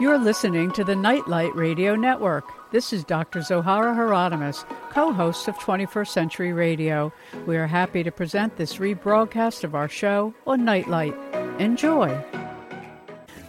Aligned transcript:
You're 0.00 0.18
listening 0.18 0.70
to 0.72 0.84
the 0.84 0.94
Nightlight 0.94 1.56
Radio 1.56 1.96
Network. 1.96 2.44
This 2.70 2.92
is 2.92 3.02
Dr. 3.02 3.40
Zohara 3.40 3.96
Hieronimus, 3.96 4.64
co 4.90 5.12
host 5.12 5.48
of 5.48 5.56
21st 5.56 6.06
Century 6.06 6.52
Radio. 6.52 7.12
We 7.46 7.56
are 7.56 7.66
happy 7.66 8.04
to 8.04 8.12
present 8.12 8.56
this 8.56 8.76
rebroadcast 8.76 9.64
of 9.64 9.74
our 9.74 9.88
show 9.88 10.32
on 10.46 10.64
Nightlight. 10.64 11.16
Enjoy. 11.58 12.24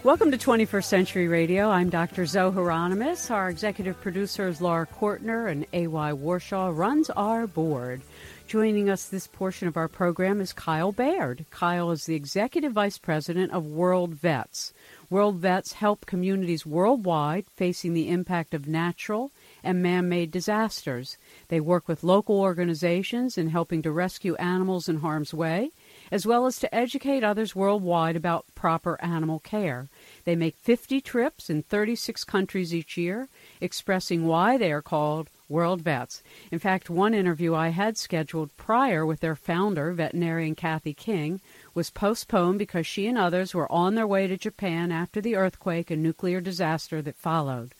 Welcome 0.01 0.31
to 0.31 0.39
21st 0.39 0.85
Century 0.85 1.27
Radio. 1.27 1.69
I'm 1.69 1.91
Dr. 1.91 2.25
Zoe 2.25 2.51
Hieronimus. 2.51 3.29
Our 3.29 3.51
executive 3.51 4.01
producer 4.01 4.47
is 4.47 4.59
Laura 4.59 4.87
Kortner, 4.87 5.51
and 5.51 5.67
A.Y. 5.73 6.13
Warshaw 6.13 6.75
runs 6.75 7.11
our 7.11 7.45
board. 7.45 8.01
Joining 8.47 8.89
us 8.89 9.09
this 9.09 9.27
portion 9.27 9.67
of 9.67 9.77
our 9.77 9.87
program 9.87 10.41
is 10.41 10.53
Kyle 10.53 10.91
Baird. 10.91 11.45
Kyle 11.51 11.91
is 11.91 12.07
the 12.07 12.15
Executive 12.15 12.73
Vice 12.73 12.97
President 12.97 13.51
of 13.51 13.67
World 13.67 14.15
Vets. 14.15 14.73
World 15.09 15.37
Vets 15.37 15.73
help 15.73 16.05
communities 16.05 16.67
worldwide 16.67 17.45
facing 17.55 17.93
the 17.93 18.09
impact 18.09 18.53
of 18.53 18.67
natural 18.67 19.31
and 19.63 19.81
man 19.81 20.07
made 20.07 20.29
disasters. 20.29 21.17
They 21.47 21.59
work 21.59 21.87
with 21.87 22.03
local 22.03 22.39
organizations 22.39 23.35
in 23.35 23.49
helping 23.49 23.81
to 23.81 23.91
rescue 23.91 24.35
animals 24.35 24.87
in 24.87 24.97
harm's 24.97 25.33
way, 25.33 25.71
as 26.11 26.27
well 26.27 26.45
as 26.45 26.59
to 26.59 26.73
educate 26.75 27.23
others 27.23 27.55
worldwide 27.55 28.15
about 28.15 28.45
proper 28.53 29.01
animal 29.01 29.39
care. 29.39 29.89
They 30.25 30.35
make 30.35 30.57
50 30.57 31.01
trips 31.01 31.49
in 31.49 31.63
36 31.63 32.23
countries 32.23 32.73
each 32.73 32.95
year, 32.95 33.29
expressing 33.61 34.25
why 34.25 34.57
they 34.57 34.71
are 34.71 34.81
called 34.81 35.29
World 35.49 35.81
Vets. 35.81 36.21
In 36.51 36.59
fact, 36.59 36.89
one 36.89 37.13
interview 37.13 37.55
I 37.55 37.69
had 37.69 37.97
scheduled 37.97 38.55
prior 38.55 39.05
with 39.05 39.19
their 39.19 39.35
founder, 39.35 39.91
veterinarian 39.93 40.55
Kathy 40.55 40.93
King, 40.93 41.41
was 41.73 41.89
postponed 41.89 42.59
because 42.59 42.85
she 42.85 43.07
and 43.07 43.17
others 43.17 43.53
were 43.53 43.71
on 43.71 43.95
their 43.95 44.07
way 44.07 44.27
to 44.27 44.37
Japan 44.37 44.91
after 44.91 45.19
the 45.19 45.35
earthquake 45.35 45.89
and 45.89 46.03
nuclear 46.03 46.39
disaster 46.39 47.01
that 47.01 47.15
followed. 47.15 47.73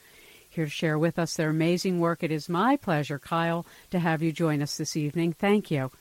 Here 0.49 0.65
to 0.65 0.71
share 0.71 0.97
with 0.97 1.19
us 1.19 1.35
their 1.35 1.51
amazing 1.51 1.99
work, 1.99 2.23
it 2.23 2.31
is 2.31 2.49
my 2.49 2.75
pleasure, 2.75 3.19
Kyle, 3.19 3.65
to 3.91 3.99
have 3.99 4.23
you 4.23 4.31
join 4.31 4.63
us 4.63 4.77
this 4.77 4.97
evening. 4.97 5.33
Thank 5.33 5.69
you. 5.69 5.91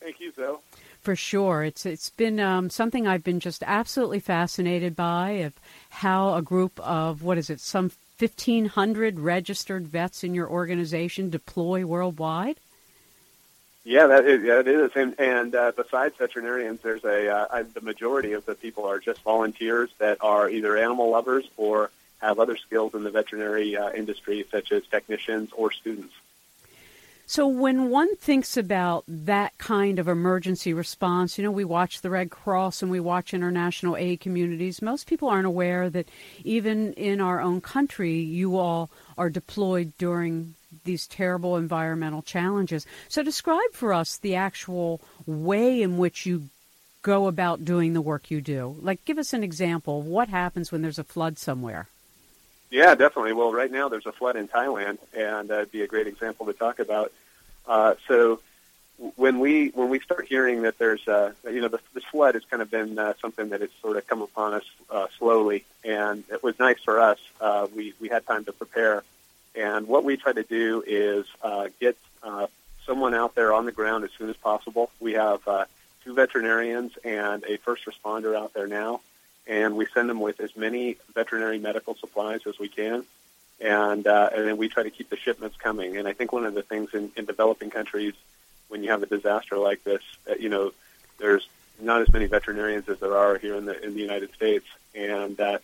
Thank 0.00 0.20
you, 0.20 0.32
Zoe. 0.32 0.58
For 1.00 1.16
sure, 1.16 1.64
it's 1.64 1.86
it's 1.86 2.10
been 2.10 2.38
um, 2.38 2.68
something 2.68 3.06
I've 3.06 3.24
been 3.24 3.40
just 3.40 3.64
absolutely 3.66 4.20
fascinated 4.20 4.94
by 4.94 5.30
of 5.30 5.54
how 5.88 6.34
a 6.34 6.42
group 6.42 6.78
of 6.80 7.22
what 7.22 7.38
is 7.38 7.48
it, 7.48 7.58
some 7.58 7.90
1,500 8.20 9.18
registered 9.18 9.88
vets 9.88 10.22
in 10.24 10.34
your 10.34 10.48
organization 10.48 11.30
deploy 11.30 11.84
worldwide? 11.86 12.58
Yeah, 13.82 14.08
that 14.08 14.26
is, 14.26 14.42
yeah, 14.42 14.60
it 14.60 14.68
is. 14.68 14.90
And, 14.94 15.18
and 15.18 15.54
uh, 15.54 15.72
besides 15.74 16.14
veterinarians, 16.18 16.80
there's 16.82 17.04
a 17.04 17.28
uh, 17.34 17.64
the 17.72 17.80
majority 17.80 18.34
of 18.34 18.44
the 18.44 18.54
people 18.54 18.84
are 18.84 18.98
just 18.98 19.22
volunteers 19.22 19.90
that 19.98 20.18
are 20.20 20.50
either 20.50 20.76
animal 20.76 21.10
lovers 21.10 21.48
or 21.56 21.90
have 22.20 22.38
other 22.38 22.56
skills 22.58 22.94
in 22.94 23.04
the 23.04 23.10
veterinary 23.10 23.76
uh, 23.76 23.90
industry, 23.92 24.44
such 24.50 24.70
as 24.72 24.86
technicians 24.86 25.50
or 25.56 25.72
students. 25.72 26.12
So, 27.30 27.46
when 27.46 27.90
one 27.90 28.16
thinks 28.16 28.56
about 28.56 29.04
that 29.06 29.56
kind 29.56 30.00
of 30.00 30.08
emergency 30.08 30.74
response, 30.74 31.38
you 31.38 31.44
know, 31.44 31.52
we 31.52 31.64
watch 31.64 32.00
the 32.00 32.10
Red 32.10 32.28
Cross 32.28 32.82
and 32.82 32.90
we 32.90 32.98
watch 32.98 33.32
international 33.32 33.96
aid 33.96 34.18
communities. 34.18 34.82
Most 34.82 35.06
people 35.06 35.28
aren't 35.28 35.46
aware 35.46 35.88
that 35.90 36.08
even 36.42 36.92
in 36.94 37.20
our 37.20 37.40
own 37.40 37.60
country, 37.60 38.18
you 38.18 38.58
all 38.58 38.90
are 39.16 39.30
deployed 39.30 39.92
during 39.96 40.56
these 40.82 41.06
terrible 41.06 41.56
environmental 41.56 42.22
challenges. 42.22 42.84
So, 43.08 43.22
describe 43.22 43.74
for 43.74 43.92
us 43.92 44.16
the 44.16 44.34
actual 44.34 45.00
way 45.24 45.82
in 45.82 45.98
which 45.98 46.26
you 46.26 46.48
go 47.02 47.28
about 47.28 47.64
doing 47.64 47.92
the 47.92 48.00
work 48.00 48.32
you 48.32 48.40
do. 48.40 48.74
Like, 48.80 49.04
give 49.04 49.18
us 49.18 49.32
an 49.32 49.44
example 49.44 50.00
of 50.00 50.06
what 50.06 50.30
happens 50.30 50.72
when 50.72 50.82
there's 50.82 50.98
a 50.98 51.04
flood 51.04 51.38
somewhere. 51.38 51.86
Yeah, 52.70 52.94
definitely. 52.94 53.34
Well, 53.34 53.52
right 53.52 53.70
now 53.70 53.88
there's 53.88 54.06
a 54.06 54.12
flood 54.12 54.36
in 54.36 54.48
Thailand, 54.48 54.98
and 55.12 55.50
uh, 55.50 55.54
that'd 55.54 55.72
be 55.72 55.82
a 55.82 55.88
great 55.88 56.06
example 56.08 56.46
to 56.46 56.52
talk 56.52 56.78
about. 56.78 57.12
Uh, 57.70 57.94
so 58.08 58.40
when 59.14 59.38
we 59.38 59.68
when 59.68 59.88
we 59.88 60.00
start 60.00 60.26
hearing 60.26 60.62
that 60.62 60.76
there's 60.78 61.06
uh, 61.06 61.32
you 61.44 61.60
know 61.60 61.68
the, 61.68 61.78
the 61.94 62.00
flood 62.00 62.34
has 62.34 62.44
kind 62.44 62.60
of 62.60 62.68
been 62.68 62.98
uh, 62.98 63.14
something 63.20 63.48
that 63.50 63.60
has 63.60 63.70
sort 63.80 63.96
of 63.96 64.06
come 64.08 64.22
upon 64.22 64.54
us 64.54 64.64
uh, 64.90 65.06
slowly, 65.18 65.64
and 65.84 66.24
it 66.32 66.42
was 66.42 66.58
nice 66.58 66.80
for 66.84 67.00
us. 67.00 67.18
Uh, 67.40 67.68
we 67.74 67.94
we 68.00 68.08
had 68.08 68.26
time 68.26 68.44
to 68.44 68.52
prepare, 68.52 69.04
and 69.54 69.86
what 69.86 70.02
we 70.02 70.16
try 70.16 70.32
to 70.32 70.42
do 70.42 70.82
is 70.84 71.26
uh, 71.42 71.68
get 71.80 71.96
uh, 72.24 72.48
someone 72.84 73.14
out 73.14 73.36
there 73.36 73.52
on 73.52 73.66
the 73.66 73.72
ground 73.72 74.02
as 74.02 74.10
soon 74.18 74.28
as 74.28 74.36
possible. 74.36 74.90
We 74.98 75.12
have 75.12 75.46
uh, 75.46 75.66
two 76.04 76.14
veterinarians 76.14 76.98
and 77.04 77.44
a 77.44 77.56
first 77.58 77.84
responder 77.86 78.36
out 78.36 78.52
there 78.52 78.66
now, 78.66 79.00
and 79.46 79.76
we 79.76 79.86
send 79.94 80.10
them 80.10 80.18
with 80.18 80.40
as 80.40 80.56
many 80.56 80.96
veterinary 81.14 81.60
medical 81.60 81.94
supplies 81.94 82.40
as 82.48 82.58
we 82.58 82.68
can 82.68 83.06
and 83.60 84.06
uh, 84.06 84.30
and 84.34 84.46
then 84.46 84.56
we 84.56 84.68
try 84.68 84.82
to 84.82 84.90
keep 84.90 85.10
the 85.10 85.16
shipments 85.16 85.56
coming. 85.56 85.96
And 85.96 86.08
I 86.08 86.12
think 86.12 86.32
one 86.32 86.44
of 86.44 86.54
the 86.54 86.62
things 86.62 86.94
in, 86.94 87.12
in 87.16 87.24
developing 87.24 87.70
countries, 87.70 88.14
when 88.68 88.82
you 88.82 88.90
have 88.90 89.02
a 89.02 89.06
disaster 89.06 89.58
like 89.58 89.84
this, 89.84 90.02
uh, 90.28 90.34
you 90.38 90.48
know, 90.48 90.72
there's 91.18 91.46
not 91.80 92.02
as 92.02 92.12
many 92.12 92.26
veterinarians 92.26 92.88
as 92.88 92.98
there 93.00 93.16
are 93.16 93.38
here 93.38 93.56
in 93.56 93.66
the 93.66 93.82
in 93.84 93.94
the 93.94 94.00
United 94.00 94.32
States, 94.34 94.66
and 94.94 95.38
uh, 95.40 95.58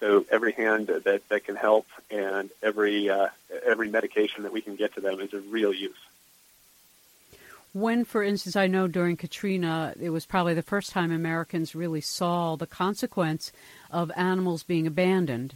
so 0.00 0.24
every 0.30 0.52
hand 0.52 0.88
that 0.88 1.28
that 1.28 1.44
can 1.44 1.56
help 1.56 1.86
and 2.10 2.50
every 2.62 3.08
uh, 3.08 3.28
every 3.64 3.88
medication 3.88 4.42
that 4.42 4.52
we 4.52 4.60
can 4.60 4.76
get 4.76 4.94
to 4.94 5.00
them 5.00 5.20
is 5.20 5.32
of 5.32 5.50
real 5.50 5.72
use. 5.72 5.96
When, 7.74 8.04
for 8.04 8.22
instance, 8.22 8.56
I 8.56 8.66
know 8.66 8.88
during 8.88 9.16
Katrina, 9.16 9.94
it 10.00 10.08
was 10.08 10.24
probably 10.24 10.54
the 10.54 10.62
first 10.62 10.90
time 10.90 11.12
Americans 11.12 11.74
really 11.74 12.00
saw 12.00 12.56
the 12.56 12.66
consequence 12.66 13.52
of 13.90 14.10
animals 14.16 14.62
being 14.62 14.86
abandoned 14.86 15.54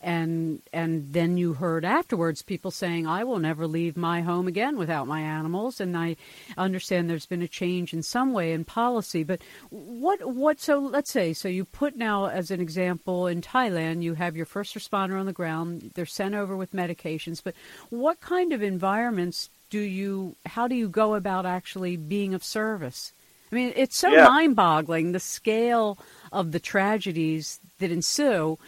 and 0.00 0.62
and 0.72 1.12
then 1.12 1.36
you 1.36 1.52
heard 1.54 1.84
afterwards 1.84 2.42
people 2.42 2.70
saying 2.70 3.06
I 3.06 3.22
will 3.24 3.38
never 3.38 3.66
leave 3.66 3.96
my 3.96 4.22
home 4.22 4.48
again 4.48 4.78
without 4.78 5.06
my 5.06 5.20
animals 5.20 5.80
and 5.80 5.96
I 5.96 6.16
understand 6.56 7.08
there's 7.08 7.26
been 7.26 7.42
a 7.42 7.48
change 7.48 7.92
in 7.92 8.02
some 8.02 8.32
way 8.32 8.52
in 8.52 8.64
policy 8.64 9.24
but 9.24 9.40
what 9.68 10.26
what 10.34 10.60
so 10.60 10.78
let's 10.78 11.10
say 11.10 11.32
so 11.32 11.48
you 11.48 11.64
put 11.64 11.96
now 11.96 12.26
as 12.26 12.50
an 12.50 12.60
example 12.60 13.26
in 13.26 13.42
Thailand 13.42 14.02
you 14.02 14.14
have 14.14 14.36
your 14.36 14.46
first 14.46 14.74
responder 14.74 15.20
on 15.20 15.26
the 15.26 15.32
ground 15.32 15.90
they're 15.94 16.06
sent 16.06 16.34
over 16.34 16.56
with 16.56 16.72
medications 16.72 17.42
but 17.42 17.54
what 17.90 18.20
kind 18.20 18.52
of 18.52 18.62
environments 18.62 19.50
do 19.68 19.80
you 19.80 20.34
how 20.46 20.66
do 20.66 20.74
you 20.74 20.88
go 20.88 21.14
about 21.14 21.44
actually 21.44 21.96
being 21.96 22.32
of 22.32 22.42
service 22.42 23.12
I 23.52 23.54
mean 23.54 23.72
it's 23.76 23.96
so 23.96 24.10
yeah. 24.10 24.24
mind-boggling 24.24 25.12
the 25.12 25.20
scale 25.20 25.98
of 26.32 26.52
the 26.52 26.60
tragedies 26.60 27.60
that 27.80 27.90
ensue 27.90 28.58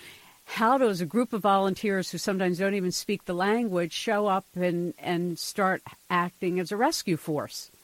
how 0.45 0.79
does 0.79 1.01
a 1.01 1.07
group 1.07 1.33
of 1.33 1.43
volunteers 1.43 2.11
who 2.11 2.19
sometimes 2.19 2.59
don't 2.59 2.75
even 2.75 2.93
speak 2.93 3.25
the 3.25 3.35
language 3.35 3.93
show 3.93 4.27
up 4.27 4.45
and, 4.55 4.95
and 4.99 5.39
start 5.39 5.83
acting 6.11 6.61
as 6.61 6.73
a 6.73 6.77
rescue 6.77 7.17
force? 7.17 7.71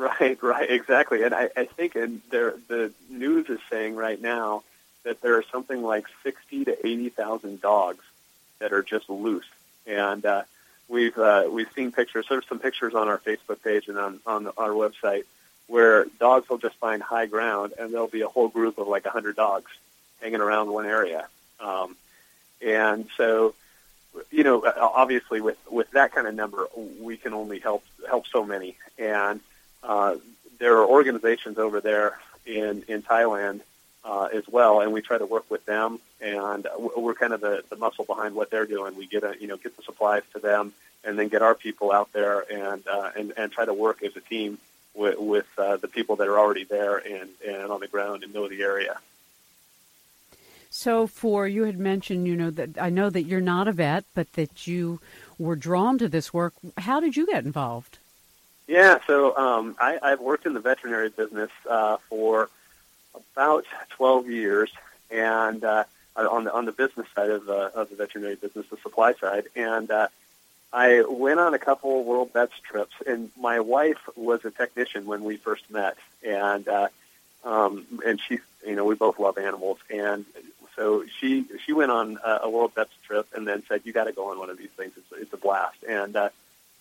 Right, 0.00 0.40
right, 0.40 0.70
exactly. 0.70 1.24
And 1.24 1.34
I, 1.34 1.48
I 1.56 1.64
think 1.64 1.96
in 1.96 2.22
there, 2.30 2.54
the 2.68 2.92
news 3.10 3.48
is 3.48 3.58
saying 3.68 3.96
right 3.96 4.22
now 4.22 4.62
that 5.02 5.20
there 5.22 5.34
are 5.38 5.44
something 5.50 5.82
like 5.82 6.04
60 6.22 6.66
to 6.66 6.86
80,000 6.86 7.60
dogs 7.60 8.04
that 8.60 8.72
are 8.72 8.84
just 8.84 9.10
loose. 9.10 9.48
And 9.88 10.24
uh, 10.24 10.42
we've, 10.86 11.18
uh, 11.18 11.46
we've 11.50 11.72
seen 11.72 11.90
pictures, 11.90 12.26
there's 12.28 12.46
some 12.46 12.60
pictures 12.60 12.94
on 12.94 13.08
our 13.08 13.18
Facebook 13.18 13.60
page 13.64 13.88
and 13.88 13.98
on, 13.98 14.20
on 14.24 14.46
our 14.56 14.70
website 14.70 15.24
where 15.66 16.06
dogs 16.20 16.48
will 16.48 16.58
just 16.58 16.76
find 16.76 17.02
high 17.02 17.26
ground 17.26 17.72
and 17.76 17.92
there'll 17.92 18.06
be 18.06 18.22
a 18.22 18.28
whole 18.28 18.48
group 18.48 18.78
of 18.78 18.86
like 18.86 19.04
100 19.04 19.34
dogs 19.34 19.72
hanging 20.20 20.40
around 20.40 20.70
one 20.70 20.86
area. 20.86 21.26
Um, 21.60 21.96
and 22.60 23.06
so, 23.16 23.54
you 24.30 24.42
know, 24.44 24.64
obviously 24.64 25.40
with, 25.40 25.58
with 25.70 25.90
that 25.92 26.12
kind 26.12 26.26
of 26.26 26.34
number, 26.34 26.66
we 27.00 27.16
can 27.16 27.34
only 27.34 27.58
help 27.60 27.84
help 28.08 28.26
so 28.26 28.44
many. 28.44 28.76
And 28.98 29.40
uh, 29.82 30.16
there 30.58 30.78
are 30.78 30.86
organizations 30.86 31.58
over 31.58 31.80
there 31.80 32.18
in 32.46 32.84
in 32.88 33.02
Thailand 33.02 33.60
uh, 34.04 34.28
as 34.32 34.48
well, 34.48 34.80
and 34.80 34.92
we 34.92 35.02
try 35.02 35.18
to 35.18 35.26
work 35.26 35.50
with 35.50 35.64
them. 35.66 36.00
And 36.20 36.66
we're 36.96 37.14
kind 37.14 37.32
of 37.32 37.40
the, 37.40 37.62
the 37.68 37.76
muscle 37.76 38.04
behind 38.04 38.34
what 38.34 38.50
they're 38.50 38.66
doing. 38.66 38.96
We 38.96 39.06
get 39.06 39.22
a 39.22 39.36
you 39.40 39.46
know 39.46 39.56
get 39.56 39.76
the 39.76 39.82
supplies 39.82 40.22
to 40.32 40.40
them, 40.40 40.72
and 41.04 41.18
then 41.18 41.28
get 41.28 41.42
our 41.42 41.54
people 41.54 41.92
out 41.92 42.12
there 42.12 42.44
and 42.50 42.86
uh, 42.88 43.10
and 43.16 43.32
and 43.36 43.52
try 43.52 43.64
to 43.64 43.74
work 43.74 44.02
as 44.02 44.16
a 44.16 44.20
team 44.20 44.58
with, 44.94 45.18
with 45.18 45.46
uh, 45.58 45.76
the 45.76 45.88
people 45.88 46.16
that 46.16 46.28
are 46.28 46.38
already 46.38 46.64
there 46.64 46.96
and 46.96 47.28
and 47.46 47.70
on 47.70 47.80
the 47.80 47.88
ground 47.88 48.24
and 48.24 48.34
know 48.34 48.48
the 48.48 48.62
area. 48.62 48.98
So, 50.78 51.08
for 51.08 51.48
you 51.48 51.64
had 51.64 51.76
mentioned, 51.76 52.28
you 52.28 52.36
know, 52.36 52.50
that 52.50 52.80
I 52.80 52.88
know 52.88 53.10
that 53.10 53.24
you're 53.24 53.40
not 53.40 53.66
a 53.66 53.72
vet, 53.72 54.04
but 54.14 54.34
that 54.34 54.68
you 54.68 55.00
were 55.36 55.56
drawn 55.56 55.98
to 55.98 56.08
this 56.08 56.32
work. 56.32 56.54
How 56.76 57.00
did 57.00 57.16
you 57.16 57.26
get 57.26 57.44
involved? 57.44 57.98
Yeah, 58.68 59.00
so 59.04 59.36
um, 59.36 59.74
I, 59.80 59.98
I've 60.00 60.20
worked 60.20 60.46
in 60.46 60.54
the 60.54 60.60
veterinary 60.60 61.08
business 61.08 61.50
uh, 61.68 61.96
for 62.08 62.48
about 63.32 63.64
12 63.96 64.30
years, 64.30 64.70
and 65.10 65.64
uh, 65.64 65.82
on 66.14 66.44
the 66.44 66.54
on 66.54 66.64
the 66.64 66.70
business 66.70 67.08
side 67.12 67.30
of 67.30 67.46
the 67.46 67.76
of 67.76 67.90
the 67.90 67.96
veterinary 67.96 68.36
business, 68.36 68.64
the 68.70 68.76
supply 68.76 69.14
side, 69.14 69.46
and 69.56 69.90
uh, 69.90 70.06
I 70.72 71.02
went 71.02 71.40
on 71.40 71.54
a 71.54 71.58
couple 71.58 72.04
World 72.04 72.32
Vets 72.32 72.56
trips, 72.62 72.94
and 73.04 73.32
my 73.36 73.58
wife 73.58 74.08
was 74.14 74.44
a 74.44 74.52
technician 74.52 75.06
when 75.06 75.24
we 75.24 75.38
first 75.38 75.68
met, 75.72 75.96
and 76.24 76.68
uh, 76.68 76.86
um, 77.42 77.84
and 78.06 78.20
she, 78.20 78.38
you 78.64 78.76
know, 78.76 78.84
we 78.84 78.94
both 78.94 79.18
love 79.18 79.38
animals, 79.38 79.78
and 79.90 80.24
so 80.78 81.04
she 81.20 81.44
she 81.66 81.72
went 81.72 81.90
on 81.90 82.18
a, 82.24 82.40
a 82.44 82.50
World 82.50 82.72
Vets 82.74 82.92
trip 83.04 83.26
and 83.34 83.46
then 83.46 83.64
said, 83.68 83.82
"You 83.84 83.92
got 83.92 84.04
to 84.04 84.12
go 84.12 84.30
on 84.30 84.38
one 84.38 84.48
of 84.48 84.56
these 84.56 84.70
things. 84.70 84.92
It's, 84.96 85.22
it's 85.22 85.32
a 85.32 85.36
blast." 85.36 85.82
And 85.86 86.14
uh, 86.14 86.28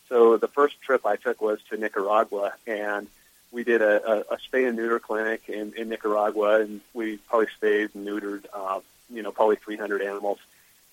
so 0.07 0.37
the 0.37 0.47
first 0.47 0.79
trip 0.81 1.05
I 1.05 1.15
took 1.15 1.41
was 1.41 1.59
to 1.69 1.77
Nicaragua, 1.77 2.53
and 2.67 3.07
we 3.51 3.63
did 3.63 3.81
a, 3.81 4.29
a, 4.31 4.35
a 4.35 4.67
and 4.67 4.75
neuter 4.77 4.99
clinic 4.99 5.49
in, 5.49 5.73
in 5.73 5.89
Nicaragua, 5.89 6.61
and 6.61 6.81
we 6.93 7.17
probably 7.17 7.47
spayed 7.55 7.89
and 7.95 8.07
neutered, 8.07 8.45
uh, 8.53 8.79
you 9.11 9.23
know, 9.23 9.31
probably 9.31 9.55
300 9.55 10.01
animals. 10.01 10.39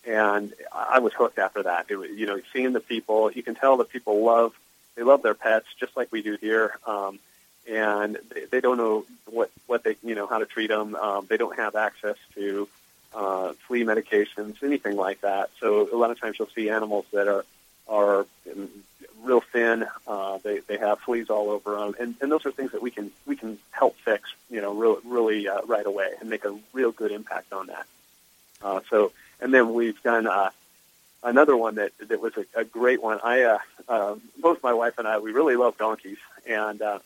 And 0.07 0.53
I 0.73 0.99
was 1.01 1.13
hooked 1.13 1.39
after 1.39 1.63
that. 1.63 1.87
It 1.89 1.97
was, 1.97 2.11
you 2.11 2.27
know, 2.27 2.41
seeing 2.53 2.73
the 2.73 2.81
people, 2.81 3.31
you 3.33 3.43
can 3.43 3.55
tell 3.55 3.79
that 3.79 3.89
people 3.89 4.25
love, 4.25 4.53
they 4.97 5.03
love 5.03 5.23
their 5.23 5.35
pets 5.35 5.67
just 5.79 5.97
like 5.97 6.13
we 6.13 6.23
do 6.23 6.37
here. 6.41 6.79
Um, 6.87 7.19
and 7.69 8.19
they, 8.33 8.45
they 8.45 8.61
don't 8.61 8.77
know 8.77 9.07
what, 9.27 9.51
what 9.67 9.83
they, 9.83 9.97
you 10.03 10.15
know, 10.15 10.27
how 10.27 10.39
to 10.39 10.47
treat 10.47 10.69
them. 10.69 10.95
Um, 10.95 11.27
they 11.29 11.39
don't 11.39 11.57
have 11.57 11.75
access 11.75 12.17
to 12.35 12.69
uh, 13.15 13.53
flea 13.67 13.85
medications, 13.85 14.63
anything 14.63 14.97
like 14.97 15.21
that. 15.21 15.51
So 15.61 15.89
a 15.93 15.97
lot 15.97 16.11
of 16.11 16.21
times 16.21 16.39
you'll 16.39 16.49
see 16.49 16.69
animals 16.69 17.07
that 17.13 17.29
are, 17.29 17.45
are 17.89 18.27
real 19.23 19.41
thin. 19.41 19.87
Uh, 20.07 20.39
they 20.43 20.59
they 20.61 20.77
have 20.79 21.01
fleas 21.01 21.31
all 21.31 21.51
over 21.51 21.77
them, 21.77 21.95
and, 21.99 22.15
and 22.21 22.31
those 22.31 22.45
are 22.47 22.53
things 22.53 22.73
that 22.73 22.83
we 22.83 22.91
can 22.91 23.11
we 23.27 23.37
can 23.37 23.59
help 23.71 23.97
fix, 24.05 24.33
you 24.51 24.61
know, 24.61 24.75
really 24.75 25.01
really 25.05 25.49
uh, 25.49 25.63
right 25.67 25.87
away 25.87 26.11
and 26.21 26.29
make 26.29 26.45
a 26.45 26.57
real 26.73 26.93
good 26.93 27.13
impact 27.13 27.53
on 27.53 27.67
that. 27.69 27.87
Uh, 28.63 28.81
so, 28.91 29.13
and 29.41 29.53
then 29.53 29.75
we've 29.75 30.03
done 30.03 30.27
uh, 30.27 30.51
another 31.23 31.57
one 31.57 31.77
that 31.77 31.93
that 32.09 32.21
was 32.21 32.37
a, 32.37 32.45
a 32.61 32.65
great 32.65 33.03
one. 33.03 33.21
I 33.23 33.43
uh, 33.43 33.59
uh, 33.89 34.15
both 34.41 34.63
my 34.63 34.73
wife 34.73 34.99
and 34.99 35.09
I 35.09 35.19
we 35.19 35.33
really 35.33 35.57
love 35.57 35.79
donkeys, 35.79 36.19
and 36.47 36.81
uh, 36.83 36.99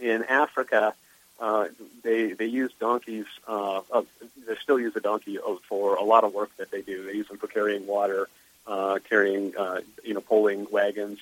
in 0.00 0.24
Africa. 0.24 0.94
Uh, 1.40 1.66
they 2.02 2.32
they 2.32 2.46
use 2.46 2.72
donkeys. 2.80 3.26
Uh, 3.46 3.80
uh, 3.92 4.02
they 4.46 4.56
still 4.56 4.78
use 4.78 4.94
a 4.96 5.00
donkey 5.00 5.38
for 5.68 5.94
a 5.94 6.02
lot 6.02 6.24
of 6.24 6.34
work 6.34 6.50
that 6.56 6.70
they 6.70 6.82
do. 6.82 7.04
They 7.04 7.12
use 7.12 7.28
them 7.28 7.38
for 7.38 7.46
carrying 7.46 7.86
water, 7.86 8.28
uh, 8.66 8.98
carrying, 9.08 9.56
uh, 9.56 9.80
you 10.04 10.14
know, 10.14 10.20
pulling 10.20 10.66
wagons, 10.70 11.20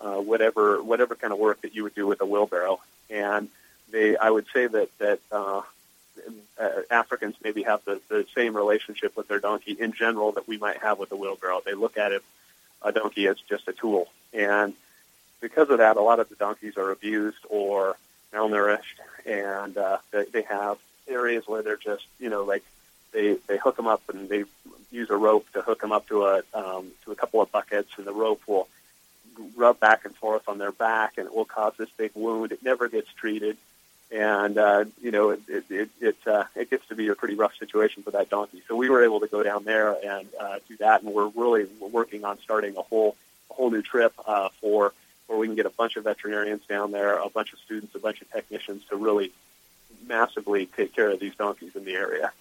uh, 0.00 0.16
whatever 0.16 0.82
whatever 0.82 1.14
kind 1.14 1.32
of 1.32 1.38
work 1.38 1.60
that 1.62 1.74
you 1.74 1.82
would 1.82 1.94
do 1.94 2.06
with 2.06 2.20
a 2.22 2.26
wheelbarrow. 2.26 2.80
And 3.10 3.48
they, 3.90 4.16
I 4.16 4.30
would 4.30 4.46
say 4.52 4.66
that 4.66 4.88
that 4.98 5.20
uh, 5.30 5.60
uh, 6.58 6.68
Africans 6.90 7.36
maybe 7.44 7.62
have 7.64 7.84
the, 7.84 8.00
the 8.08 8.26
same 8.34 8.56
relationship 8.56 9.14
with 9.14 9.28
their 9.28 9.40
donkey 9.40 9.72
in 9.72 9.92
general 9.92 10.32
that 10.32 10.48
we 10.48 10.56
might 10.56 10.78
have 10.78 10.98
with 10.98 11.12
a 11.12 11.16
wheelbarrow. 11.16 11.60
They 11.64 11.74
look 11.74 11.98
at 11.98 12.12
it, 12.12 12.22
a 12.80 12.92
donkey 12.92 13.26
as 13.26 13.36
just 13.40 13.68
a 13.68 13.74
tool, 13.74 14.08
and 14.32 14.72
because 15.40 15.68
of 15.68 15.78
that, 15.78 15.96
a 15.96 16.02
lot 16.02 16.20
of 16.20 16.28
the 16.28 16.34
donkeys 16.34 16.76
are 16.76 16.90
abused 16.90 17.44
or 17.48 17.96
malnourished, 18.32 18.98
and 19.26 19.76
uh, 19.76 19.98
they, 20.10 20.24
they 20.24 20.42
have 20.42 20.78
areas 21.08 21.46
where 21.46 21.62
they're 21.62 21.76
just, 21.76 22.06
you 22.18 22.30
know, 22.30 22.44
like 22.44 22.64
they 23.12 23.34
they 23.46 23.58
hook 23.58 23.76
them 23.76 23.86
up 23.86 24.02
and 24.08 24.28
they 24.28 24.44
use 24.90 25.10
a 25.10 25.16
rope 25.16 25.46
to 25.52 25.62
hook 25.62 25.80
them 25.80 25.92
up 25.92 26.08
to 26.08 26.24
a 26.24 26.42
um, 26.54 26.88
to 27.04 27.12
a 27.12 27.16
couple 27.16 27.40
of 27.40 27.50
buckets, 27.52 27.90
and 27.96 28.06
the 28.06 28.12
rope 28.12 28.42
will 28.46 28.68
rub 29.56 29.80
back 29.80 30.04
and 30.04 30.14
forth 30.14 30.48
on 30.48 30.58
their 30.58 30.72
back, 30.72 31.14
and 31.16 31.26
it 31.26 31.34
will 31.34 31.44
cause 31.44 31.72
this 31.78 31.90
big 31.96 32.12
wound. 32.14 32.52
It 32.52 32.62
never 32.62 32.88
gets 32.88 33.12
treated, 33.12 33.56
and 34.10 34.58
uh, 34.58 34.84
you 35.00 35.10
know 35.10 35.30
it 35.30 35.40
it 35.48 35.64
it, 35.70 35.90
it, 36.00 36.16
uh, 36.26 36.44
it 36.54 36.70
gets 36.70 36.86
to 36.88 36.94
be 36.94 37.08
a 37.08 37.14
pretty 37.14 37.34
rough 37.34 37.56
situation 37.56 38.02
for 38.02 38.12
that 38.12 38.30
donkey. 38.30 38.62
So 38.68 38.76
we 38.76 38.90
were 38.90 39.04
able 39.04 39.20
to 39.20 39.28
go 39.28 39.42
down 39.42 39.64
there 39.64 39.96
and 40.04 40.28
uh, 40.38 40.58
do 40.68 40.76
that, 40.78 41.02
and 41.02 41.12
we're 41.12 41.28
really 41.28 41.66
working 41.80 42.24
on 42.24 42.38
starting 42.40 42.76
a 42.76 42.82
whole 42.82 43.16
a 43.50 43.54
whole 43.54 43.70
new 43.70 43.82
trip 43.82 44.12
uh, 44.26 44.50
for 44.60 44.92
where 45.30 45.38
we 45.38 45.46
can 45.46 45.54
get 45.54 45.64
a 45.64 45.70
bunch 45.70 45.94
of 45.94 46.02
veterinarians 46.02 46.66
down 46.66 46.90
there, 46.90 47.14
a 47.14 47.30
bunch 47.30 47.52
of 47.52 47.60
students, 47.60 47.94
a 47.94 48.00
bunch 48.00 48.20
of 48.20 48.28
technicians 48.32 48.82
to 48.86 48.96
really 48.96 49.30
massively 50.08 50.66
take 50.66 50.92
care 50.92 51.08
of 51.08 51.20
these 51.20 51.36
donkeys 51.36 51.76
in 51.76 51.84
the 51.84 51.94
area. 51.94 52.32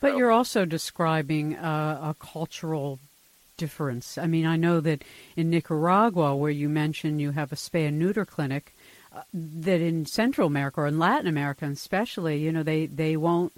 But 0.00 0.12
so. 0.12 0.16
you're 0.18 0.32
also 0.32 0.64
describing 0.64 1.54
uh, 1.54 2.00
a 2.02 2.16
cultural 2.18 2.98
difference. 3.56 4.18
I 4.18 4.26
mean, 4.26 4.46
I 4.46 4.56
know 4.56 4.80
that 4.80 5.04
in 5.36 5.48
Nicaragua, 5.48 6.34
where 6.34 6.50
you 6.50 6.68
mentioned 6.68 7.20
you 7.20 7.30
have 7.30 7.52
a 7.52 7.56
spay 7.56 7.86
and 7.86 8.00
neuter 8.00 8.24
clinic, 8.24 8.74
uh, 9.14 9.22
that 9.32 9.80
in 9.80 10.04
Central 10.04 10.48
America 10.48 10.80
or 10.80 10.88
in 10.88 10.98
Latin 10.98 11.28
America 11.28 11.66
especially, 11.66 12.38
you 12.38 12.50
know, 12.50 12.64
they, 12.64 12.86
they 12.86 13.16
won't 13.16 13.52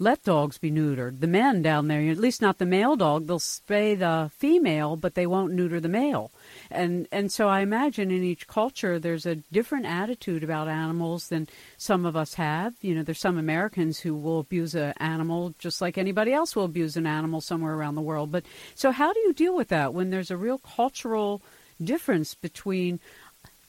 let 0.00 0.24
dogs 0.24 0.58
be 0.58 0.72
neutered. 0.72 1.20
The 1.20 1.28
men 1.28 1.62
down 1.62 1.86
there, 1.86 2.00
at 2.10 2.18
least 2.18 2.42
not 2.42 2.58
the 2.58 2.66
male 2.66 2.96
dog, 2.96 3.28
they'll 3.28 3.38
spay 3.38 3.96
the 3.96 4.30
female, 4.36 4.96
but 4.96 5.14
they 5.14 5.26
won't 5.26 5.52
neuter 5.52 5.78
the 5.78 5.88
male 5.88 6.32
and 6.70 7.08
and 7.10 7.32
so 7.32 7.48
I 7.48 7.60
imagine 7.60 8.10
in 8.10 8.22
each 8.22 8.46
culture 8.46 8.98
there's 8.98 9.26
a 9.26 9.36
different 9.36 9.86
attitude 9.86 10.44
about 10.44 10.68
animals 10.68 11.28
than 11.28 11.48
some 11.76 12.06
of 12.06 12.16
us 12.16 12.34
have. 12.34 12.74
You 12.80 12.94
know, 12.94 13.02
there's 13.02 13.20
some 13.20 13.38
Americans 13.38 14.00
who 14.00 14.14
will 14.14 14.40
abuse 14.40 14.74
an 14.74 14.94
animal 14.98 15.54
just 15.58 15.80
like 15.80 15.98
anybody 15.98 16.32
else 16.32 16.54
will 16.54 16.64
abuse 16.64 16.96
an 16.96 17.06
animal 17.06 17.40
somewhere 17.40 17.74
around 17.74 17.96
the 17.96 18.00
world. 18.00 18.30
But 18.30 18.44
so 18.74 18.92
how 18.92 19.12
do 19.12 19.20
you 19.20 19.32
deal 19.32 19.56
with 19.56 19.68
that 19.68 19.94
when 19.94 20.10
there's 20.10 20.30
a 20.30 20.36
real 20.36 20.58
cultural 20.58 21.42
difference 21.82 22.34
between 22.34 23.00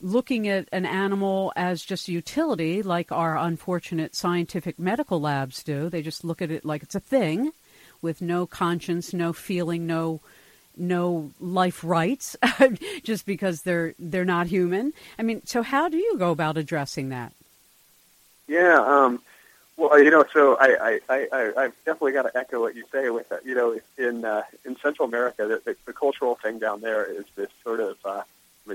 looking 0.02 0.48
at 0.48 0.68
an 0.72 0.86
animal 0.86 1.54
as 1.56 1.84
just 1.84 2.08
a 2.08 2.12
utility, 2.12 2.82
like 2.82 3.12
our 3.12 3.38
unfortunate 3.38 4.16
scientific 4.16 4.80
medical 4.80 5.22
labs 5.22 5.64
do. 5.64 5.90
They 5.90 6.02
just 6.02 6.24
look 6.24 6.42
at 6.42 6.52
it 6.52 6.66
like 6.66 6.84
it's 6.84 6.96
a 6.96 7.00
thing 7.00 7.52
with 8.02 8.22
no 8.22 8.46
conscience, 8.46 9.14
no 9.14 9.34
feeling, 9.34 9.88
no 9.88 10.22
no 10.78 11.32
life 11.40 11.84
rights 11.84 12.36
just 13.04 13.26
because 13.26 13.62
they're 13.62 13.94
they're 14.00 14.26
not 14.26 14.48
human. 14.48 14.94
I 15.20 15.24
mean, 15.24 15.42
so 15.46 15.62
how 15.62 15.90
do 15.90 15.98
you 15.98 16.18
go 16.18 16.32
about 16.32 16.58
addressing 16.58 17.10
that? 17.10 17.34
Yeah, 18.48 18.80
um, 18.86 19.22
well, 19.78 20.02
you 20.02 20.12
know, 20.12 20.26
so 20.34 20.58
I, 20.60 21.00
I, 21.10 21.28
I, 21.32 21.52
I've 21.58 21.76
definitely 21.86 22.12
got 22.12 22.24
to 22.24 22.38
echo 22.38 22.60
what 22.60 22.76
you 22.76 22.84
say 22.92 23.10
with 23.10 23.30
that. 23.30 23.46
You 23.46 23.56
know, 23.56 23.80
in 23.98 24.26
uh, 24.26 24.44
in 24.66 24.76
Central 24.78 25.08
America, 25.08 25.48
the, 25.48 25.62
the, 25.72 25.78
the 25.86 25.94
cultural 25.94 26.36
thing 26.36 26.60
down 26.60 26.82
there 26.82 27.04
is 27.04 27.26
this 27.36 27.50
sort 27.64 27.80
of 27.80 27.98
uh, 28.06 28.24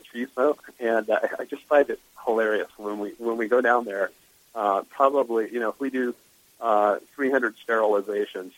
machismo, 0.00 0.56
and 0.78 1.08
uh, 1.08 1.20
I 1.38 1.44
just 1.44 1.62
find 1.64 1.88
it 1.90 2.00
hilarious 2.24 2.68
when 2.76 2.98
we 2.98 3.10
when 3.18 3.36
we 3.36 3.48
go 3.48 3.60
down 3.60 3.84
there. 3.84 4.10
Uh, 4.54 4.82
probably, 4.90 5.52
you 5.52 5.60
know, 5.60 5.68
if 5.68 5.78
we 5.78 5.90
do 5.90 6.14
uh, 6.60 6.98
300 7.14 7.54
sterilizations, 7.66 8.52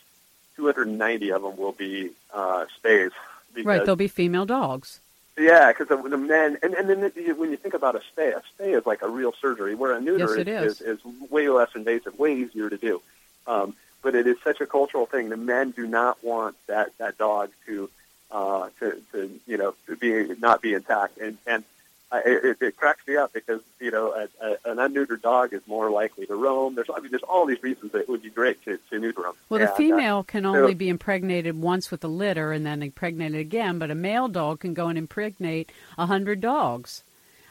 290 0.55 1.31
of 1.31 1.41
them 1.41 1.57
will 1.57 1.73
be 1.73 2.11
uh, 2.33 2.65
spays. 2.81 3.11
Because, 3.53 3.65
right, 3.65 3.85
they'll 3.85 3.95
be 3.97 4.07
female 4.07 4.45
dogs. 4.45 5.01
Yeah, 5.37 5.71
because 5.71 5.87
the, 5.87 5.97
the 6.09 6.17
men, 6.17 6.57
and, 6.61 6.73
and 6.73 6.89
then 6.89 7.01
the, 7.01 7.33
when 7.33 7.51
you 7.51 7.57
think 7.57 7.73
about 7.73 7.95
a 7.95 7.99
spay, 7.99 8.35
a 8.35 8.43
spay 8.53 8.77
is 8.77 8.85
like 8.85 9.01
a 9.01 9.09
real 9.09 9.33
surgery, 9.41 9.75
where 9.75 9.93
a 9.93 10.01
neuter 10.01 10.41
yes, 10.43 10.63
is, 10.63 10.81
is. 10.81 10.99
is 10.99 11.29
way 11.29 11.49
less 11.49 11.69
invasive, 11.75 12.17
way 12.19 12.35
easier 12.35 12.69
to 12.69 12.77
do. 12.77 13.01
Um, 13.47 13.75
but 14.01 14.15
it 14.15 14.27
is 14.27 14.37
such 14.43 14.61
a 14.61 14.65
cultural 14.65 15.05
thing. 15.05 15.29
The 15.29 15.37
men 15.37 15.71
do 15.71 15.87
not 15.87 16.23
want 16.23 16.55
that 16.67 16.97
that 16.97 17.17
dog 17.17 17.51
to 17.65 17.89
uh, 18.31 18.69
to, 18.79 19.01
to 19.11 19.39
you 19.47 19.57
know 19.57 19.73
to 19.87 19.95
be 19.95 20.35
not 20.39 20.61
be 20.61 20.73
intact, 20.73 21.17
and 21.17 21.37
and 21.47 21.63
I, 22.11 22.21
it, 22.25 22.61
it 22.61 22.77
cracks 22.77 23.05
me 23.07 23.17
up 23.17 23.33
because 23.33 23.61
you 23.79 23.91
know 23.91 24.11
a, 24.13 24.27
a, 24.45 24.71
an 24.71 24.77
unneutered 24.77 25.21
dog 25.21 25.53
is 25.53 25.61
more 25.67 25.89
likely 25.91 26.25
to 26.25 26.35
roam. 26.35 26.75
There's 26.75 26.89
I 26.93 26.99
mean 26.99 27.11
there's 27.11 27.23
all 27.23 27.45
these 27.45 27.61
reasons 27.61 27.91
that 27.91 27.99
it 27.99 28.09
would 28.09 28.23
be 28.23 28.29
great 28.29 28.63
to, 28.65 28.79
to 28.89 28.99
neuter 28.99 29.21
them. 29.21 29.33
Well, 29.49 29.61
and, 29.61 29.69
the 29.69 29.73
female 29.73 30.19
uh, 30.19 30.23
can 30.23 30.45
only 30.45 30.73
so, 30.73 30.77
be 30.77 30.89
impregnated 30.89 31.59
once 31.59 31.91
with 31.91 32.03
a 32.03 32.07
litter 32.07 32.51
and 32.51 32.65
then 32.65 32.81
impregnated 32.81 33.39
again, 33.39 33.79
but 33.79 33.91
a 33.91 33.95
male 33.95 34.27
dog 34.27 34.59
can 34.61 34.73
go 34.73 34.87
and 34.87 34.97
impregnate 34.97 35.71
a 35.97 36.05
hundred 36.05 36.41
dogs. 36.41 37.03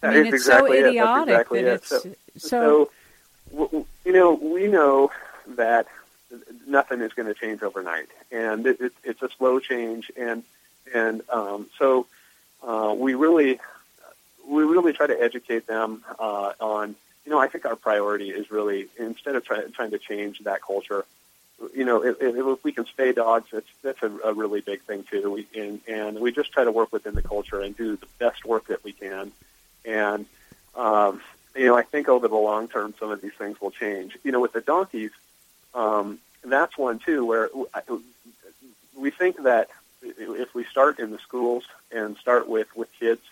I 0.03 0.11
mean, 0.11 0.27
it's, 0.27 0.35
exactly 0.35 0.81
so 0.81 0.89
idiotic 0.89 1.29
it. 1.29 1.33
exactly 1.33 1.63
that 1.63 1.71
it. 1.71 1.75
it's 1.75 1.89
so, 1.89 2.15
so, 2.37 2.91
so. 3.51 3.87
You 4.05 4.13
know, 4.13 4.35
we 4.35 4.69
know 4.69 5.11
that 5.57 5.87
nothing 6.67 7.01
is 7.01 7.13
going 7.13 7.27
to 7.27 7.35
change 7.35 7.63
overnight, 7.63 8.09
and 8.31 8.67
it, 8.67 8.81
it, 8.81 8.93
it's 9.05 9.23
a 9.23 9.29
slow 9.31 9.61
change, 9.61 10.11
and 10.17 10.43
and 10.95 11.23
um, 11.31 11.67
so 11.79 12.07
uh, 12.63 12.95
we 12.97 13.15
really 13.15 13.61
we 14.47 14.63
really 14.65 14.93
try 14.93 15.07
to 15.07 15.21
educate 15.21 15.67
them 15.67 16.03
uh, 16.19 16.53
on, 16.61 16.95
you 17.25 17.31
know, 17.33 17.39
I 17.39 17.49
think 17.49 17.67
our 17.67 17.77
priority 17.77 18.31
is 18.31 18.51
really 18.51 18.89
instead 18.99 19.37
of 19.37 19.45
try, 19.45 19.63
trying 19.75 19.91
to 19.91 19.99
change 19.99 20.39
that 20.41 20.63
culture, 20.63 21.05
you 21.75 21.85
know, 21.85 22.05
if, 22.05 22.17
if 22.21 22.65
we 22.65 22.73
can 22.73 22.85
spay 22.85 23.15
dogs, 23.15 23.49
it's, 23.53 23.69
that's 23.83 24.03
a, 24.03 24.11
a 24.25 24.33
really 24.33 24.61
big 24.61 24.81
thing 24.83 25.05
too. 25.11 25.31
We, 25.33 25.47
and, 25.61 25.81
and 25.87 26.19
we 26.19 26.33
just 26.33 26.53
try 26.53 26.65
to 26.65 26.73
work 26.73 26.93
within 26.93 27.15
the 27.15 27.23
culture 27.23 27.61
and 27.61 27.77
do 27.77 27.97
the 27.97 28.07
best 28.19 28.45
work 28.45 28.69
that 28.69 28.83
we 28.85 28.93
can. 28.93 29.33
And, 29.85 30.27
um, 30.75 31.21
you 31.55 31.67
know, 31.67 31.77
I 31.77 31.83
think 31.83 32.09
over 32.09 32.29
the 32.29 32.37
long 32.37 32.69
term, 32.69 32.95
some 32.99 33.11
of 33.11 33.21
these 33.21 33.33
things 33.33 33.61
will 33.61 33.73
change. 33.73 34.17
You 34.23 34.33
know, 34.33 34.41
with 34.41 34.53
the 34.53 34.61
donkeys, 34.61 35.11
um, 35.75 36.21
that's 36.45 36.79
one 36.79 37.01
too, 37.01 37.27
where 37.27 37.51
we 38.97 39.11
think 39.11 39.43
that 39.43 39.69
if 40.03 40.55
we 40.55 40.65
start 40.65 40.99
in 40.99 41.11
the 41.11 41.19
schools 41.19 41.65
and 41.91 42.17
start 42.17 42.49
with, 42.49 42.69
with 42.77 42.89
kids, 42.99 43.23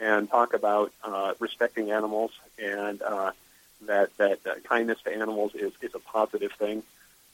and 0.00 0.30
talk 0.30 0.54
about 0.54 0.92
uh, 1.04 1.34
respecting 1.38 1.90
animals 1.90 2.32
and 2.58 3.02
uh, 3.02 3.32
that 3.86 4.16
that 4.16 4.38
uh, 4.46 4.54
kindness 4.64 4.98
to 5.04 5.14
animals 5.14 5.54
is, 5.54 5.72
is 5.82 5.94
a 5.94 5.98
positive 5.98 6.52
thing. 6.52 6.82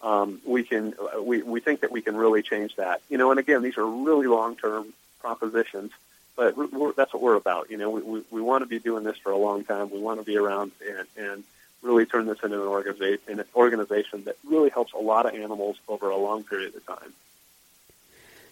Um, 0.03 0.41
we 0.45 0.65
can 0.65 0.95
we, 1.21 1.43
we 1.43 1.61
think 1.61 1.81
that 1.81 1.93
we 1.93 2.03
can 2.03 2.17
really 2.17 2.43
change 2.43 2.77
that. 2.77 3.01
You 3.09 3.19
know, 3.19 3.31
and 3.31 3.41
again, 3.41 3.63
these 3.63 3.79
are 3.79 3.87
really 3.87 4.27
long 4.27 4.57
term 4.57 4.93
propositions, 5.21 5.93
but 6.37 6.57
that's 6.97 7.15
what 7.15 7.23
we're 7.23 7.37
about. 7.37 7.71
You 7.71 7.79
know, 7.79 7.91
we, 7.91 8.03
we, 8.03 8.23
we 8.31 8.41
want 8.43 8.63
to 8.63 8.67
be 8.67 8.79
doing 8.79 9.05
this 9.05 9.17
for 9.17 9.33
a 9.33 9.39
long 9.39 9.65
time. 9.65 9.91
We 9.91 10.01
want 10.01 10.21
to 10.21 10.25
be 10.25 10.37
around 10.37 10.73
and, 10.87 11.07
and 11.17 11.45
really 11.83 12.05
turn 12.05 12.27
this 12.27 12.39
into 12.43 12.61
an 12.61 12.69
organization, 12.69 13.21
an 13.41 13.45
organization 13.55 14.25
that 14.25 14.37
really 14.47 14.71
helps 14.71 14.93
a 14.93 14.99
lot 14.99 15.27
of 15.27 15.35
animals 15.35 15.77
over 15.89 16.11
a 16.11 16.17
long 16.17 16.43
period 16.43 16.75
of 16.75 16.85
time. 16.85 17.13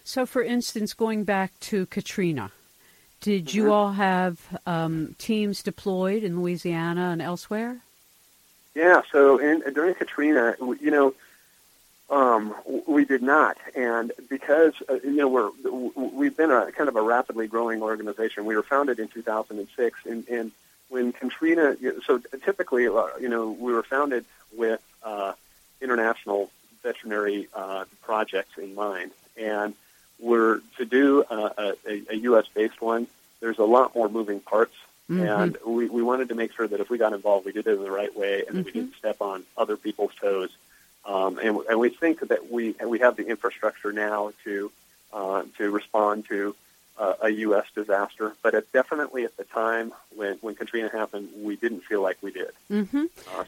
So, 0.05 0.27
for 0.27 0.43
instance, 0.43 0.93
going 0.93 1.23
back 1.23 1.59
to 1.61 1.87
Katrina, 1.87 2.51
did 3.21 3.47
mm-hmm. 3.47 3.57
you 3.57 3.73
all 3.73 3.93
have 3.93 4.39
um, 4.67 5.15
teams 5.17 5.63
deployed 5.63 6.23
in 6.23 6.39
Louisiana 6.39 7.09
and 7.09 7.23
elsewhere? 7.23 7.79
Yeah. 8.75 9.01
So, 9.11 9.39
in, 9.39 9.61
during 9.73 9.95
Katrina, 9.95 10.55
you 10.61 10.91
know, 10.91 11.15
um, 12.11 12.53
we 12.87 13.03
did 13.03 13.23
not, 13.23 13.57
and 13.75 14.11
because 14.29 14.73
uh, 14.87 14.99
you 15.03 15.15
know 15.15 15.27
we're 15.27 15.49
we've 15.95 16.37
been 16.37 16.51
a 16.51 16.71
kind 16.71 16.87
of 16.87 16.95
a 16.95 17.01
rapidly 17.01 17.47
growing 17.47 17.81
organization. 17.81 18.45
We 18.45 18.55
were 18.55 18.61
founded 18.61 18.99
in 18.99 19.07
2006, 19.07 19.99
and, 20.05 20.27
and 20.29 20.51
when 20.89 21.13
Katrina, 21.13 21.75
so 22.05 22.21
typically, 22.43 22.87
uh, 22.87 23.07
you 23.19 23.27
know, 23.27 23.49
we 23.49 23.73
were 23.73 23.81
founded 23.81 24.23
with 24.55 24.83
uh, 25.01 25.33
international 25.81 26.51
veterinary 26.83 27.47
uh, 27.55 27.85
projects 28.03 28.59
in 28.59 28.75
mind, 28.75 29.09
and 29.35 29.73
we're 30.19 30.61
to 30.77 30.85
do 30.85 31.23
a, 31.29 31.75
a, 31.87 32.01
a 32.09 32.15
U.S. 32.15 32.45
based 32.53 32.81
one. 32.81 33.07
There's 33.39 33.59
a 33.59 33.65
lot 33.65 33.95
more 33.95 34.09
moving 34.09 34.39
parts, 34.39 34.75
mm-hmm. 35.09 35.25
and 35.25 35.57
we, 35.65 35.87
we 35.89 36.01
wanted 36.01 36.29
to 36.29 36.35
make 36.35 36.53
sure 36.53 36.67
that 36.67 36.79
if 36.79 36.89
we 36.89 36.97
got 36.97 37.13
involved, 37.13 37.45
we 37.45 37.51
did 37.51 37.67
it 37.67 37.77
in 37.77 37.83
the 37.83 37.91
right 37.91 38.15
way, 38.15 38.39
and 38.39 38.47
mm-hmm. 38.47 38.57
that 38.57 38.65
we 38.65 38.71
didn't 38.71 38.95
step 38.95 39.21
on 39.21 39.43
other 39.57 39.77
people's 39.77 40.13
toes. 40.19 40.49
Um, 41.05 41.37
and, 41.37 41.57
and 41.69 41.79
we 41.79 41.89
think 41.89 42.27
that 42.27 42.51
we 42.51 42.75
we 42.83 42.99
have 42.99 43.15
the 43.15 43.27
infrastructure 43.27 43.91
now 43.91 44.31
to 44.43 44.71
uh, 45.13 45.43
to 45.57 45.69
respond 45.69 46.25
to 46.29 46.55
uh, 46.97 47.13
a 47.21 47.29
U.S. 47.29 47.65
disaster. 47.75 48.33
But 48.41 48.53
it 48.53 48.71
definitely 48.71 49.23
at 49.23 49.35
the 49.37 49.43
time 49.43 49.93
when 50.15 50.37
when 50.37 50.55
Katrina 50.55 50.89
happened, 50.89 51.29
we 51.41 51.55
didn't 51.55 51.81
feel 51.81 52.01
like 52.01 52.17
we 52.21 52.31
did. 52.31 52.51
Mm-hmm. 52.71 53.05
Uh, 53.35 53.43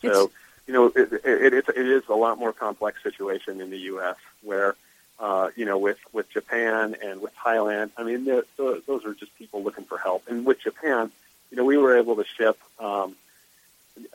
so 0.00 0.24
it's, 0.24 0.34
you 0.66 0.74
know, 0.74 0.86
it, 0.86 1.12
it, 1.24 1.52
it, 1.54 1.68
it 1.68 1.86
is 1.86 2.04
a 2.08 2.14
lot 2.14 2.38
more 2.38 2.52
complex 2.52 3.02
situation 3.02 3.60
in 3.60 3.70
the 3.70 3.78
U.S. 3.78 4.16
where 4.42 4.74
uh, 5.22 5.48
you 5.56 5.64
know, 5.64 5.78
with, 5.78 5.98
with 6.12 6.28
Japan 6.30 6.96
and 7.02 7.22
with 7.22 7.32
Thailand. 7.36 7.90
I 7.96 8.02
mean, 8.02 8.24
the, 8.24 8.44
the, 8.58 8.82
those 8.86 9.06
are 9.06 9.14
just 9.14 9.34
people 9.38 9.62
looking 9.62 9.84
for 9.84 9.96
help. 9.96 10.24
And 10.28 10.44
with 10.44 10.60
Japan, 10.60 11.10
you 11.50 11.56
know, 11.56 11.64
we 11.64 11.78
were 11.78 11.96
able 11.96 12.16
to 12.16 12.24
ship 12.24 12.58
um, 12.78 13.16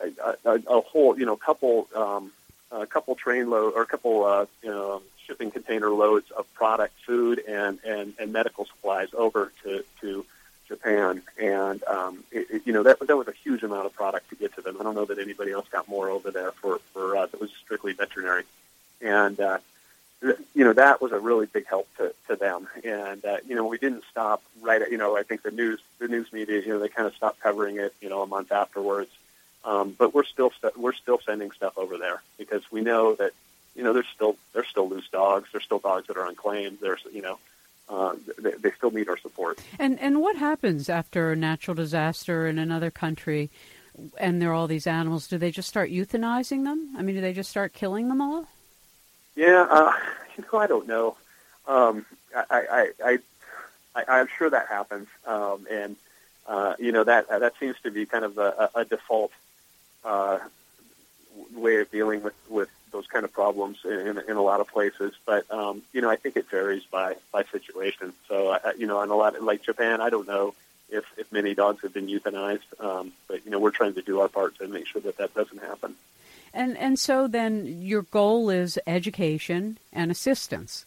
a, 0.00 0.34
a, 0.44 0.62
a 0.68 0.80
whole, 0.82 1.18
you 1.18 1.26
know, 1.26 1.34
couple 1.36 1.88
um, 1.96 2.30
a 2.70 2.86
couple 2.86 3.14
train 3.14 3.50
load 3.50 3.74
or 3.74 3.82
a 3.82 3.86
couple 3.86 4.24
uh, 4.24 4.46
you 4.62 4.70
know 4.70 5.02
shipping 5.26 5.50
container 5.50 5.90
loads 5.90 6.30
of 6.30 6.52
product, 6.54 6.94
food, 7.06 7.42
and 7.48 7.78
and, 7.84 8.14
and 8.18 8.32
medical 8.32 8.66
supplies 8.66 9.08
over 9.16 9.52
to 9.62 9.84
to 10.00 10.24
Japan, 10.66 11.22
and 11.40 11.82
um, 11.84 12.24
it, 12.30 12.46
it, 12.50 12.62
you 12.66 12.72
know 12.72 12.82
that 12.82 12.98
that 13.00 13.16
was 13.16 13.28
a 13.28 13.32
huge 13.32 13.62
amount 13.62 13.86
of 13.86 13.94
product 13.94 14.28
to 14.30 14.36
get 14.36 14.54
to 14.56 14.60
them. 14.60 14.76
I 14.78 14.82
don't 14.82 14.94
know 14.94 15.06
that 15.06 15.18
anybody 15.18 15.52
else 15.52 15.66
got 15.70 15.88
more 15.88 16.10
over 16.10 16.30
there 16.30 16.52
for 16.52 16.78
for 16.92 17.16
us. 17.16 17.32
It 17.32 17.40
was 17.40 17.50
strictly 17.64 17.92
veterinary, 17.92 18.44
and 19.00 19.38
uh, 19.40 19.58
you 20.22 20.64
know 20.64 20.67
that 20.78 21.02
was 21.02 21.10
a 21.10 21.18
really 21.18 21.46
big 21.46 21.66
help 21.66 21.88
to, 21.96 22.14
to 22.28 22.36
them. 22.36 22.68
And 22.84 23.24
uh, 23.24 23.38
you 23.46 23.56
know 23.56 23.66
we 23.66 23.78
didn't 23.78 24.04
stop 24.10 24.42
right. 24.62 24.80
At, 24.80 24.90
you 24.92 24.96
know 24.96 25.16
I 25.16 25.24
think 25.24 25.42
the 25.42 25.50
news 25.50 25.80
the 25.98 26.08
news 26.08 26.32
media 26.32 26.60
you 26.60 26.68
know 26.68 26.78
they 26.78 26.88
kind 26.88 27.06
of 27.06 27.14
stopped 27.14 27.40
covering 27.40 27.78
it. 27.78 27.92
You 28.00 28.08
know 28.08 28.22
a 28.22 28.26
month 28.26 28.52
afterwards, 28.52 29.10
um, 29.64 29.94
but 29.98 30.14
we're 30.14 30.24
still 30.24 30.50
st- 30.50 30.78
we're 30.78 30.92
still 30.92 31.20
sending 31.26 31.50
stuff 31.50 31.76
over 31.76 31.98
there 31.98 32.22
because 32.38 32.62
we 32.70 32.80
know 32.80 33.14
that 33.16 33.32
you 33.74 33.82
know 33.82 33.92
there's 33.92 34.08
still 34.14 34.36
there's 34.52 34.68
still 34.68 34.88
loose 34.88 35.08
dogs. 35.10 35.48
There's 35.50 35.64
still 35.64 35.80
dogs 35.80 36.06
that 36.06 36.16
are 36.16 36.28
unclaimed. 36.28 36.78
There's 36.80 37.00
you 37.12 37.22
know 37.22 37.38
uh, 37.88 38.14
they, 38.38 38.52
they 38.52 38.70
still 38.70 38.92
need 38.92 39.08
our 39.08 39.18
support. 39.18 39.58
And 39.80 39.98
and 39.98 40.20
what 40.20 40.36
happens 40.36 40.88
after 40.88 41.32
a 41.32 41.36
natural 41.36 41.74
disaster 41.74 42.46
in 42.46 42.58
another 42.58 42.90
country? 42.90 43.50
And 44.16 44.40
there 44.40 44.50
are 44.50 44.54
all 44.54 44.68
these 44.68 44.86
animals. 44.86 45.26
Do 45.26 45.38
they 45.38 45.50
just 45.50 45.68
start 45.68 45.90
euthanizing 45.90 46.62
them? 46.62 46.94
I 46.96 47.02
mean, 47.02 47.16
do 47.16 47.20
they 47.20 47.32
just 47.32 47.50
start 47.50 47.72
killing 47.72 48.06
them 48.08 48.20
all? 48.20 48.46
Yeah, 49.34 49.66
uh, 49.68 49.92
know, 50.38 50.58
I 50.58 50.66
don't 50.66 50.86
know. 50.86 51.16
Um, 51.66 52.06
I, 52.34 52.44
I, 52.50 52.90
I, 53.04 53.18
I, 53.94 54.04
I'm 54.20 54.28
sure 54.38 54.48
that 54.50 54.68
happens, 54.68 55.08
um, 55.26 55.66
and 55.70 55.96
uh, 56.46 56.74
you 56.78 56.92
know 56.92 57.04
that 57.04 57.28
that 57.28 57.52
seems 57.60 57.76
to 57.82 57.90
be 57.90 58.06
kind 58.06 58.24
of 58.24 58.38
a, 58.38 58.70
a 58.74 58.84
default 58.84 59.32
uh, 60.04 60.38
way 61.54 61.76
of 61.76 61.90
dealing 61.90 62.22
with, 62.22 62.34
with 62.48 62.68
those 62.90 63.06
kind 63.06 63.24
of 63.24 63.32
problems 63.32 63.78
in, 63.84 64.18
in 64.28 64.36
a 64.36 64.42
lot 64.42 64.60
of 64.60 64.68
places. 64.68 65.12
But 65.26 65.50
um, 65.50 65.82
you 65.92 66.00
know, 66.00 66.10
I 66.10 66.16
think 66.16 66.36
it 66.36 66.48
varies 66.50 66.84
by 66.90 67.16
by 67.32 67.44
situation. 67.44 68.12
So 68.28 68.50
uh, 68.50 68.72
you 68.78 68.86
know, 68.86 69.02
in 69.02 69.10
a 69.10 69.16
lot 69.16 69.36
of, 69.36 69.42
like 69.42 69.62
Japan, 69.62 70.00
I 70.00 70.10
don't 70.10 70.26
know 70.26 70.54
if 70.88 71.04
if 71.16 71.30
many 71.32 71.54
dogs 71.54 71.82
have 71.82 71.92
been 71.92 72.06
euthanized, 72.06 72.80
um, 72.80 73.12
but 73.26 73.44
you 73.44 73.50
know, 73.50 73.58
we're 73.58 73.70
trying 73.70 73.94
to 73.94 74.02
do 74.02 74.20
our 74.20 74.28
part 74.28 74.58
to 74.58 74.68
make 74.68 74.86
sure 74.86 75.02
that 75.02 75.18
that 75.18 75.34
doesn't 75.34 75.60
happen. 75.60 75.94
And 76.52 76.76
and 76.76 76.98
so 76.98 77.28
then 77.28 77.82
your 77.82 78.02
goal 78.02 78.50
is 78.50 78.78
education 78.86 79.78
and 79.92 80.10
assistance. 80.10 80.84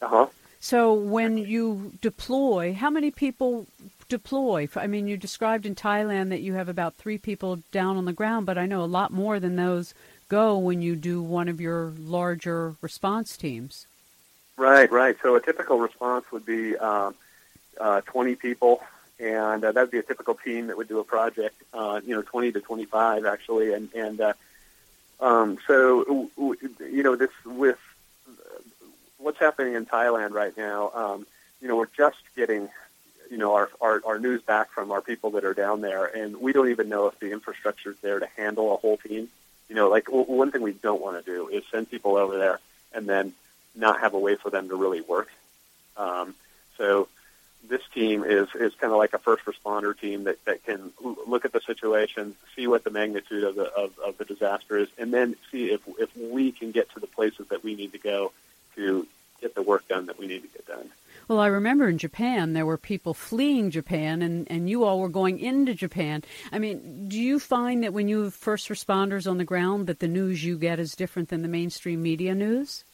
Uh 0.00 0.08
huh. 0.08 0.26
So 0.60 0.92
when 0.92 1.38
you 1.38 1.92
deploy, 2.00 2.74
how 2.74 2.90
many 2.90 3.10
people 3.10 3.66
deploy? 4.08 4.68
I 4.74 4.86
mean, 4.86 5.06
you 5.06 5.16
described 5.16 5.66
in 5.66 5.74
Thailand 5.74 6.30
that 6.30 6.40
you 6.40 6.54
have 6.54 6.68
about 6.68 6.96
three 6.96 7.18
people 7.18 7.60
down 7.70 7.96
on 7.96 8.06
the 8.06 8.12
ground, 8.12 8.46
but 8.46 8.58
I 8.58 8.66
know 8.66 8.82
a 8.82 8.86
lot 8.86 9.12
more 9.12 9.38
than 9.38 9.56
those 9.56 9.94
go 10.28 10.58
when 10.58 10.82
you 10.82 10.96
do 10.96 11.22
one 11.22 11.48
of 11.48 11.60
your 11.60 11.92
larger 11.98 12.74
response 12.80 13.36
teams. 13.36 13.86
Right, 14.56 14.90
right. 14.90 15.16
So 15.22 15.36
a 15.36 15.40
typical 15.40 15.78
response 15.78 16.24
would 16.32 16.44
be 16.44 16.76
um, 16.76 17.14
uh, 17.80 18.00
20 18.02 18.34
people, 18.34 18.82
and 19.20 19.64
uh, 19.64 19.72
that 19.72 19.80
would 19.80 19.90
be 19.92 19.98
a 19.98 20.02
typical 20.02 20.34
team 20.34 20.66
that 20.66 20.76
would 20.76 20.88
do 20.88 20.98
a 20.98 21.04
project. 21.04 21.54
Uh, 21.72 22.00
you 22.04 22.14
know, 22.14 22.22
20 22.22 22.52
to 22.52 22.60
25 22.60 23.24
actually, 23.24 23.72
and 23.72 23.88
and 23.94 24.20
uh, 24.20 24.32
um, 25.20 25.58
so 25.66 26.28
you 26.36 27.02
know 27.02 27.16
this 27.16 27.30
with 27.44 27.78
what's 29.18 29.38
happening 29.38 29.74
in 29.74 29.86
Thailand 29.86 30.32
right 30.32 30.56
now. 30.56 30.90
Um, 30.94 31.26
you 31.60 31.68
know, 31.68 31.76
we're 31.76 31.88
just 31.96 32.18
getting 32.36 32.68
you 33.30 33.36
know, 33.36 33.54
our, 33.54 33.68
our, 33.80 34.02
our 34.06 34.18
news 34.18 34.42
back 34.42 34.70
from 34.70 34.90
our 34.90 35.00
people 35.00 35.30
that 35.32 35.44
are 35.44 35.54
down 35.54 35.80
there, 35.80 36.04
and 36.06 36.40
we 36.40 36.52
don't 36.52 36.70
even 36.70 36.88
know 36.88 37.06
if 37.06 37.18
the 37.18 37.32
infrastructure 37.32 37.90
is 37.90 37.96
there 37.98 38.18
to 38.18 38.28
handle 38.36 38.72
a 38.72 38.76
whole 38.76 38.96
team. 38.96 39.28
You 39.68 39.74
know, 39.74 39.88
like 39.88 40.06
w- 40.06 40.24
one 40.24 40.50
thing 40.50 40.62
we 40.62 40.72
don't 40.72 41.00
want 41.00 41.22
to 41.24 41.30
do 41.30 41.48
is 41.48 41.62
send 41.70 41.90
people 41.90 42.16
over 42.16 42.38
there 42.38 42.58
and 42.94 43.06
then 43.06 43.34
not 43.74 44.00
have 44.00 44.14
a 44.14 44.18
way 44.18 44.36
for 44.36 44.50
them 44.50 44.68
to 44.68 44.76
really 44.76 45.02
work. 45.02 45.28
Um, 45.96 46.34
so 46.78 47.08
this 47.66 47.82
team 47.94 48.24
is, 48.24 48.48
is 48.54 48.74
kind 48.74 48.92
of 48.92 48.98
like 48.98 49.12
a 49.12 49.18
first 49.18 49.44
responder 49.44 49.98
team 49.98 50.24
that, 50.24 50.42
that 50.44 50.64
can 50.64 50.92
look 51.26 51.44
at 51.44 51.52
the 51.52 51.60
situation, 51.60 52.34
see 52.56 52.66
what 52.66 52.84
the 52.84 52.90
magnitude 52.90 53.44
of 53.44 53.56
the, 53.56 53.72
of, 53.74 53.98
of 53.98 54.18
the 54.18 54.24
disaster 54.24 54.78
is, 54.78 54.88
and 54.98 55.12
then 55.12 55.36
see 55.50 55.70
if, 55.70 55.80
if 55.98 56.16
we 56.16 56.52
can 56.52 56.70
get 56.70 56.90
to 56.92 57.00
the 57.00 57.06
places 57.06 57.48
that 57.48 57.64
we 57.64 57.74
need 57.74 57.92
to 57.92 57.98
go 57.98 58.32
to 58.76 59.06
get 59.40 59.54
the 59.54 59.62
work 59.62 59.86
done 59.88 60.06
that 60.06 60.18
we 60.18 60.26
need 60.26 60.42
to 60.42 60.48
get 60.48 60.66
done. 60.66 60.88
Well, 61.28 61.40
I 61.40 61.48
remember 61.48 61.88
in 61.88 61.98
Japan 61.98 62.54
there 62.54 62.64
were 62.64 62.78
people 62.78 63.12
fleeing 63.12 63.70
Japan, 63.70 64.22
and, 64.22 64.50
and 64.50 64.70
you 64.70 64.84
all 64.84 64.98
were 64.98 65.08
going 65.08 65.38
into 65.38 65.74
Japan. 65.74 66.24
I 66.50 66.58
mean, 66.58 67.08
do 67.08 67.18
you 67.20 67.38
find 67.38 67.84
that 67.84 67.92
when 67.92 68.08
you 68.08 68.24
have 68.24 68.34
first 68.34 68.68
responders 68.68 69.30
on 69.30 69.38
the 69.38 69.44
ground 69.44 69.86
that 69.88 70.00
the 70.00 70.08
news 70.08 70.42
you 70.42 70.56
get 70.56 70.80
is 70.80 70.96
different 70.96 71.28
than 71.28 71.42
the 71.42 71.48
mainstream 71.48 72.02
media 72.02 72.34
news? 72.34 72.84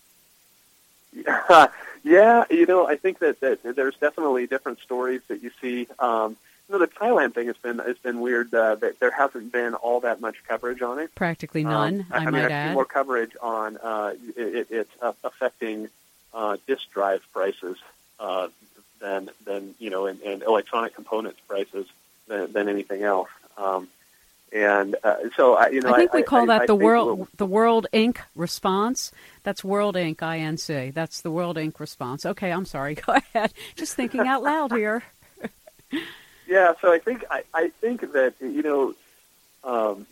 Yeah, 1.15 1.69
yeah 2.05 2.45
you 2.51 2.67
know, 2.67 2.87
I 2.87 2.97
think 2.97 3.21
that, 3.21 3.41
that 3.41 3.63
there's 3.77 3.97
definitely 3.97 4.47
different 4.47 4.81
stories 4.81 5.23
that 5.29 5.43
you 5.43 5.51
see. 5.61 5.89
Um, 5.99 6.37
you 6.69 6.73
know, 6.73 6.79
the 6.79 6.91
Thailand 6.91 7.35
thing 7.35 7.49
has 7.49 7.57
been 7.59 7.79
has 7.79 7.99
been 7.99 8.21
weird. 8.21 8.53
Uh, 8.55 8.77
that 8.77 8.99
there 8.99 9.11
hasn't 9.11 9.53
been 9.53 9.75
all 9.75 10.01
that 10.01 10.21
much 10.21 10.37
coverage 10.49 10.81
on 10.81 10.99
it. 10.99 11.15
Practically 11.15 11.63
none. 11.63 12.01
Um, 12.01 12.07
I, 12.11 12.15
I, 12.15 12.19
I, 12.19 12.25
might 12.25 12.33
mean, 12.33 12.43
add. 12.43 12.69
I've 12.69 12.75
more 12.75 12.85
coverage 12.87 13.37
on 13.43 13.77
uh, 13.77 14.15
it, 14.37 14.71
it, 14.71 14.89
uh, 15.03 15.13
affecting 15.23 15.89
uh, 16.33 16.57
disk 16.67 16.91
drive 16.93 17.21
prices 17.33 17.77
uh, 18.19 18.49
than 19.01 19.31
than 19.45 19.75
you 19.79 19.91
know, 19.91 20.07
and, 20.07 20.21
and 20.23 20.43
electronic 20.43 20.95
components 20.95 21.39
prices 21.47 21.87
than, 22.29 22.53
than 22.53 22.69
anything 22.69 23.03
else. 23.03 23.29
Um, 23.59 23.89
and 24.55 24.97
uh, 25.03 25.17
so 25.37 25.55
I, 25.55 25.69
you 25.69 25.81
know, 25.81 25.93
I 25.93 25.99
think 25.99 26.15
I, 26.15 26.19
we 26.19 26.23
call 26.23 26.47
that 26.47 26.67
the 26.67 26.75
world 26.75 27.19
we'll, 27.19 27.29
the 27.37 27.47
World 27.47 27.87
Inc. 27.93 28.19
response. 28.35 29.13
That's 29.43 29.63
World 29.63 29.97
Inc. 29.97 30.17
INC. 30.17 30.95
That's 30.95 31.21
the 31.21 31.31
World 31.31 31.57
Inc. 31.57 31.79
response. 31.81 32.25
Okay, 32.25 32.51
I'm 32.51 32.65
sorry. 32.65 32.95
Go 33.07 33.15
ahead. 33.15 33.53
Just 33.75 33.95
thinking 33.95 34.27
out 34.27 34.43
loud 34.43 34.73
here. 34.73 35.03
yeah, 36.47 36.73
so 36.81 36.93
I 36.93 36.99
think 36.99 37.25
I, 37.31 37.43
I 37.53 37.69
think 37.69 38.13
that 38.13 38.35
you 38.41 38.63
know, 38.63 38.95
um, 39.65 40.07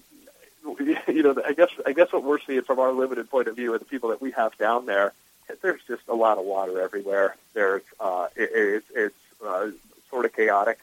you 1.09 1.23
know, 1.23 1.37
I 1.47 1.53
guess 1.53 1.71
I 1.87 1.93
guess 1.93 2.13
what 2.13 2.25
we're 2.25 2.41
seeing 2.41 2.63
from 2.63 2.81
our 2.81 2.93
limited 2.93 3.31
point 3.31 3.49
of 3.49 3.57
view 3.57 3.73
of 3.73 3.81
the 3.81 3.87
people 3.87 4.11
that 4.11 4.21
we 4.21 4.33
have 4.33 4.59
down 4.59 4.87
there 4.87 5.13
there's 5.61 5.81
just 5.87 6.03
a 6.09 6.15
lot 6.15 6.39
of 6.39 6.45
water 6.45 6.81
everywhere. 6.81 7.37
There's 7.53 7.83
uh, 8.01 8.29
it, 8.37 8.51
it's 8.55 8.87
it's 8.95 9.45
uh, 9.45 9.71
sort 10.11 10.25
of 10.25 10.35
chaotic, 10.35 10.79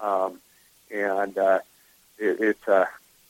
um, 0.00 0.40
and 0.90 1.36
uh, 1.36 1.58
it, 2.18 2.40
it's. 2.40 2.68
Uh, 2.68 2.86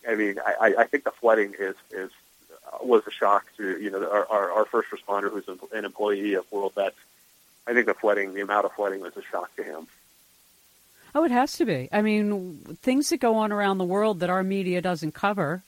I 0.09 0.15
mean, 0.15 0.37
I, 0.39 0.75
I 0.79 0.85
think 0.85 1.05
the 1.05 1.11
flooding 1.11 1.55
is 1.59 1.75
is 1.91 2.11
uh, 2.73 2.79
was 2.85 3.07
a 3.07 3.11
shock 3.11 3.47
to 3.57 3.81
you 3.81 3.91
know 3.91 4.09
our, 4.11 4.27
our, 4.27 4.53
our 4.53 4.65
first 4.65 4.89
responder 4.91 5.31
who's 5.31 5.49
an 5.73 5.85
employee 5.85 6.35
of 6.35 6.51
World 6.51 6.75
Vets. 6.75 6.97
I 7.67 7.75
think 7.75 7.87
the 7.87 7.95
flooding, 7.95 8.35
the 8.35 8.43
amount 8.43 8.65
of 8.65 8.73
flooding, 8.73 9.01
was 9.01 9.17
a 9.17 9.23
shock 9.23 9.55
to 9.57 9.63
him. 9.65 9.89
Oh, 11.15 11.25
it 11.25 11.31
has 11.31 11.55
to 11.55 11.65
be. 11.65 11.89
I 11.91 12.03
mean, 12.03 12.59
things 12.83 13.09
that 13.09 13.21
go 13.21 13.37
on 13.37 13.51
around 13.51 13.79
the 13.79 13.85
world 13.85 14.21
that 14.21 14.31
our 14.31 14.43
media 14.43 14.81
doesn't 14.81 15.13
cover 15.13 15.63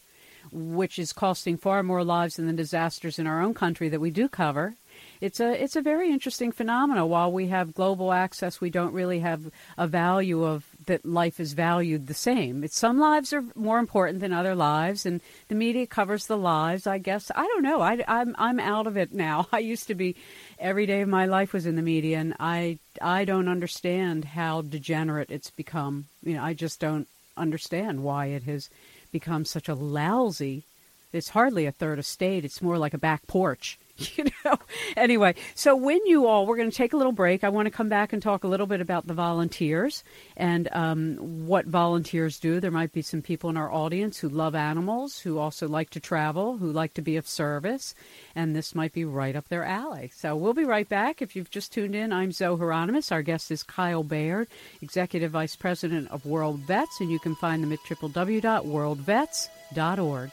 which 0.52 0.98
is 0.98 1.12
costing 1.12 1.56
far 1.56 1.82
more 1.82 2.04
lives 2.04 2.36
than 2.36 2.46
the 2.46 2.52
disasters 2.52 3.18
in 3.18 3.26
our 3.26 3.40
own 3.40 3.54
country 3.54 3.88
that 3.88 4.00
we 4.00 4.10
do 4.10 4.28
cover. 4.28 4.74
It's 5.20 5.40
a 5.40 5.62
it's 5.62 5.76
a 5.76 5.82
very 5.82 6.10
interesting 6.10 6.52
phenomenon. 6.52 7.08
While 7.08 7.32
we 7.32 7.48
have 7.48 7.74
global 7.74 8.12
access, 8.12 8.60
we 8.60 8.70
don't 8.70 8.92
really 8.92 9.20
have 9.20 9.50
a 9.76 9.86
value 9.86 10.44
of 10.44 10.64
that 10.88 11.06
life 11.06 11.40
is 11.40 11.52
valued 11.54 12.06
the 12.06 12.14
same. 12.14 12.64
It's 12.64 12.78
some 12.78 12.98
lives 12.98 13.32
are 13.32 13.44
more 13.54 13.78
important 13.78 14.20
than 14.20 14.32
other 14.32 14.54
lives, 14.54 15.06
and 15.06 15.20
the 15.48 15.54
media 15.54 15.86
covers 15.86 16.26
the 16.26 16.36
lives. 16.36 16.86
I 16.86 16.98
guess 16.98 17.30
I 17.34 17.46
don't 17.46 17.62
know. 17.62 17.80
I, 17.80 18.04
I'm 18.06 18.34
I'm 18.38 18.60
out 18.60 18.86
of 18.86 18.96
it 18.96 19.14
now. 19.14 19.46
I 19.52 19.60
used 19.60 19.86
to 19.86 19.94
be 19.94 20.16
every 20.58 20.84
day 20.84 21.00
of 21.00 21.08
my 21.08 21.26
life 21.26 21.52
was 21.52 21.64
in 21.64 21.76
the 21.76 21.82
media, 21.82 22.18
and 22.18 22.34
I 22.40 22.78
I 23.00 23.24
don't 23.24 23.48
understand 23.48 24.24
how 24.24 24.62
degenerate 24.62 25.30
it's 25.30 25.50
become. 25.50 26.06
You 26.22 26.34
know, 26.34 26.42
I 26.42 26.52
just 26.52 26.80
don't 26.80 27.06
understand 27.36 28.02
why 28.02 28.26
it 28.26 28.42
has 28.42 28.68
become 29.12 29.44
such 29.44 29.68
a 29.68 29.74
lousy. 29.74 30.64
It's 31.12 31.30
hardly 31.30 31.64
a 31.64 31.72
third 31.72 31.98
estate. 31.98 32.44
It's 32.44 32.60
more 32.60 32.76
like 32.76 32.92
a 32.92 32.98
back 32.98 33.26
porch 33.26 33.78
you 34.16 34.24
know? 34.44 34.56
Anyway 34.96 35.34
so 35.54 35.74
when 35.74 36.04
you 36.06 36.26
all 36.26 36.46
we're 36.46 36.56
going 36.56 36.70
to 36.70 36.76
take 36.76 36.92
a 36.92 36.96
little 36.96 37.12
break. 37.12 37.44
I 37.44 37.48
want 37.48 37.66
to 37.66 37.70
come 37.70 37.88
back 37.88 38.12
and 38.12 38.22
talk 38.22 38.44
a 38.44 38.48
little 38.48 38.66
bit 38.66 38.80
about 38.80 39.06
the 39.06 39.14
volunteers 39.14 40.04
and 40.36 40.68
um, 40.72 41.46
what 41.46 41.66
volunteers 41.66 42.38
do. 42.38 42.60
There 42.60 42.70
might 42.70 42.92
be 42.92 43.02
some 43.02 43.22
people 43.22 43.50
in 43.50 43.56
our 43.56 43.72
audience 43.72 44.18
who 44.18 44.28
love 44.28 44.54
animals 44.54 45.18
who 45.18 45.38
also 45.38 45.68
like 45.68 45.90
to 45.90 46.00
travel 46.00 46.58
who 46.58 46.70
like 46.70 46.94
to 46.94 47.02
be 47.02 47.16
of 47.16 47.26
service 47.26 47.94
and 48.34 48.54
this 48.54 48.74
might 48.74 48.92
be 48.92 49.04
right 49.04 49.36
up 49.36 49.48
their 49.48 49.64
alley. 49.64 50.10
So 50.14 50.36
we'll 50.36 50.54
be 50.54 50.64
right 50.64 50.88
back. 50.88 51.20
If 51.20 51.36
you've 51.36 51.50
just 51.50 51.72
tuned 51.72 51.94
in 51.94 52.12
i'm 52.12 52.32
zoe 52.32 52.56
hieronimus. 52.56 53.12
Our 53.12 53.22
guest 53.22 53.50
is 53.50 53.62
kyle 53.62 54.04
baird 54.04 54.48
executive 54.82 55.32
vice 55.32 55.56
president 55.56 56.10
of 56.10 56.26
world 56.26 56.60
vets 56.60 57.00
and 57.00 57.10
you 57.10 57.18
can 57.18 57.34
find 57.34 57.62
them 57.62 57.72
at 57.72 57.80
www.worldvets.org 57.80 60.32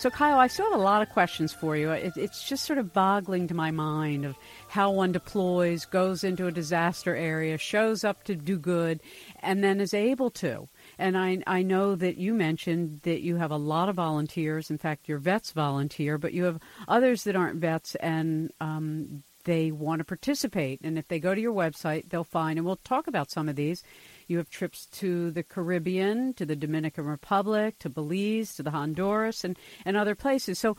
so, 0.00 0.08
Kyle, 0.08 0.38
I 0.38 0.46
still 0.46 0.64
have 0.70 0.80
a 0.80 0.82
lot 0.82 1.02
of 1.02 1.10
questions 1.10 1.52
for 1.52 1.76
you. 1.76 1.90
It, 1.90 2.14
it's 2.16 2.48
just 2.48 2.64
sort 2.64 2.78
of 2.78 2.94
boggling 2.94 3.46
to 3.48 3.54
my 3.54 3.70
mind 3.70 4.24
of 4.24 4.34
how 4.68 4.90
one 4.90 5.12
deploys, 5.12 5.84
goes 5.84 6.24
into 6.24 6.46
a 6.46 6.50
disaster 6.50 7.14
area, 7.14 7.58
shows 7.58 8.02
up 8.02 8.24
to 8.24 8.34
do 8.34 8.58
good, 8.58 9.02
and 9.40 9.62
then 9.62 9.78
is 9.78 9.92
able 9.92 10.30
to. 10.30 10.70
And 10.98 11.18
I, 11.18 11.42
I 11.46 11.60
know 11.60 11.96
that 11.96 12.16
you 12.16 12.32
mentioned 12.32 13.02
that 13.02 13.20
you 13.20 13.36
have 13.36 13.50
a 13.50 13.58
lot 13.58 13.90
of 13.90 13.96
volunteers. 13.96 14.70
In 14.70 14.78
fact, 14.78 15.06
your 15.06 15.18
vets 15.18 15.52
volunteer, 15.52 16.16
but 16.16 16.32
you 16.32 16.44
have 16.44 16.60
others 16.88 17.24
that 17.24 17.36
aren't 17.36 17.60
vets 17.60 17.94
and 17.96 18.50
um, 18.58 19.22
they 19.44 19.70
want 19.70 19.98
to 19.98 20.04
participate. 20.06 20.80
And 20.82 20.98
if 20.98 21.08
they 21.08 21.20
go 21.20 21.34
to 21.34 21.40
your 21.42 21.52
website, 21.52 22.08
they'll 22.08 22.24
find, 22.24 22.58
and 22.58 22.64
we'll 22.64 22.76
talk 22.76 23.06
about 23.06 23.30
some 23.30 23.50
of 23.50 23.56
these 23.56 23.82
you 24.30 24.38
have 24.38 24.48
trips 24.48 24.86
to 24.86 25.30
the 25.32 25.42
Caribbean, 25.42 26.32
to 26.34 26.46
the 26.46 26.56
Dominican 26.56 27.04
Republic, 27.04 27.78
to 27.80 27.90
Belize, 27.90 28.54
to 28.56 28.62
the 28.62 28.70
Honduras, 28.70 29.44
and, 29.44 29.58
and 29.84 29.96
other 29.96 30.14
places. 30.14 30.58
So, 30.58 30.76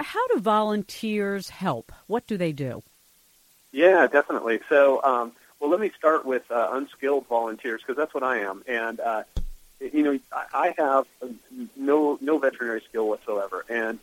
how 0.00 0.26
do 0.28 0.40
volunteers 0.40 1.48
help? 1.48 1.92
What 2.08 2.26
do 2.26 2.36
they 2.36 2.52
do? 2.52 2.82
Yeah, 3.72 4.06
definitely. 4.08 4.60
So, 4.68 5.02
um, 5.02 5.32
well, 5.60 5.70
let 5.70 5.80
me 5.80 5.90
start 5.96 6.24
with 6.24 6.50
uh, 6.50 6.70
unskilled 6.72 7.26
volunteers 7.26 7.80
because 7.80 7.96
that's 7.96 8.14
what 8.14 8.22
I 8.22 8.40
am. 8.40 8.64
And, 8.66 9.00
uh, 9.00 9.22
you 9.80 10.02
know, 10.02 10.18
I 10.32 10.74
have 10.76 11.06
no, 11.76 12.18
no 12.20 12.38
veterinary 12.38 12.82
skill 12.88 13.08
whatsoever. 13.08 13.64
And 13.68 13.98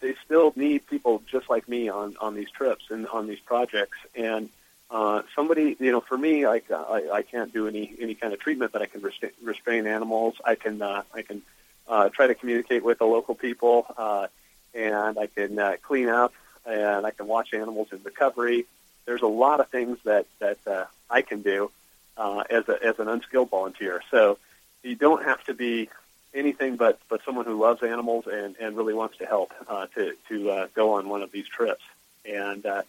they 0.00 0.14
still 0.24 0.52
need 0.56 0.86
people 0.86 1.22
just 1.30 1.48
like 1.48 1.68
me 1.68 1.88
on, 1.88 2.16
on 2.20 2.34
these 2.34 2.50
trips 2.50 2.84
and 2.90 3.06
on 3.08 3.26
these 3.26 3.40
projects. 3.40 3.98
And 4.14 4.50
uh, 4.90 5.22
somebody, 5.36 5.76
you 5.78 5.92
know, 5.92 6.00
for 6.00 6.18
me, 6.18 6.44
I, 6.44 6.62
I, 6.70 7.08
I 7.12 7.22
can't 7.22 7.52
do 7.52 7.68
any 7.68 7.94
any 8.00 8.14
kind 8.14 8.32
of 8.32 8.40
treatment, 8.40 8.72
but 8.72 8.82
I 8.82 8.86
can 8.86 9.02
restrain, 9.02 9.32
restrain 9.42 9.86
animals. 9.86 10.34
I 10.44 10.56
can 10.56 10.82
uh, 10.82 11.02
I 11.14 11.22
can 11.22 11.42
uh, 11.88 12.08
try 12.08 12.26
to 12.26 12.34
communicate 12.34 12.82
with 12.82 12.98
the 12.98 13.04
local 13.06 13.34
people, 13.34 13.86
uh, 13.96 14.26
and 14.74 15.18
I 15.18 15.26
can 15.26 15.58
uh, 15.58 15.76
clean 15.82 16.08
up, 16.08 16.32
and 16.66 17.06
I 17.06 17.12
can 17.12 17.26
watch 17.28 17.54
animals 17.54 17.88
in 17.92 18.02
recovery. 18.02 18.66
There's 19.06 19.22
a 19.22 19.28
lot 19.28 19.60
of 19.60 19.68
things 19.68 19.98
that 20.04 20.26
that 20.40 20.58
uh, 20.66 20.84
I 21.08 21.22
can 21.22 21.42
do 21.42 21.70
uh, 22.16 22.44
as 22.50 22.68
a 22.68 22.84
as 22.84 22.98
an 22.98 23.08
unskilled 23.08 23.50
volunteer. 23.50 24.02
So 24.10 24.38
you 24.82 24.96
don't 24.96 25.24
have 25.24 25.42
to 25.44 25.54
be 25.54 25.88
anything 26.34 26.76
but 26.76 26.98
but 27.08 27.20
someone 27.24 27.44
who 27.44 27.58
loves 27.60 27.82
animals 27.82 28.26
and 28.26 28.56
and 28.60 28.76
really 28.76 28.94
wants 28.94 29.18
to 29.18 29.26
help 29.26 29.52
uh, 29.68 29.86
to 29.94 30.14
to 30.28 30.50
uh, 30.50 30.66
go 30.74 30.94
on 30.94 31.08
one 31.08 31.22
of 31.22 31.30
these 31.30 31.46
trips. 31.46 31.82
And 32.24 32.66
uh, 32.66 32.82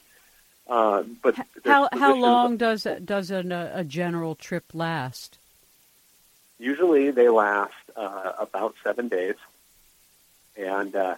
uh, 0.67 1.03
but 1.21 1.35
how 1.65 1.89
how 1.91 2.15
long 2.15 2.57
does 2.57 2.87
does 3.03 3.31
an, 3.31 3.51
a 3.51 3.83
general 3.83 4.35
trip 4.35 4.65
last? 4.73 5.37
Usually, 6.59 7.11
they 7.11 7.27
last 7.27 7.73
uh, 7.95 8.33
about 8.37 8.75
seven 8.83 9.07
days, 9.07 9.35
and 10.55 10.95
uh, 10.95 11.15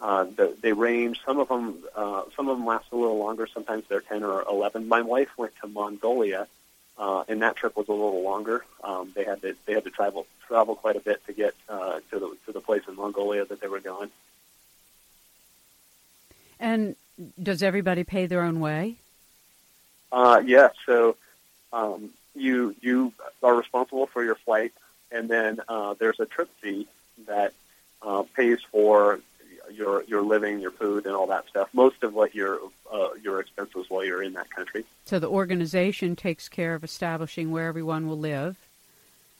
uh, 0.00 0.24
the, 0.24 0.56
they 0.60 0.72
range. 0.72 1.20
Some 1.24 1.38
of 1.38 1.48
them 1.48 1.84
uh, 1.94 2.24
some 2.36 2.48
of 2.48 2.58
them 2.58 2.66
last 2.66 2.86
a 2.92 2.96
little 2.96 3.18
longer. 3.18 3.46
Sometimes 3.46 3.84
they're 3.88 4.00
ten 4.00 4.24
or 4.24 4.42
eleven. 4.42 4.88
My 4.88 5.02
wife 5.02 5.30
went 5.38 5.52
to 5.62 5.68
Mongolia, 5.68 6.48
uh, 6.98 7.24
and 7.28 7.40
that 7.42 7.56
trip 7.56 7.76
was 7.76 7.88
a 7.88 7.92
little 7.92 8.22
longer. 8.22 8.64
Um, 8.82 9.12
they 9.14 9.24
had 9.24 9.40
to 9.42 9.54
they 9.64 9.74
had 9.74 9.84
to 9.84 9.90
travel 9.90 10.26
travel 10.46 10.74
quite 10.74 10.96
a 10.96 11.00
bit 11.00 11.24
to 11.26 11.32
get 11.32 11.54
uh, 11.68 12.00
to 12.10 12.18
the 12.18 12.36
to 12.46 12.52
the 12.52 12.60
place 12.60 12.82
in 12.88 12.96
Mongolia 12.96 13.44
that 13.44 13.60
they 13.60 13.68
were 13.68 13.80
going. 13.80 14.10
And 16.58 16.96
does 17.40 17.62
everybody 17.62 18.04
pay 18.04 18.26
their 18.26 18.42
own 18.42 18.60
way? 18.60 18.96
Uh, 20.12 20.42
yes. 20.44 20.72
Yeah, 20.86 20.94
so 20.94 21.16
um, 21.72 22.10
you 22.34 22.74
you 22.80 23.12
are 23.42 23.54
responsible 23.54 24.06
for 24.06 24.24
your 24.24 24.36
flight, 24.36 24.72
and 25.10 25.28
then 25.28 25.60
uh, 25.68 25.94
there's 25.98 26.20
a 26.20 26.26
trip 26.26 26.48
fee 26.60 26.86
that 27.26 27.52
uh, 28.02 28.22
pays 28.36 28.58
for 28.70 29.20
your 29.72 30.02
your 30.04 30.22
living, 30.22 30.60
your 30.60 30.70
food, 30.70 31.06
and 31.06 31.14
all 31.14 31.26
that 31.28 31.48
stuff. 31.48 31.68
Most 31.72 32.02
of 32.02 32.14
what 32.14 32.34
your 32.34 32.58
uh, 32.92 33.10
your 33.22 33.40
expenses 33.40 33.86
while 33.88 34.04
you're 34.04 34.22
in 34.22 34.34
that 34.34 34.50
country. 34.50 34.84
So 35.04 35.18
the 35.18 35.28
organization 35.28 36.16
takes 36.16 36.48
care 36.48 36.74
of 36.74 36.84
establishing 36.84 37.50
where 37.50 37.66
everyone 37.66 38.06
will 38.08 38.18
live, 38.18 38.56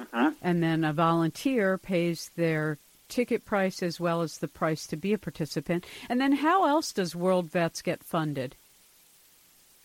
mm-hmm. 0.01 0.31
and 0.43 0.63
then 0.63 0.85
a 0.85 0.93
volunteer 0.93 1.79
pays 1.79 2.31
their 2.37 2.79
ticket 3.09 3.45
price 3.45 3.83
as 3.83 4.01
well 4.01 4.23
as 4.23 4.39
the 4.39 4.49
price 4.49 4.87
to 4.89 4.97
be 4.97 5.13
a 5.13 5.19
participant. 5.19 5.87
And 6.09 6.21
then 6.21 6.33
how 6.33 6.67
else 6.67 6.93
does 6.93 7.15
World 7.15 7.51
Vets 7.51 7.83
get 7.83 8.03
funded? 8.03 8.57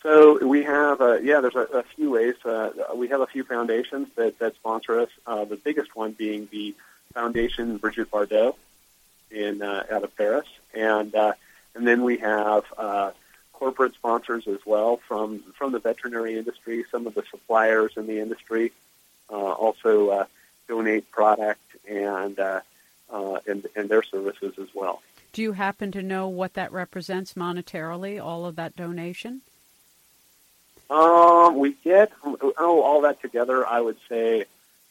So 0.02 0.44
we 0.46 0.62
have, 0.62 1.00
uh, 1.00 1.18
yeah, 1.18 1.40
there's 1.40 1.56
a, 1.56 1.66
a 1.78 1.82
few 1.82 2.10
ways. 2.10 2.34
Uh, 2.44 2.70
we 2.94 3.08
have 3.08 3.20
a 3.20 3.26
few 3.26 3.44
foundations 3.44 4.08
that, 4.16 4.38
that 4.38 4.54
sponsor 4.54 5.00
us. 5.00 5.10
Uh, 5.26 5.44
the 5.44 5.56
biggest 5.56 5.94
one 5.94 6.12
being 6.12 6.48
the 6.50 6.74
Foundation 7.12 7.76
Brigitte 7.76 8.10
Bardot 8.10 8.54
in 9.30 9.62
uh, 9.62 9.84
out 9.90 10.02
of 10.04 10.16
Paris, 10.16 10.46
and 10.74 11.14
uh, 11.14 11.32
and 11.74 11.86
then 11.86 12.02
we 12.02 12.18
have 12.18 12.64
uh, 12.78 13.10
corporate 13.52 13.94
sponsors 13.94 14.46
as 14.46 14.58
well 14.64 14.96
from 15.08 15.40
from 15.56 15.72
the 15.72 15.80
veterinary 15.80 16.38
industry. 16.38 16.84
Some 16.90 17.06
of 17.06 17.14
the 17.14 17.24
suppliers 17.30 17.92
in 17.96 18.06
the 18.06 18.20
industry 18.20 18.72
also 19.28 20.26
donate 20.66 21.10
product 21.10 21.60
and 21.88 22.38
uh, 23.12 23.38
and, 23.46 23.66
and 23.76 23.88
their 23.88 24.02
services 24.02 24.54
as 24.60 24.68
well. 24.74 25.02
Do 25.32 25.42
you 25.42 25.52
happen 25.52 25.92
to 25.92 26.02
know 26.02 26.28
what 26.28 26.54
that 26.54 26.72
represents 26.72 27.34
monetarily, 27.34 28.22
all 28.22 28.46
of 28.46 28.56
that 28.56 28.76
donation? 28.76 29.42
Um, 30.90 31.58
we 31.58 31.74
get 31.84 32.10
oh 32.24 32.82
all 32.82 33.02
that 33.02 33.22
together. 33.22 33.64
I 33.64 33.80
would 33.80 33.98
say 34.08 34.46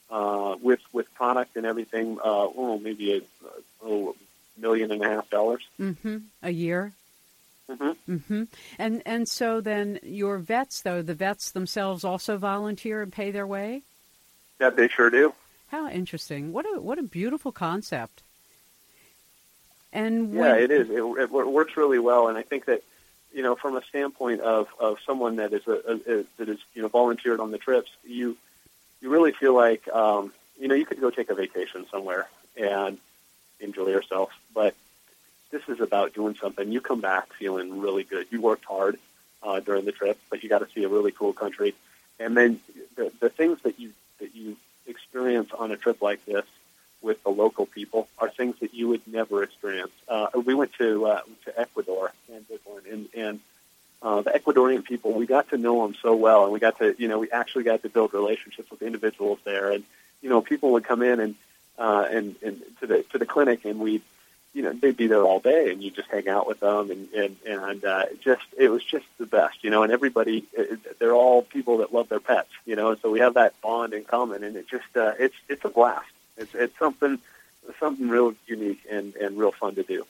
uh, 0.09 0.55
with 0.61 0.79
with 0.93 1.13
product 1.13 1.57
and 1.57 1.65
everything, 1.65 2.17
uh, 2.19 2.47
oh 2.55 2.79
maybe 2.79 3.17
a, 3.17 3.21
oh, 3.83 4.15
million 4.57 4.91
and 4.91 5.03
a 5.03 5.09
half 5.09 5.29
dollars. 5.29 5.63
Mm-hmm. 5.77 6.17
A 6.41 6.51
year. 6.51 6.93
Mm-hmm. 7.69 8.13
Mm-hmm. 8.13 8.43
And 8.79 9.03
and 9.05 9.27
so 9.27 9.59
then 9.59 9.99
your 10.01 10.37
vets 10.37 10.81
though 10.81 11.01
the 11.01 11.13
vets 11.13 11.51
themselves 11.51 12.05
also 12.05 12.37
volunteer 12.37 13.01
and 13.01 13.11
pay 13.11 13.31
their 13.31 13.45
way. 13.45 13.81
Yeah, 14.61 14.69
they 14.69 14.87
sure 14.87 15.09
do. 15.09 15.33
How 15.69 15.89
interesting! 15.89 16.51
What 16.51 16.65
a 16.65 16.79
what 16.81 16.99
a 16.99 17.03
beautiful 17.03 17.51
concept. 17.51 18.23
And 19.91 20.33
when... 20.33 20.43
yeah, 20.43 20.55
it 20.55 20.71
is. 20.71 20.89
It, 20.89 21.01
it, 21.01 21.31
works 21.31 21.77
really 21.77 21.99
well, 21.99 22.27
and 22.27 22.37
I 22.37 22.43
think 22.43 22.65
that 22.65 22.83
you 23.33 23.43
know, 23.43 23.55
from 23.55 23.75
a 23.75 23.83
standpoint 23.83 24.41
of, 24.41 24.67
of 24.79 24.97
someone 25.05 25.35
that 25.35 25.53
is 25.53 25.67
a, 25.67 25.71
a, 25.71 26.19
a 26.19 26.25
that 26.37 26.49
is 26.49 26.59
you 26.73 26.81
know 26.81 26.87
volunteered 26.87 27.39
on 27.39 27.51
the 27.51 27.57
trips, 27.57 27.91
you 28.03 28.37
you 29.01 29.09
really 29.09 29.31
feel 29.31 29.53
like 29.53 29.87
um, 29.89 30.33
you 30.59 30.67
know 30.67 30.75
you 30.75 30.85
could 30.85 30.99
go 30.99 31.09
take 31.09 31.29
a 31.29 31.35
vacation 31.35 31.85
somewhere 31.91 32.27
and 32.57 32.97
enjoy 33.59 33.87
yourself, 33.87 34.31
but 34.53 34.73
this 35.51 35.61
is 35.67 35.79
about 35.79 36.13
doing 36.13 36.35
something. 36.35 36.71
You 36.71 36.81
come 36.81 37.01
back 37.01 37.33
feeling 37.33 37.79
really 37.79 38.03
good. 38.03 38.27
You 38.31 38.41
worked 38.41 38.65
hard 38.65 38.97
uh, 39.43 39.59
during 39.59 39.85
the 39.85 39.91
trip, 39.91 40.17
but 40.29 40.43
you 40.43 40.49
got 40.49 40.59
to 40.59 40.67
see 40.73 40.83
a 40.83 40.89
really 40.89 41.11
cool 41.11 41.33
country, 41.33 41.75
and 42.19 42.35
then 42.35 42.59
the, 42.95 43.11
the 43.19 43.29
things 43.29 43.59
that 43.61 43.79
you 43.79 43.91
that 44.19 44.35
you 44.35 44.57
experience 44.89 45.51
on 45.57 45.71
a 45.71 45.77
trip 45.77 46.01
like 46.01 46.23
this 46.25 46.45
with 47.01 47.21
the 47.23 47.29
local 47.29 47.65
people 47.65 48.09
are 48.17 48.29
things 48.29 48.55
that 48.59 48.73
you 48.73 48.89
would 48.89 49.01
never 49.07 49.43
experience. 49.43 49.91
Uh, 50.07 50.27
we 50.45 50.53
went 50.53 50.73
to 50.73 51.05
uh, 51.05 51.21
to 51.45 51.59
Ecuador 51.59 52.11
and 52.33 52.45
and, 52.91 53.07
and 53.15 53.39
uh, 54.01 54.21
the 54.21 54.31
Ecuadorian 54.31 54.83
people, 54.83 55.11
we 55.11 55.25
got 55.25 55.49
to 55.49 55.57
know 55.57 55.83
them 55.83 55.95
so 56.01 56.15
well, 56.15 56.43
and 56.45 56.53
we 56.53 56.59
got 56.59 56.77
to, 56.79 56.95
you 56.97 57.07
know, 57.07 57.19
we 57.19 57.29
actually 57.31 57.63
got 57.63 57.81
to 57.81 57.89
build 57.89 58.13
relationships 58.13 58.69
with 58.71 58.81
individuals 58.81 59.39
there, 59.43 59.71
and 59.71 59.83
you 60.21 60.29
know, 60.29 60.41
people 60.41 60.71
would 60.73 60.85
come 60.85 61.01
in 61.01 61.19
and 61.19 61.35
uh, 61.77 62.05
and, 62.09 62.35
and 62.41 62.61
to 62.79 62.87
the 62.87 63.03
to 63.11 63.17
the 63.17 63.25
clinic, 63.25 63.65
and 63.65 63.79
we, 63.79 64.01
you 64.53 64.63
know, 64.63 64.73
they'd 64.73 64.97
be 64.97 65.07
there 65.07 65.23
all 65.23 65.39
day, 65.39 65.71
and 65.71 65.81
you 65.81 65.91
just 65.91 66.09
hang 66.09 66.27
out 66.27 66.47
with 66.47 66.59
them, 66.59 66.89
and 66.89 67.13
and 67.13 67.35
and 67.45 67.85
uh, 67.85 68.05
just 68.21 68.43
it 68.57 68.69
was 68.69 68.83
just 68.83 69.05
the 69.17 69.25
best, 69.25 69.63
you 69.63 69.69
know. 69.69 69.83
And 69.83 69.91
everybody, 69.91 70.45
they're 70.97 71.13
all 71.13 71.43
people 71.43 71.77
that 71.77 71.93
love 71.93 72.09
their 72.09 72.19
pets, 72.19 72.49
you 72.65 72.75
know. 72.75 72.95
So 72.95 73.11
we 73.11 73.19
have 73.19 73.35
that 73.35 73.59
bond 73.61 73.93
in 73.93 74.03
common, 74.03 74.43
and 74.43 74.55
it 74.55 74.67
just 74.67 74.95
uh, 74.95 75.13
it's 75.19 75.35
it's 75.47 75.63
a 75.65 75.69
blast. 75.69 76.11
It's 76.37 76.55
it's 76.55 76.77
something 76.79 77.19
something 77.79 78.09
real 78.09 78.33
unique 78.47 78.81
and 78.89 79.15
and 79.15 79.37
real 79.37 79.51
fun 79.51 79.75
to 79.75 79.83
do. 79.83 80.05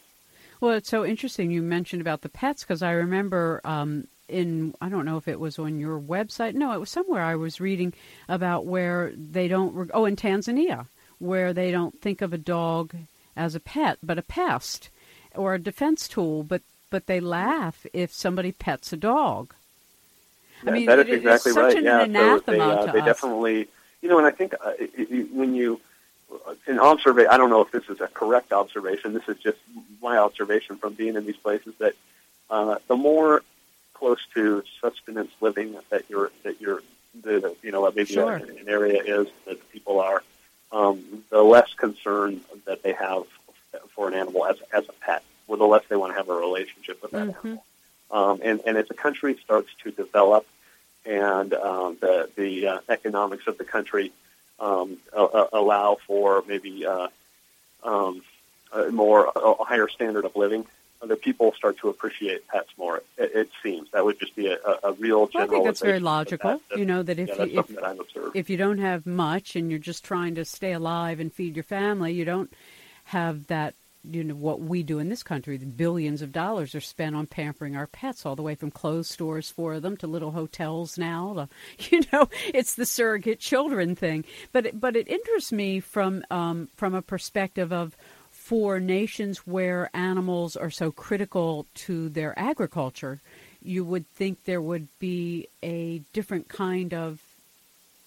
Well, 0.62 0.72
it's 0.72 0.90
so 0.90 1.06
interesting 1.06 1.52
you 1.52 1.62
mentioned 1.62 2.02
about 2.02 2.22
the 2.22 2.30
pets 2.30 2.64
because 2.64 2.82
I 2.82 2.92
remember 2.92 3.62
um, 3.64 4.08
in 4.30 4.74
I 4.80 4.88
don't 4.88 5.06
know 5.06 5.18
if 5.18 5.28
it 5.28 5.40
was 5.40 5.60
on 5.60 5.80
your 5.80 6.00
website. 6.00 6.54
No, 6.54 6.72
it 6.74 6.80
was 6.80 6.90
somewhere 6.90 7.24
I 7.24 7.36
was 7.36 7.60
reading 7.60 7.94
about 8.30 8.66
where 8.66 9.12
they 9.16 9.50
don't. 9.50 9.92
Oh, 9.94 10.06
in 10.06 10.16
Tanzania, 10.16 10.86
where 11.18 11.52
they 11.52 11.72
don't 11.72 12.00
think 12.02 12.22
of 12.22 12.32
a 12.32 12.38
dog 12.38 12.96
as 13.40 13.56
a 13.56 13.60
pet 13.60 13.98
but 14.04 14.18
a 14.18 14.22
pest 14.22 14.90
or 15.34 15.54
a 15.54 15.60
defense 15.60 16.08
tool, 16.08 16.44
but 16.44 16.62
but 16.90 17.06
they 17.06 17.20
laugh 17.20 17.86
if 17.94 18.12
somebody 18.12 18.52
pets 18.52 18.92
a 18.94 18.98
dog. 18.98 19.54
Yeah, 20.64 20.72
I 20.72 20.74
mean, 20.74 20.86
that 20.88 21.00
is 21.00 21.08
it, 21.08 21.14
exactly 21.16 21.52
right. 21.54 21.78
An 21.78 21.84
yeah, 22.14 22.38
so 22.38 22.52
they, 22.52 22.60
uh, 22.60 22.92
they 22.92 23.02
definitely, 23.02 23.68
you 24.02 24.10
know, 24.10 24.18
and 24.18 24.28
I 24.28 24.32
think 24.32 24.54
uh, 24.54 24.74
when 25.32 25.56
you 25.56 25.80
in 26.68 26.80
observation, 26.80 27.32
I 27.32 27.38
don't 27.38 27.50
know 27.50 27.62
if 27.62 27.72
this 27.72 27.88
is 27.90 28.02
a 28.02 28.08
correct 28.08 28.52
observation. 28.52 29.14
This 29.14 29.28
is 29.28 29.38
just 29.38 29.58
my 30.02 30.18
observation 30.18 30.78
from 30.78 30.94
being 30.94 31.16
in 31.16 31.26
these 31.26 31.38
places 31.38 31.74
that 31.80 31.94
uh, 32.50 32.76
the 32.88 32.96
more 32.96 33.44
close 33.94 34.20
to 34.34 34.64
sustenance 34.82 35.32
living 35.42 35.76
that 35.90 36.10
you're 36.10 36.32
that 36.44 36.62
you're 36.62 36.82
the 37.22 37.56
you 37.62 37.72
know 37.72 37.90
maybe 37.92 38.06
sure. 38.06 38.36
an, 38.36 38.50
an 38.50 38.70
area 38.70 39.02
is 39.04 39.28
that 39.46 39.72
people 39.72 40.00
are, 40.00 40.24
um, 40.72 41.24
the 41.30 41.42
less 41.42 41.74
concern 41.74 42.42
that 42.66 42.84
they 42.84 42.94
have 42.94 43.24
for 43.96 44.08
an 44.08 44.14
animal 44.14 44.46
as 44.46 44.58
as 44.74 44.88
a 44.88 44.94
pet, 44.94 45.24
or 45.48 45.58
the 45.58 45.66
less 45.66 45.84
they 45.90 45.96
want 45.96 46.14
to 46.14 46.18
have 46.18 46.30
a 46.30 46.34
relationship 46.34 47.02
with 47.02 47.12
that 47.12 47.28
mm-hmm. 47.28 47.48
animal. 47.48 47.66
Um, 48.12 48.40
and 48.44 48.62
and 48.66 48.78
as 48.78 48.88
the 48.88 48.94
country 48.94 49.38
starts 49.44 49.70
to 49.84 49.92
develop, 49.92 50.46
and 51.06 51.54
um, 51.54 51.98
the 52.00 52.30
the 52.36 52.68
uh, 52.68 52.80
economics 52.90 53.48
of 53.48 53.58
the 53.58 53.66
country 53.66 54.12
um, 54.60 54.98
uh, 55.16 55.46
allow 55.54 55.98
for 56.08 56.44
maybe 56.48 56.86
uh, 56.86 57.08
um, 57.84 58.22
a 58.74 58.92
more 58.92 59.32
a 59.36 59.64
higher 59.64 59.88
standard 59.88 60.26
of 60.26 60.36
living, 60.36 60.66
the 61.02 61.16
people 61.16 61.54
start 61.54 61.78
to 61.80 61.90
appreciate 61.90 62.48
pets 62.48 62.70
more. 62.78 62.98
It, 63.18 63.32
it 63.36 63.50
seems 63.64 63.90
that 63.92 64.04
would 64.04 64.20
just 64.20 64.36
be 64.36 64.48
a, 64.48 64.58
a 64.84 64.94
real 64.94 65.28
general. 65.28 65.30
Well, 65.34 65.44
I 65.44 65.48
think 65.48 65.66
that's 65.66 65.82
very 65.82 66.00
logical. 66.00 66.62
That. 66.70 66.78
You 66.78 66.86
know 66.86 67.04
that 67.04 67.20
if 67.20 67.30
yeah, 67.30 67.44
you, 67.44 67.60
if, 67.60 67.68
that 67.68 67.98
if 68.36 68.50
you 68.50 68.58
don't 68.58 68.80
have 68.80 69.06
much 69.06 69.56
and 69.56 69.70
you're 69.70 69.80
just 69.80 70.04
trying 70.04 70.36
to 70.36 70.46
stay 70.46 70.74
alive 70.74 71.20
and 71.20 71.34
feed 71.34 71.56
your 71.56 71.64
family, 71.64 72.14
you 72.14 72.26
don't 72.26 72.54
have 73.06 73.48
that 73.48 73.76
you 74.04 74.24
know 74.24 74.36
what 74.36 74.62
we 74.62 74.82
do 74.82 75.00
in 75.00 75.10
this 75.10 75.24
country 75.24 75.58
the 75.58 75.66
billions 75.66 76.22
of 76.22 76.32
dollars 76.32 76.74
are 76.74 76.80
spent 76.80 77.16
on 77.16 77.26
pampering 77.28 77.76
our 77.76 77.88
pets 77.88 78.26
all 78.26 78.36
the 78.36 78.42
way 78.42 78.56
from 78.56 78.72
clothes 78.72 79.10
stores 79.10 79.50
for 79.50 79.80
them 79.80 79.98
to 79.98 80.08
little 80.08 80.32
hotels 80.32 80.98
now 80.98 81.34
to, 81.34 81.50
you 81.92 82.02
know 82.14 82.30
it's 82.54 82.76
the 82.76 82.86
surrogate 82.86 83.40
children 83.40 83.96
thing 83.96 84.24
but 84.54 84.68
it, 84.68 84.80
but 84.80 84.96
it 84.96 85.08
interests 85.08 85.52
me 85.52 85.80
from 85.80 86.24
um, 86.32 86.70
from 86.76 86.94
a 86.96 87.02
perspective 87.02 87.74
of 87.74 87.98
for 88.50 88.80
nations 88.80 89.46
where 89.46 89.92
animals 89.94 90.56
are 90.58 90.72
so 90.72 90.92
critical 90.92 91.68
to 91.76 92.10
their 92.10 92.34
agriculture 92.38 93.20
you 93.62 93.84
would 93.84 94.08
think 94.10 94.44
there 94.44 94.62
would 94.62 94.88
be 95.00 95.48
a 95.62 96.00
different 96.14 96.48
kind 96.48 96.94
of 96.94 97.20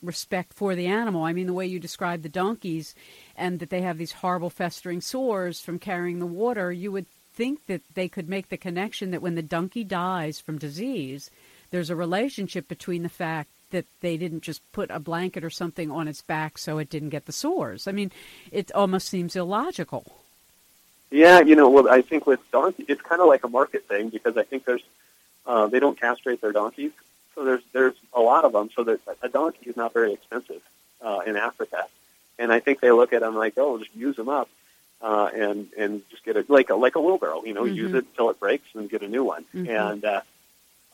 respect 0.03 0.53
for 0.53 0.75
the 0.75 0.87
animal. 0.87 1.25
I 1.25 1.33
mean, 1.33 1.47
the 1.47 1.53
way 1.53 1.67
you 1.67 1.79
describe 1.79 2.23
the 2.23 2.29
donkeys 2.29 2.95
and 3.37 3.61
that 3.61 3.71
they 3.71 3.83
have 3.83 3.99
these 3.99 4.13
horrible 4.13 4.51
festering 4.51 5.01
sores 5.01 5.61
from 5.61 5.79
carrying 5.79 6.19
the 6.19 6.27
water, 6.27 6.73
you 6.73 6.91
would 6.91 7.07
think 7.35 7.67
that 7.67 7.83
they 7.95 8.09
could 8.09 8.29
make 8.29 8.49
the 8.49 8.57
connection 8.57 9.11
that 9.11 9.23
when 9.23 9.37
the 9.37 9.43
donkey 9.43 9.85
dies 9.85 10.41
from 10.41 10.59
disease, 10.59 11.31
there's 11.71 11.91
a 11.91 11.97
relationship 11.97 12.67
between 12.67 13.03
the 13.03 13.09
fact 13.09 13.49
that 13.71 13.87
they 14.01 14.17
didn't 14.17 14.43
just 14.43 14.61
put 14.73 14.91
a 14.91 14.99
blanket 14.99 15.45
or 15.45 15.51
something 15.51 15.91
on 15.91 16.09
its 16.09 16.21
back 16.21 16.59
so 16.59 16.79
it 16.79 16.91
didn't 16.91 17.09
get 17.11 17.27
the 17.27 17.33
sores. 17.33 17.87
I 17.87 17.93
mean, 17.93 18.11
it 18.51 18.73
almost 18.73 19.09
seems 19.09 19.37
illogical. 19.37 20.22
Yeah, 21.13 21.41
you 21.41 21.55
know, 21.57 21.69
well, 21.69 21.91
I 21.91 22.01
think 22.01 22.27
with 22.27 22.41
donkey, 22.51 22.87
it's 22.89 23.03
kind 23.03 23.21
of 23.21 23.29
like 23.29 23.45
a 23.45 23.49
market 23.49 23.87
thing 23.87 24.09
because 24.09 24.39
I 24.39 24.45
think 24.45 24.65
there's 24.65 24.83
uh, 25.47 25.67
they 25.67 25.79
don't 25.79 26.01
castrate 26.01 26.41
their 26.41 26.53
donkeys, 26.53 26.93
so 27.35 27.45
there's 27.45 27.63
there's 27.73 27.95
a 28.15 28.21
lot 28.21 28.47
of 28.47 28.53
them. 28.53 28.71
So 28.75 28.83
that 28.85 29.01
a 29.23 29.29
donkey 29.29 29.69
is 29.69 29.77
not 29.77 29.93
very 29.93 30.15
expensive 30.15 30.63
uh, 31.03 31.21
in 31.27 31.37
Africa, 31.37 31.85
and 32.39 32.51
I 32.51 32.61
think 32.61 32.81
they 32.81 32.91
look 32.93 33.13
at 33.13 33.21
them 33.21 33.37
like, 33.37 33.55
oh, 33.59 33.77
just 33.79 33.95
use 33.95 34.17
them 34.17 34.31
up, 34.31 34.49
uh, 35.03 35.29
and 35.35 35.69
and 35.77 36.03
just 36.11 36.25
get 36.25 36.39
a 36.39 36.47
like 36.49 36.71
a 36.71 36.77
like 36.77 36.97
a 36.97 37.01
wheelbarrow. 37.01 37.45
You 37.45 37.53
know, 37.53 37.65
mm-hmm. 37.65 37.75
use 37.75 37.95
it 37.95 38.07
until 38.07 38.31
it 38.31 38.41
breaks 38.41 38.69
and 38.75 38.89
get 38.89 39.03
a 39.03 39.09
new 39.09 39.23
one. 39.23 39.45
Mm-hmm. 39.55 39.69
And 39.69 40.05
uh, 40.07 40.21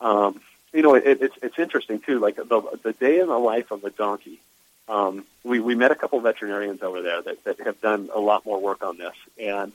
um, 0.01 0.41
you 0.73 0.83
know, 0.83 0.97
it, 0.97 1.23
it's 1.23 1.37
it's 1.43 1.59
interesting 1.61 2.01
too. 2.01 2.19
Like 2.19 2.35
the 2.35 2.79
the 2.83 2.93
day 2.93 3.21
in 3.21 3.29
the 3.29 3.39
life 3.39 3.71
of 3.71 3.85
a 3.85 3.91
donkey. 3.91 4.41
Um, 4.89 5.27
we 5.45 5.61
we 5.61 5.75
met 5.75 5.93
a 5.93 5.95
couple 5.95 6.19
veterinarians 6.19 6.83
over 6.83 7.03
there 7.03 7.23
that 7.23 7.45
that 7.45 7.61
have 7.61 7.81
done 7.81 8.09
a 8.13 8.19
lot 8.19 8.45
more 8.47 8.59
work 8.59 8.83
on 8.83 8.97
this, 8.97 9.15
and 9.39 9.71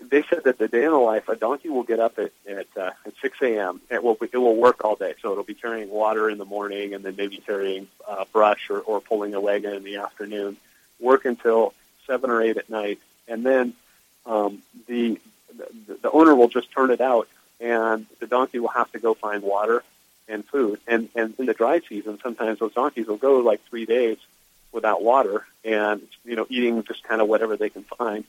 they 0.00 0.22
said 0.22 0.44
that 0.44 0.58
the 0.58 0.68
day 0.68 0.84
in 0.84 0.90
the 0.90 0.96
life, 0.96 1.28
a 1.28 1.36
donkey 1.36 1.68
will 1.68 1.82
get 1.82 2.00
up 2.00 2.18
at 2.18 2.32
at, 2.48 2.66
uh, 2.76 2.90
at 3.06 3.14
6 3.20 3.42
a.m. 3.42 3.80
It 3.90 4.02
will 4.02 4.16
it 4.20 4.36
will 4.36 4.56
work 4.56 4.84
all 4.84 4.96
day. 4.96 5.14
So 5.20 5.32
it'll 5.32 5.44
be 5.44 5.54
carrying 5.54 5.90
water 5.90 6.28
in 6.30 6.38
the 6.38 6.44
morning, 6.44 6.94
and 6.94 7.04
then 7.04 7.16
maybe 7.16 7.38
carrying 7.38 7.88
uh, 8.06 8.24
brush 8.32 8.70
or, 8.70 8.80
or 8.80 9.00
pulling 9.00 9.34
a 9.34 9.40
wagon 9.40 9.74
in 9.74 9.84
the 9.84 9.96
afternoon. 9.96 10.56
Work 11.00 11.24
until 11.24 11.74
seven 12.06 12.30
or 12.30 12.42
eight 12.42 12.56
at 12.56 12.70
night, 12.70 12.98
and 13.26 13.44
then 13.44 13.74
um, 14.26 14.62
the, 14.86 15.20
the 15.56 15.94
the 16.02 16.10
owner 16.10 16.34
will 16.34 16.48
just 16.48 16.70
turn 16.72 16.90
it 16.90 17.00
out, 17.00 17.28
and 17.60 18.06
the 18.20 18.26
donkey 18.26 18.58
will 18.58 18.68
have 18.68 18.90
to 18.92 18.98
go 18.98 19.14
find 19.14 19.42
water 19.42 19.82
and 20.28 20.44
food. 20.44 20.80
And 20.86 21.08
and 21.14 21.34
in 21.38 21.46
the 21.46 21.54
dry 21.54 21.80
season, 21.88 22.18
sometimes 22.22 22.58
those 22.58 22.74
donkeys 22.74 23.06
will 23.06 23.16
go 23.16 23.38
like 23.38 23.62
three 23.64 23.86
days 23.86 24.18
without 24.70 25.02
water, 25.02 25.46
and 25.64 26.02
you 26.24 26.36
know 26.36 26.46
eating 26.48 26.82
just 26.84 27.02
kind 27.02 27.20
of 27.20 27.28
whatever 27.28 27.56
they 27.56 27.70
can 27.70 27.82
find 27.84 28.24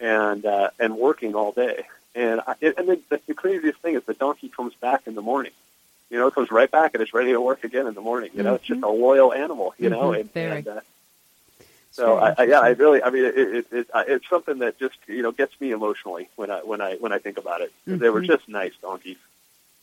and 0.00 0.44
uh, 0.44 0.70
and 0.78 0.96
working 0.96 1.34
all 1.34 1.52
day. 1.52 1.84
And 2.14 2.40
I, 2.46 2.54
and 2.60 2.88
then 2.88 3.02
the, 3.08 3.20
the 3.26 3.34
craziest 3.34 3.78
thing 3.80 3.94
is 3.94 4.02
the 4.04 4.14
donkey 4.14 4.48
comes 4.48 4.74
back 4.74 5.06
in 5.06 5.14
the 5.14 5.22
morning. 5.22 5.52
You 6.10 6.18
know, 6.18 6.26
it 6.26 6.34
comes 6.34 6.50
right 6.50 6.70
back 6.70 6.92
and 6.94 7.02
it's 7.02 7.14
ready 7.14 7.32
to 7.32 7.40
work 7.40 7.64
again 7.64 7.86
in 7.86 7.94
the 7.94 8.02
morning. 8.02 8.30
You 8.34 8.42
know, 8.42 8.50
mm-hmm. 8.50 8.56
it's 8.56 8.66
just 8.66 8.82
a 8.82 8.88
loyal 8.88 9.32
animal. 9.32 9.74
You 9.78 9.88
know, 9.88 10.10
mm-hmm. 10.10 10.38
and, 10.38 10.66
and 10.66 10.68
uh, 10.68 10.80
so 11.92 12.16
I, 12.16 12.34
I, 12.38 12.44
yeah, 12.44 12.60
I 12.60 12.70
really, 12.70 13.02
I 13.02 13.10
mean, 13.10 13.24
it, 13.24 13.36
it, 13.36 13.66
it, 13.70 13.86
it's 13.94 14.28
something 14.28 14.58
that 14.60 14.78
just 14.78 14.96
you 15.06 15.22
know 15.22 15.32
gets 15.32 15.58
me 15.60 15.72
emotionally 15.72 16.28
when 16.36 16.50
I 16.50 16.60
when 16.60 16.80
I 16.80 16.96
when 16.96 17.12
I 17.12 17.18
think 17.18 17.38
about 17.38 17.60
it. 17.60 17.72
Mm-hmm. 17.86 17.98
They 17.98 18.10
were 18.10 18.22
just 18.22 18.48
nice 18.48 18.72
donkeys. 18.80 19.18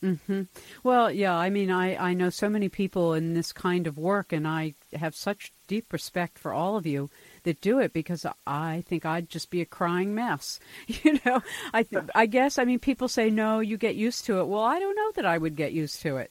Mm-hmm. 0.02 0.42
Well, 0.82 1.10
yeah, 1.10 1.36
I 1.36 1.50
mean, 1.50 1.70
I, 1.70 1.96
I 1.96 2.14
know 2.14 2.30
so 2.30 2.48
many 2.48 2.68
people 2.68 3.14
in 3.14 3.34
this 3.34 3.52
kind 3.52 3.86
of 3.86 3.98
work, 3.98 4.32
and 4.32 4.48
I 4.48 4.74
have 4.94 5.14
such 5.14 5.52
deep 5.66 5.92
respect 5.92 6.38
for 6.38 6.52
all 6.52 6.76
of 6.76 6.86
you 6.86 7.10
that 7.44 7.60
do 7.60 7.78
it 7.78 7.92
because 7.92 8.26
I 8.46 8.84
think 8.88 9.04
I'd 9.04 9.28
just 9.28 9.50
be 9.50 9.60
a 9.60 9.66
crying 9.66 10.14
mess. 10.14 10.60
You 11.02 11.18
know, 11.24 11.42
I 11.72 11.84
th- 11.84 12.04
I 12.14 12.26
guess 12.26 12.58
I 12.58 12.64
mean 12.64 12.78
people 12.78 13.08
say 13.08 13.30
no, 13.30 13.60
you 13.60 13.76
get 13.76 13.94
used 13.94 14.26
to 14.26 14.40
it. 14.40 14.46
Well, 14.46 14.62
I 14.62 14.78
don't 14.78 14.94
know 14.94 15.12
that 15.12 15.24
I 15.24 15.38
would 15.38 15.56
get 15.56 15.72
used 15.72 16.02
to 16.02 16.18
it. 16.18 16.30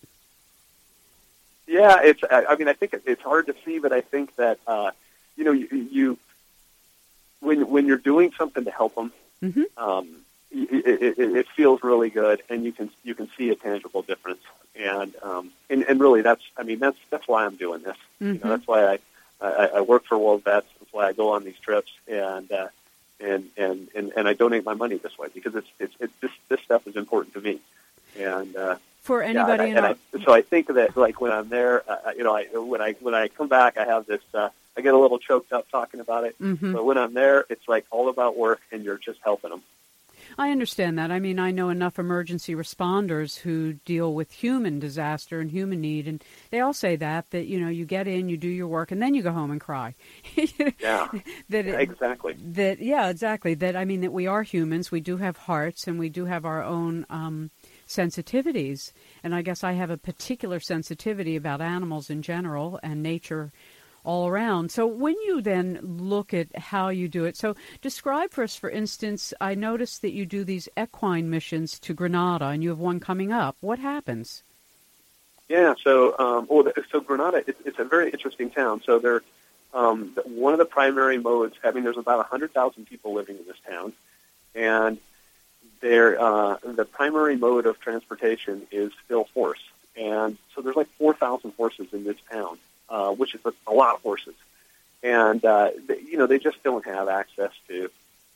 Yeah, 1.65 2.01
it's. 2.01 2.21
I 2.29 2.55
mean, 2.55 2.67
I 2.67 2.73
think 2.73 2.95
it's 3.05 3.21
hard 3.21 3.45
to 3.45 3.55
see, 3.63 3.79
but 3.79 3.93
I 3.93 4.01
think 4.01 4.35
that 4.37 4.59
uh, 4.65 4.91
you 5.37 5.43
know, 5.43 5.51
you, 5.51 5.67
you 5.71 6.17
when 7.41 7.69
when 7.69 7.85
you're 7.85 7.97
doing 7.97 8.31
something 8.37 8.65
to 8.65 8.71
help 8.71 8.95
them, 8.95 9.11
mm-hmm. 9.41 9.63
um, 9.77 10.07
it, 10.51 11.17
it, 11.17 11.19
it 11.19 11.47
feels 11.55 11.83
really 11.83 12.09
good, 12.09 12.41
and 12.49 12.63
you 12.63 12.71
can 12.71 12.89
you 13.03 13.15
can 13.15 13.29
see 13.37 13.49
a 13.49 13.55
tangible 13.55 14.01
difference. 14.01 14.41
And 14.75 15.15
um, 15.21 15.51
and 15.69 15.83
and 15.83 15.99
really, 15.99 16.21
that's 16.21 16.43
I 16.57 16.63
mean, 16.63 16.79
that's 16.79 16.97
that's 17.09 17.27
why 17.27 17.45
I'm 17.45 17.55
doing 17.55 17.83
this. 17.83 17.97
Mm-hmm. 18.21 18.25
You 18.25 18.33
know, 18.33 18.39
mm-hmm. 18.39 18.49
that's 18.49 18.67
why 18.67 18.85
I 18.85 18.99
I, 19.41 19.69
I 19.75 19.81
work 19.81 20.05
for 20.05 20.17
World 20.17 20.43
Vets. 20.43 20.67
That's 20.79 20.93
why 20.93 21.07
I 21.07 21.13
go 21.13 21.31
on 21.31 21.43
these 21.43 21.57
trips, 21.59 21.91
and 22.07 22.51
uh, 22.51 22.67
and 23.19 23.49
and 23.57 23.89
and 23.95 24.11
and 24.15 24.27
I 24.27 24.33
donate 24.33 24.65
my 24.65 24.73
money 24.73 24.97
this 24.97 25.17
way 25.17 25.27
because 25.33 25.55
it's 25.55 25.67
it's, 25.79 25.95
it's 25.99 26.13
this 26.21 26.31
this 26.49 26.59
stuff 26.61 26.87
is 26.87 26.95
important 26.95 27.33
to 27.35 27.41
me, 27.41 27.59
and. 28.17 28.55
Uh, 28.55 28.75
for 29.01 29.23
anybody, 29.23 29.69
yeah, 29.69 29.77
and 29.77 29.85
I, 29.85 29.89
and 29.89 29.97
I, 30.21 30.25
so 30.25 30.33
I 30.33 30.41
think 30.41 30.67
that 30.67 30.95
like 30.95 31.21
when 31.21 31.31
I'm 31.31 31.47
there, 31.47 31.89
uh, 31.89 32.11
you 32.15 32.23
know, 32.23 32.35
I, 32.35 32.43
when 32.45 32.81
I 32.81 32.93
when 32.99 33.15
I 33.15 33.29
come 33.29 33.47
back, 33.47 33.77
I 33.77 33.85
have 33.85 34.05
this. 34.05 34.21
Uh, 34.33 34.49
I 34.77 34.81
get 34.81 34.93
a 34.93 34.97
little 34.97 35.19
choked 35.19 35.51
up 35.51 35.69
talking 35.71 35.99
about 35.99 36.25
it, 36.25 36.37
mm-hmm. 36.39 36.73
but 36.73 36.85
when 36.85 36.97
I'm 36.97 37.13
there, 37.13 37.45
it's 37.49 37.67
like 37.67 37.85
all 37.91 38.09
about 38.09 38.37
work, 38.37 38.61
and 38.71 38.83
you're 38.83 38.97
just 38.97 39.19
helping 39.23 39.49
them. 39.49 39.63
I 40.39 40.51
understand 40.51 40.97
that. 40.97 41.11
I 41.11 41.19
mean, 41.19 41.37
I 41.37 41.51
know 41.51 41.67
enough 41.67 41.99
emergency 41.99 42.55
responders 42.55 43.39
who 43.39 43.73
deal 43.73 44.13
with 44.13 44.31
human 44.31 44.79
disaster 44.79 45.41
and 45.41 45.51
human 45.51 45.81
need, 45.81 46.07
and 46.07 46.23
they 46.49 46.61
all 46.61 46.71
say 46.71 46.95
that 46.95 47.29
that 47.31 47.47
you 47.47 47.59
know 47.59 47.67
you 47.67 47.85
get 47.85 48.07
in, 48.07 48.29
you 48.29 48.37
do 48.37 48.47
your 48.47 48.69
work, 48.69 48.89
and 48.93 49.01
then 49.01 49.13
you 49.13 49.21
go 49.21 49.33
home 49.33 49.51
and 49.51 49.59
cry. 49.59 49.95
yeah, 50.79 51.09
that 51.49 51.67
it, 51.67 51.77
exactly. 51.77 52.37
That 52.41 52.79
yeah, 52.79 53.09
exactly. 53.09 53.53
That 53.53 53.75
I 53.75 53.83
mean 53.83 53.99
that 53.99 54.13
we 54.13 54.27
are 54.27 54.43
humans. 54.43 54.91
We 54.91 55.01
do 55.01 55.17
have 55.17 55.35
hearts, 55.35 55.87
and 55.87 55.99
we 55.99 56.07
do 56.07 56.23
have 56.23 56.45
our 56.45 56.63
own 56.63 57.05
um, 57.09 57.51
sensitivities. 57.85 58.93
And 59.21 59.35
I 59.35 59.41
guess 59.41 59.61
I 59.61 59.73
have 59.73 59.89
a 59.89 59.97
particular 59.97 60.61
sensitivity 60.61 61.35
about 61.35 61.59
animals 61.59 62.09
in 62.09 62.21
general 62.21 62.79
and 62.81 63.03
nature 63.03 63.51
all 64.03 64.27
around. 64.27 64.71
So 64.71 64.87
when 64.87 65.15
you 65.25 65.41
then 65.41 65.79
look 65.81 66.33
at 66.33 66.55
how 66.57 66.89
you 66.89 67.07
do 67.07 67.25
it, 67.25 67.37
so 67.37 67.55
describe 67.81 68.31
for 68.31 68.43
us, 68.43 68.55
for 68.55 68.69
instance, 68.69 69.33
I 69.39 69.55
noticed 69.55 70.01
that 70.01 70.11
you 70.11 70.25
do 70.25 70.43
these 70.43 70.69
equine 70.77 71.29
missions 71.29 71.79
to 71.79 71.93
Granada, 71.93 72.45
and 72.45 72.63
you 72.63 72.69
have 72.69 72.79
one 72.79 72.99
coming 72.99 73.31
up. 73.31 73.57
What 73.61 73.79
happens? 73.79 74.43
Yeah, 75.47 75.73
so 75.83 76.17
um, 76.19 76.47
well, 76.49 76.71
so 76.91 76.99
Granada, 76.99 77.43
it, 77.47 77.57
it's 77.65 77.79
a 77.79 77.83
very 77.83 78.11
interesting 78.11 78.51
town. 78.51 78.81
So 78.85 78.99
they're 78.99 79.23
um, 79.73 80.15
one 80.25 80.53
of 80.53 80.59
the 80.59 80.65
primary 80.65 81.17
modes. 81.17 81.55
I 81.63 81.71
mean, 81.71 81.83
there's 81.83 81.97
about 81.97 82.17
100,000 82.17 82.85
people 82.85 83.13
living 83.13 83.37
in 83.37 83.45
this 83.45 83.57
town, 83.67 83.93
and 84.53 84.99
their 85.81 86.21
uh, 86.21 86.57
the 86.63 86.85
primary 86.85 87.35
mode 87.35 87.65
of 87.65 87.79
transportation 87.79 88.67
is 88.71 88.91
still 89.05 89.27
horse. 89.33 89.61
And 89.95 90.37
so 90.55 90.61
there's 90.61 90.75
like 90.75 90.89
4,000 90.97 91.53
horses 91.57 91.87
in 91.91 92.03
this 92.03 92.17
town, 92.31 92.57
which 93.33 93.45
is 93.45 93.53
a, 93.67 93.73
lot 93.73 93.95
of 93.95 94.01
horses. 94.01 94.35
And 95.03 95.43
uh, 95.43 95.71
they, 95.87 95.99
you 95.99 96.17
know, 96.17 96.27
they 96.27 96.39
just 96.39 96.61
don't 96.63 96.85
have 96.85 97.07
access 97.07 97.51
to 97.67 97.89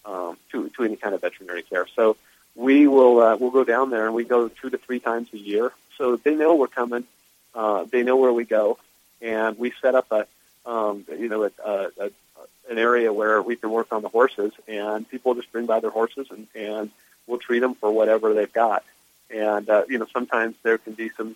um, 0.06 0.38
to 0.52 0.70
to 0.70 0.84
any 0.84 0.96
kind 0.96 1.16
of 1.16 1.22
veterinary 1.22 1.64
care. 1.64 1.88
So 1.96 2.18
we 2.56 2.88
will 2.88 3.20
uh, 3.20 3.36
we'll 3.38 3.52
go 3.52 3.64
down 3.64 3.90
there 3.90 4.06
and 4.06 4.16
we 4.16 4.24
go 4.24 4.48
two 4.48 4.70
to 4.70 4.78
three 4.78 5.00
times 5.00 5.28
a 5.34 5.38
year. 5.38 5.72
So 5.98 6.16
they 6.16 6.36
know 6.36 6.56
we're 6.56 6.68
coming. 6.68 7.06
Uh, 7.54 7.86
they 7.86 8.04
know 8.04 8.16
where 8.16 8.34
we 8.34 8.46
go, 8.46 8.80
and 9.22 9.58
we 9.58 9.74
set 9.82 9.96
up 9.96 10.12
a 10.12 10.28
um, 10.66 11.06
you 11.10 11.30
know, 11.30 11.44
a, 11.44 11.52
a, 11.66 11.90
a, 12.00 12.10
an 12.70 12.78
area 12.78 13.12
where 13.12 13.42
we 13.42 13.56
can 13.56 13.70
work 13.70 13.92
on 13.92 14.02
the 14.02 14.10
horses, 14.10 14.54
and 14.68 15.10
people 15.10 15.36
just 15.36 15.52
bring 15.52 15.66
by 15.66 15.80
their 15.80 15.90
horses, 15.90 16.28
and, 16.32 16.48
and 16.56 16.90
we'll 17.28 17.40
treat 17.40 17.60
them 17.60 17.76
for 17.76 17.92
whatever 17.92 18.34
they've 18.34 18.54
got. 18.54 18.84
And 19.30 19.70
uh, 19.70 19.84
you 19.90 19.98
know, 19.98 20.08
sometimes 20.14 20.56
there 20.64 20.78
can 20.78 20.94
be 20.94 21.10
some 21.18 21.36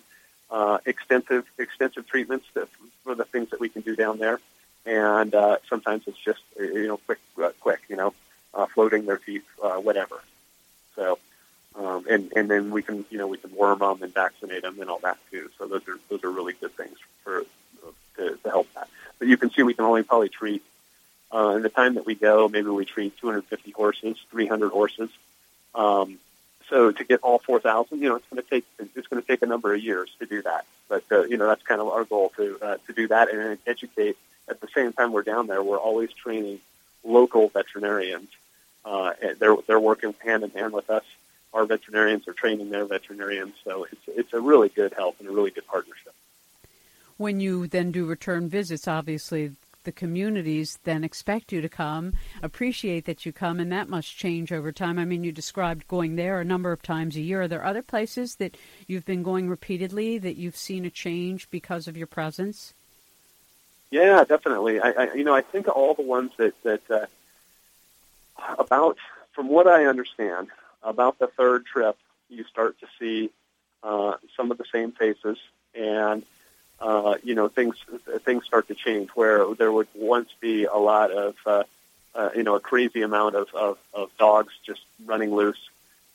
uh, 0.50 0.78
extensive 0.86 1.44
extensive 1.58 2.06
treatments 2.06 2.46
that, 2.54 2.68
for 3.08 3.14
the 3.14 3.24
things 3.24 3.48
that 3.50 3.58
we 3.58 3.70
can 3.70 3.80
do 3.80 3.96
down 3.96 4.18
there, 4.18 4.38
and 4.84 5.34
uh, 5.34 5.56
sometimes 5.70 6.02
it's 6.06 6.18
just 6.18 6.42
you 6.58 6.86
know 6.86 6.98
quick 6.98 7.18
uh, 7.42 7.50
quick 7.60 7.80
you 7.88 7.96
know 7.96 8.12
uh, 8.52 8.66
floating 8.66 9.06
their 9.06 9.16
teeth 9.16 9.46
uh, 9.62 9.76
whatever. 9.76 10.20
So. 10.94 11.18
Um, 11.76 12.06
and 12.10 12.32
and 12.34 12.50
then 12.50 12.72
we 12.72 12.82
can 12.82 13.04
you 13.08 13.18
know 13.18 13.28
we 13.28 13.36
can 13.36 13.54
worm 13.54 13.78
them 13.78 14.02
and 14.02 14.12
vaccinate 14.12 14.62
them 14.62 14.80
and 14.80 14.90
all 14.90 14.98
that 15.00 15.16
too. 15.30 15.48
So 15.58 15.68
those 15.68 15.86
are 15.86 15.96
those 16.08 16.24
are 16.24 16.30
really 16.30 16.54
good 16.54 16.72
things 16.72 16.98
for 17.22 17.44
to, 18.16 18.36
to 18.42 18.50
help 18.50 18.72
that. 18.74 18.88
But 19.18 19.28
you 19.28 19.36
can 19.36 19.50
see 19.50 19.62
we 19.62 19.74
can 19.74 19.84
only 19.84 20.02
probably 20.02 20.28
treat, 20.28 20.62
uh, 21.32 21.54
in 21.56 21.62
the 21.62 21.68
time 21.68 21.94
that 21.94 22.04
we 22.04 22.14
go, 22.14 22.48
maybe 22.48 22.68
we 22.68 22.84
treat 22.84 23.16
250 23.18 23.70
horses, 23.72 24.16
300 24.30 24.70
horses. 24.70 25.10
Um, 25.74 26.18
so 26.68 26.92
to 26.92 27.04
get 27.04 27.20
all 27.22 27.38
4,000, 27.38 28.00
you 28.00 28.08
know, 28.08 28.16
it's 28.16 28.26
going 28.30 28.42
to 28.42 28.48
take 28.48 28.64
it's 28.78 29.08
going 29.08 29.22
to 29.22 29.26
take 29.26 29.42
a 29.42 29.46
number 29.46 29.74
of 29.74 29.82
years 29.82 30.10
to 30.18 30.26
do 30.26 30.42
that. 30.42 30.66
But 30.88 31.04
uh, 31.10 31.24
you 31.24 31.36
know, 31.36 31.46
that's 31.46 31.62
kind 31.62 31.80
of 31.80 31.88
our 31.88 32.04
goal 32.04 32.32
to 32.36 32.58
uh, 32.60 32.76
to 32.86 32.92
do 32.92 33.08
that 33.08 33.32
and 33.32 33.58
educate. 33.66 34.16
At 34.48 34.60
the 34.60 34.68
same 34.74 34.92
time, 34.92 35.12
we're 35.12 35.22
down 35.22 35.46
there. 35.46 35.62
We're 35.62 35.78
always 35.78 36.12
training 36.12 36.60
local 37.04 37.48
veterinarians. 37.48 38.28
Uh, 38.84 39.12
they're 39.38 39.56
they're 39.66 39.80
working 39.80 40.14
hand 40.24 40.44
in 40.44 40.50
hand 40.50 40.72
with 40.72 40.88
us. 40.90 41.04
Our 41.52 41.66
veterinarians 41.66 42.28
are 42.28 42.32
training 42.32 42.70
their 42.70 42.84
veterinarians, 42.84 43.54
so 43.64 43.86
it's 43.90 44.02
it's 44.08 44.32
a 44.32 44.40
really 44.40 44.68
good 44.68 44.92
help 44.94 45.16
and 45.20 45.28
a 45.28 45.32
really 45.32 45.50
good 45.50 45.66
partnership 45.66 46.14
when 47.18 47.40
you 47.40 47.66
then 47.66 47.92
do 47.92 48.06
return 48.06 48.48
visits, 48.48 48.88
obviously 48.88 49.52
the 49.84 49.92
communities 49.92 50.78
then 50.84 51.04
expect 51.04 51.52
you 51.52 51.60
to 51.60 51.68
come, 51.68 52.12
appreciate 52.42 53.04
that 53.06 53.24
you 53.24 53.32
come, 53.32 53.60
and 53.60 53.72
that 53.72 53.88
must 53.88 54.16
change 54.16 54.52
over 54.52 54.72
time. 54.72 54.98
I 54.98 55.04
mean, 55.04 55.24
you 55.24 55.32
described 55.32 55.88
going 55.88 56.16
there 56.16 56.40
a 56.40 56.44
number 56.44 56.72
of 56.72 56.82
times 56.82 57.16
a 57.16 57.20
year. 57.20 57.42
Are 57.42 57.48
there 57.48 57.64
other 57.64 57.82
places 57.82 58.36
that 58.36 58.56
you've 58.86 59.06
been 59.06 59.22
going 59.22 59.48
repeatedly 59.48 60.18
that 60.18 60.36
you've 60.36 60.56
seen 60.56 60.84
a 60.84 60.90
change 60.90 61.48
because 61.50 61.88
of 61.88 61.96
your 61.96 62.06
presence? 62.06 62.74
Yeah, 63.90 64.24
definitely. 64.24 64.80
I, 64.80 64.90
I 64.90 65.12
you 65.14 65.24
know, 65.24 65.34
I 65.34 65.40
think 65.40 65.68
all 65.68 65.94
the 65.94 66.02
ones 66.02 66.32
that 66.36 66.60
that 66.62 66.90
uh, 66.90 67.06
about, 68.58 68.98
from 69.32 69.48
what 69.48 69.66
I 69.66 69.86
understand, 69.86 70.48
about 70.82 71.18
the 71.18 71.26
third 71.26 71.66
trip, 71.66 71.96
you 72.28 72.44
start 72.44 72.78
to 72.80 72.86
see 72.98 73.30
uh, 73.82 74.14
some 74.36 74.50
of 74.50 74.58
the 74.58 74.64
same 74.70 74.92
faces 74.92 75.38
and 75.74 76.24
uh, 76.80 77.16
you 77.22 77.34
know, 77.34 77.48
things 77.48 77.76
things 78.24 78.44
start 78.44 78.68
to 78.68 78.74
change. 78.74 79.10
Where 79.10 79.54
there 79.54 79.72
would 79.72 79.88
once 79.94 80.30
be 80.40 80.64
a 80.64 80.76
lot 80.76 81.10
of, 81.10 81.34
uh, 81.46 81.64
uh, 82.14 82.30
you 82.36 82.42
know, 82.42 82.54
a 82.54 82.60
crazy 82.60 83.02
amount 83.02 83.34
of, 83.34 83.48
of, 83.54 83.78
of 83.92 84.10
dogs 84.18 84.52
just 84.64 84.80
running 85.04 85.34
loose. 85.34 85.60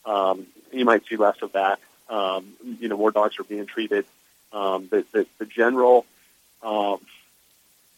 Um, 0.06 0.48
you 0.72 0.86
might 0.86 1.06
see 1.08 1.16
less 1.16 1.42
of 1.42 1.54
that. 1.54 1.80
Um, 2.10 2.54
you 2.80 2.90
know, 2.90 2.98
more 2.98 3.12
dogs 3.12 3.40
are 3.40 3.44
being 3.44 3.66
treated. 3.66 4.06
Um, 4.52 4.88
the, 4.90 5.06
the, 5.12 5.26
the 5.40 5.46
general 5.46 6.06
um, 6.62 7.00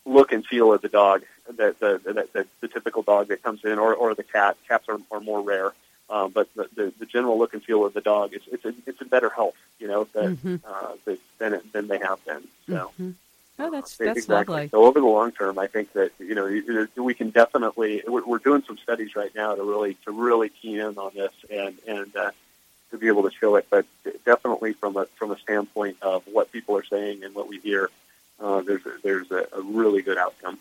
look 0.05 0.31
and 0.31 0.45
feel 0.45 0.73
of 0.73 0.81
the 0.81 0.89
dog, 0.89 1.23
the, 1.47 1.75
the, 1.79 2.01
the, 2.03 2.27
the, 2.33 2.47
the 2.61 2.67
typical 2.67 3.01
dog 3.03 3.27
that 3.27 3.43
comes 3.43 3.63
in, 3.65 3.77
or, 3.79 3.93
or 3.93 4.15
the 4.15 4.23
cat. 4.23 4.55
Cats 4.67 4.87
are, 4.87 4.99
are 5.11 5.19
more 5.19 5.41
rare. 5.41 5.73
Um, 6.09 6.31
but 6.31 6.53
the, 6.55 6.69
the, 6.75 6.93
the 6.99 7.05
general 7.05 7.37
look 7.39 7.53
and 7.53 7.63
feel 7.63 7.85
of 7.85 7.93
the 7.93 8.01
dog 8.01 8.33
is 8.33 8.41
it's 8.51 8.65
a 8.65 8.73
it's 8.85 9.01
a 9.01 9.05
better 9.05 9.29
health, 9.29 9.55
you 9.79 9.87
know, 9.87 10.03
that, 10.13 10.25
mm-hmm. 10.25 10.55
uh, 10.65 10.93
that, 11.05 11.19
than 11.39 11.61
than 11.71 11.87
they 11.87 11.99
have 11.99 12.23
been. 12.25 12.43
So. 12.67 12.73
Mm-hmm. 12.73 13.11
Oh, 13.57 13.71
that's 13.71 13.95
that's 13.95 14.17
exactly. 14.17 14.53
lovely. 14.53 14.69
So 14.69 14.85
over 14.85 14.99
the 14.99 15.05
long 15.05 15.31
term, 15.31 15.57
I 15.57 15.67
think 15.67 15.93
that 15.93 16.11
you 16.19 16.35
know 16.35 16.83
we 16.97 17.13
can 17.13 17.29
definitely 17.29 18.03
we're, 18.05 18.25
we're 18.25 18.39
doing 18.39 18.63
some 18.63 18.77
studies 18.77 19.15
right 19.15 19.33
now 19.33 19.55
to 19.55 19.63
really 19.63 19.93
to 20.05 20.11
really 20.11 20.49
key 20.49 20.77
in 20.77 20.97
on 20.97 21.11
this 21.15 21.31
and 21.49 21.75
and 21.87 22.13
uh, 22.17 22.31
to 22.91 22.97
be 22.97 23.07
able 23.07 23.23
to 23.23 23.31
show 23.31 23.55
it. 23.55 23.67
But 23.69 23.85
definitely 24.25 24.73
from 24.73 24.97
a 24.97 25.05
from 25.15 25.31
a 25.31 25.39
standpoint 25.39 25.97
of 26.01 26.23
what 26.27 26.51
people 26.51 26.75
are 26.75 26.83
saying 26.83 27.23
and 27.23 27.33
what 27.33 27.47
we 27.47 27.59
hear, 27.59 27.89
uh, 28.41 28.59
there's 28.59 28.85
a, 28.85 28.91
there's 29.01 29.31
a, 29.31 29.47
a 29.53 29.61
really 29.61 30.01
good 30.01 30.17
outcome. 30.17 30.59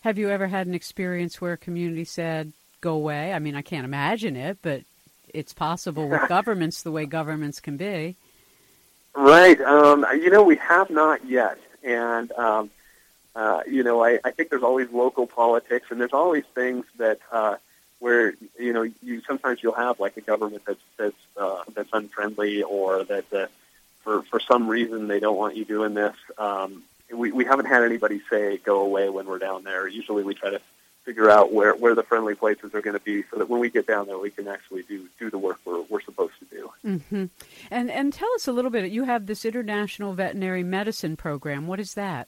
Have 0.00 0.16
you 0.16 0.30
ever 0.30 0.46
had 0.46 0.66
an 0.66 0.74
experience 0.74 1.40
where 1.40 1.52
a 1.52 1.58
community 1.58 2.04
said, 2.04 2.52
go 2.80 2.94
away. 2.94 3.32
I 3.32 3.38
mean, 3.38 3.54
I 3.54 3.62
can't 3.62 3.84
imagine 3.84 4.36
it, 4.36 4.58
but 4.62 4.82
it's 5.32 5.52
possible 5.52 6.08
with 6.08 6.22
governments 6.28 6.82
the 6.82 6.92
way 6.92 7.06
governments 7.06 7.60
can 7.60 7.76
be. 7.76 8.16
Right. 9.14 9.60
Um, 9.60 10.04
you 10.12 10.30
know, 10.30 10.42
we 10.42 10.56
have 10.56 10.90
not 10.90 11.24
yet. 11.26 11.58
And, 11.82 12.30
um, 12.32 12.70
uh, 13.34 13.60
you 13.68 13.82
know, 13.82 14.02
I, 14.04 14.18
I 14.24 14.30
think 14.30 14.50
there's 14.50 14.62
always 14.62 14.90
local 14.90 15.26
politics, 15.26 15.88
and 15.90 16.00
there's 16.00 16.14
always 16.14 16.44
things 16.54 16.86
that 16.96 17.18
uh, 17.30 17.56
where 17.98 18.34
you 18.58 18.72
know 18.72 18.82
you 19.02 19.20
sometimes 19.26 19.62
you'll 19.62 19.74
have 19.74 20.00
like 20.00 20.16
a 20.16 20.22
government 20.22 20.62
that's 20.66 20.80
that's 20.96 21.16
uh, 21.36 21.62
that's 21.74 21.90
unfriendly 21.92 22.62
or 22.62 23.04
that 23.04 23.30
uh, 23.32 23.46
for 24.02 24.22
for 24.22 24.40
some 24.40 24.68
reason 24.68 25.06
they 25.06 25.20
don't 25.20 25.36
want 25.36 25.54
you 25.54 25.66
doing 25.66 25.92
this. 25.92 26.16
Um, 26.38 26.82
we 27.12 27.30
we 27.30 27.44
haven't 27.44 27.66
had 27.66 27.82
anybody 27.82 28.22
say 28.30 28.56
go 28.56 28.80
away 28.80 29.10
when 29.10 29.26
we're 29.26 29.38
down 29.38 29.64
there. 29.64 29.86
Usually 29.86 30.22
we 30.22 30.34
try 30.34 30.50
to 30.50 30.60
figure 31.06 31.30
out 31.30 31.52
where, 31.52 31.74
where 31.74 31.94
the 31.94 32.02
friendly 32.02 32.34
places 32.34 32.74
are 32.74 32.82
going 32.82 32.98
to 32.98 33.02
be 33.02 33.22
so 33.30 33.38
that 33.38 33.48
when 33.48 33.60
we 33.60 33.70
get 33.70 33.86
down 33.86 34.08
there, 34.08 34.18
we 34.18 34.30
can 34.30 34.48
actually 34.48 34.82
do, 34.82 35.06
do 35.20 35.30
the 35.30 35.38
work 35.38 35.60
we're, 35.64 35.80
we're 35.82 36.00
supposed 36.02 36.34
to 36.40 36.44
do. 36.46 36.70
Mm-hmm. 36.84 37.24
And, 37.70 37.90
and 37.90 38.12
tell 38.12 38.28
us 38.34 38.48
a 38.48 38.52
little 38.52 38.72
bit. 38.72 38.90
You 38.90 39.04
have 39.04 39.26
this 39.26 39.44
International 39.44 40.12
Veterinary 40.12 40.64
Medicine 40.64 41.16
Program. 41.16 41.68
What 41.68 41.78
is 41.78 41.94
that? 41.94 42.26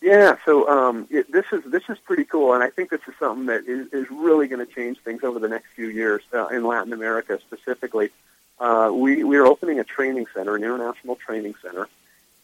Yeah, 0.00 0.36
so 0.44 0.68
um, 0.68 1.06
it, 1.10 1.30
this 1.32 1.46
is 1.50 1.64
this 1.70 1.84
is 1.88 1.96
pretty 1.96 2.24
cool, 2.24 2.52
and 2.52 2.62
I 2.62 2.68
think 2.68 2.90
this 2.90 3.00
is 3.08 3.14
something 3.18 3.46
that 3.46 3.66
is, 3.66 3.90
is 3.90 4.10
really 4.10 4.48
going 4.48 4.64
to 4.64 4.70
change 4.70 4.98
things 4.98 5.24
over 5.24 5.38
the 5.38 5.48
next 5.48 5.68
few 5.74 5.88
years 5.88 6.20
uh, 6.34 6.48
in 6.48 6.62
Latin 6.62 6.92
America 6.92 7.38
specifically. 7.40 8.10
Uh, 8.58 8.90
we 8.92 9.24
we 9.24 9.38
are 9.38 9.46
opening 9.46 9.80
a 9.80 9.84
training 9.84 10.26
center, 10.34 10.56
an 10.56 10.62
international 10.62 11.16
training 11.16 11.54
center, 11.62 11.88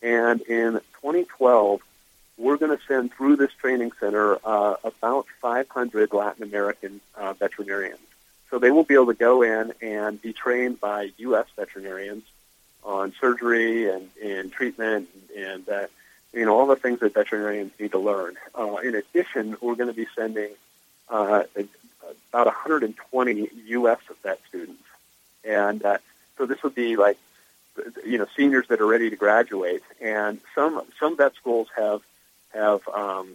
and 0.01 0.41
in 0.43 0.81
2012 1.03 1.83
we're 2.41 2.57
going 2.57 2.77
to 2.77 2.83
send 2.89 3.13
through 3.13 3.37
this 3.37 3.53
training 3.53 3.93
center 4.01 4.39
uh, 4.45 4.77
about 4.83 5.27
500 5.43 6.13
Latin 6.13 6.43
American 6.43 7.01
uh, 7.15 7.35
veterinarians. 7.35 8.01
So 8.49 8.59
they 8.59 8.71
will 8.71 8.83
be 8.83 8.95
able 8.95 9.07
to 9.07 9.15
go 9.15 9.43
in 9.43 9.75
and 9.83 10.21
be 10.21 10.33
trained 10.33 10.81
by 10.81 11.13
U.S. 11.19 11.47
veterinarians 11.55 12.25
on 12.83 13.13
surgery 13.21 13.91
and, 13.91 14.09
and 14.23 14.51
treatment 14.51 15.09
and, 15.37 15.69
uh, 15.69 15.87
you 16.33 16.47
know, 16.47 16.59
all 16.59 16.67
the 16.67 16.77
things 16.77 17.01
that 17.01 17.13
veterinarians 17.13 17.73
need 17.79 17.93
to 17.93 17.99
learn. 17.99 18.37
Uh, 18.59 18.77
in 18.77 18.95
addition, 18.95 19.57
we're 19.61 19.75
going 19.75 19.91
to 19.91 19.95
be 19.95 20.07
sending 20.17 20.51
uh, 21.11 21.45
about 22.31 22.47
120 22.47 23.51
U.S. 23.67 23.99
vet 24.23 24.41
students. 24.49 24.83
And 25.45 25.85
uh, 25.85 25.99
so 26.39 26.47
this 26.47 26.63
would 26.63 26.75
be 26.75 26.97
like, 26.97 27.19
you 28.05 28.19
know, 28.19 28.27
seniors 28.37 28.67
that 28.69 28.81
are 28.81 28.87
ready 28.87 29.11
to 29.11 29.17
graduate. 29.17 29.83
And 30.01 30.41
some, 30.55 30.83
some 30.99 31.17
vet 31.17 31.35
schools 31.35 31.69
have 31.77 32.01
have 32.55 32.87
um, 32.89 33.35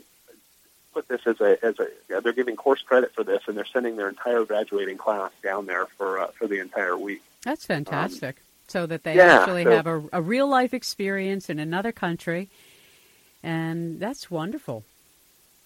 put 0.94 1.08
this 1.08 1.22
as 1.26 1.40
a 1.42 1.64
as 1.64 1.76
a 1.80 1.88
they're 2.22 2.34
giving 2.34 2.56
course 2.56 2.82
credit 2.82 3.14
for 3.14 3.24
this, 3.24 3.44
and 3.48 3.58
they're 3.58 3.66
sending 3.66 3.96
their 3.98 4.10
entire 4.10 4.44
graduating 4.46 4.98
class 4.98 5.32
down 5.44 5.66
there 5.66 5.86
for 5.86 6.20
uh, 6.20 6.28
for 6.28 6.48
the 6.48 6.60
entire 6.60 6.98
week. 6.98 7.22
That's 7.44 7.66
fantastic. 7.66 8.38
Um, 8.38 8.42
so 8.68 8.86
that 8.88 9.04
they 9.04 9.16
yeah, 9.16 9.40
actually 9.40 9.64
so, 9.64 9.72
have 9.72 9.88
a, 9.88 10.04
a 10.14 10.22
real 10.22 10.48
life 10.48 10.74
experience 10.74 11.50
in 11.50 11.60
another 11.60 11.92
country, 11.92 12.50
and 13.44 14.00
that's 14.00 14.32
wonderful. 14.32 14.84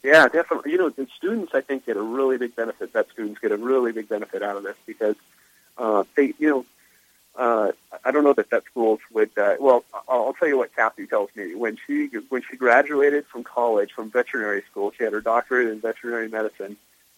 Yeah, 0.03 0.27
definitely. 0.27 0.71
You 0.71 0.77
know, 0.77 0.89
the 0.89 1.07
students 1.17 1.53
I 1.53 1.61
think 1.61 1.85
get 1.85 1.97
a 1.97 2.01
really 2.01 2.37
big 2.37 2.55
benefit. 2.55 2.93
That 2.93 3.09
students 3.11 3.39
get 3.39 3.51
a 3.51 3.57
really 3.57 3.91
big 3.91 4.09
benefit 4.09 4.41
out 4.41 4.57
of 4.57 4.63
this 4.63 4.75
because 4.85 5.15
uh, 5.77 6.03
they, 6.15 6.33
you 6.39 6.49
know, 6.49 6.65
uh, 7.39 7.71
I 8.03 8.11
don't 8.11 8.25
know 8.25 8.33
that 8.33 8.49
that 8.49 8.65
schools 8.65 8.99
would. 9.13 9.29
Uh, 9.37 9.55
well, 9.61 9.85
I'll, 9.93 10.25
I'll 10.25 10.33
tell 10.33 10.49
you 10.49 10.57
what 10.57 10.75
Kathy 10.75 11.07
tells 11.07 11.29
me. 11.35 11.55
When 11.55 11.77
she 11.87 12.07
when 12.27 12.43
she 12.43 12.57
graduated 12.57 13.25
from 13.27 13.45
college 13.45 13.93
from 13.93 14.11
veterinary 14.11 14.61
school, 14.69 14.91
she 14.97 15.05
had 15.05 15.13
her 15.13 15.21
doctorate 15.21 15.69
in 15.69 15.79
veterinary 15.79 16.27
medicine. 16.27 16.75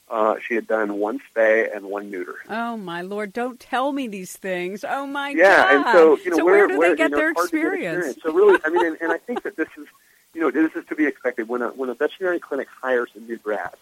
Uh, 0.10 0.36
she 0.46 0.54
had 0.54 0.68
done 0.68 1.00
one 1.00 1.20
spay 1.34 1.76
and 1.76 1.86
one 1.86 2.12
neuter. 2.12 2.36
Oh 2.50 2.78
my 2.78 3.02
lord! 3.02 3.34
Don't 3.34 3.60
tell 3.60 3.92
me 3.94 4.08
these 4.08 4.38
things. 4.38 4.86
Oh 4.88 5.08
my 5.08 5.34
god. 5.34 5.40
yeah, 5.40 5.58
god! 5.58 5.76
and 5.76 5.86
so 5.98 6.18
you 6.18 6.30
know 6.30 6.38
so 6.38 6.46
where, 6.46 6.54
where 6.54 6.68
do 6.68 6.78
where, 6.78 6.90
they 6.92 6.96
get 6.96 7.10
you 7.10 7.16
know, 7.16 7.18
their 7.18 7.30
to 7.30 7.36
get 7.36 7.44
experience? 7.44 8.18
So 8.22 8.32
really, 8.32 8.60
I 8.64 8.70
mean, 8.70 8.86
and, 8.86 8.98
and 9.02 9.12
I 9.12 9.18
think 9.18 9.42
that 9.42 9.56
this 9.56 9.70
is, 9.76 9.88
you 10.36 10.42
know, 10.42 10.52
this 10.52 10.72
is 10.76 10.86
to 10.86 10.96
be 10.96 11.08
expected 11.08 11.48
when 11.50 11.64
a 11.64 11.70
when 11.70 11.90
a 11.90 11.96
veterinary 11.96 12.40
clinic 12.40 12.68
hires 12.80 13.10
a 13.16 13.20
new 13.22 13.38
grad. 13.38 13.74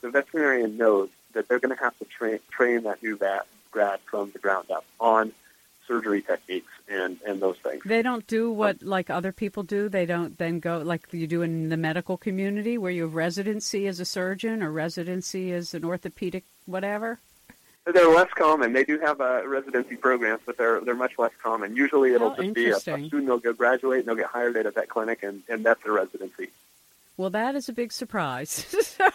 The 0.00 0.08
veterinarian 0.08 0.78
knows 0.78 1.10
that 1.34 1.48
they're 1.48 1.60
going 1.60 1.76
to 1.76 1.82
have 1.82 1.98
to 1.98 2.06
train 2.06 2.38
train 2.50 2.84
that 2.84 3.02
new 3.02 3.18
vet 3.18 3.46
grad 3.70 4.00
from 4.06 4.30
the 4.30 4.38
ground 4.38 4.70
up 4.70 4.86
on 4.98 5.32
surgery 5.86 6.22
techniques 6.22 6.72
and 6.88 7.18
and 7.26 7.40
those 7.40 7.58
things. 7.58 7.82
They 7.84 8.02
don't 8.02 8.26
do 8.26 8.50
what 8.50 8.82
like 8.82 9.10
other 9.10 9.32
people 9.32 9.62
do. 9.62 9.88
They 9.88 10.06
don't 10.06 10.36
then 10.38 10.60
go 10.60 10.78
like 10.78 11.12
you 11.12 11.26
do 11.26 11.42
in 11.42 11.68
the 11.68 11.76
medical 11.76 12.16
community, 12.16 12.78
where 12.78 12.92
you 12.92 13.02
have 13.02 13.14
residency 13.14 13.86
as 13.86 14.00
a 14.00 14.04
surgeon 14.04 14.62
or 14.62 14.70
residency 14.70 15.52
as 15.52 15.74
an 15.74 15.84
orthopedic 15.84 16.44
whatever. 16.66 17.18
They're 17.84 18.14
less 18.14 18.30
common. 18.36 18.72
They 18.72 18.84
do 18.84 19.00
have 19.00 19.20
uh, 19.20 19.42
residency 19.44 19.96
programs, 19.96 20.42
but 20.46 20.56
they're 20.56 20.80
they're 20.80 20.94
much 20.94 21.18
less 21.18 21.32
common. 21.42 21.74
Usually, 21.74 22.14
it'll 22.14 22.30
Oh, 22.38 22.42
just 22.42 22.54
be 22.54 22.70
a, 22.70 22.76
a 22.76 22.80
student 22.80 23.26
will 23.26 23.38
go 23.38 23.52
graduate 23.52 24.00
and 24.00 24.08
they'll 24.08 24.14
get 24.14 24.26
hired 24.26 24.56
at 24.56 24.66
a 24.66 24.70
vet 24.70 24.88
clinic, 24.88 25.24
and 25.24 25.42
and 25.48 25.64
that's 25.66 25.82
their 25.82 25.92
residency. 25.94 26.50
Well, 27.22 27.30
that 27.30 27.54
is 27.54 27.68
a 27.68 27.72
big 27.72 27.92
surprise. 27.92 28.50
so 28.80 29.08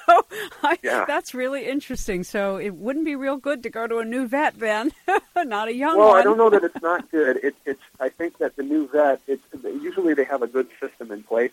I, 0.63 0.77
Yeah. 0.81 1.03
that's 1.05 1.33
really 1.33 1.67
interesting. 1.67 2.23
So 2.23 2.55
it 2.55 2.73
wouldn't 2.73 3.03
be 3.03 3.17
real 3.17 3.35
good 3.35 3.63
to 3.63 3.69
go 3.69 3.85
to 3.85 3.97
a 3.97 4.05
new 4.05 4.27
vet 4.29 4.57
then, 4.57 4.93
not 5.35 5.67
a 5.67 5.73
young 5.73 5.97
Well, 5.97 6.11
one. 6.11 6.17
I 6.21 6.23
don't 6.23 6.37
know 6.37 6.49
that 6.49 6.63
it's 6.63 6.81
not 6.81 7.11
good. 7.11 7.35
It, 7.43 7.55
it's 7.65 7.81
I 7.99 8.07
think 8.07 8.37
that 8.37 8.55
the 8.55 8.63
new 8.63 8.87
vet. 8.87 9.19
It's 9.27 9.43
usually 9.61 10.13
they 10.13 10.23
have 10.23 10.41
a 10.41 10.47
good 10.47 10.69
system 10.79 11.11
in 11.11 11.21
place 11.23 11.51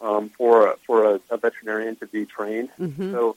um, 0.00 0.28
for 0.28 0.76
for 0.86 1.16
a, 1.16 1.20
a 1.30 1.36
veterinarian 1.36 1.96
to 1.96 2.06
be 2.06 2.26
trained. 2.26 2.68
Mhm. 2.80 3.10
So 3.10 3.36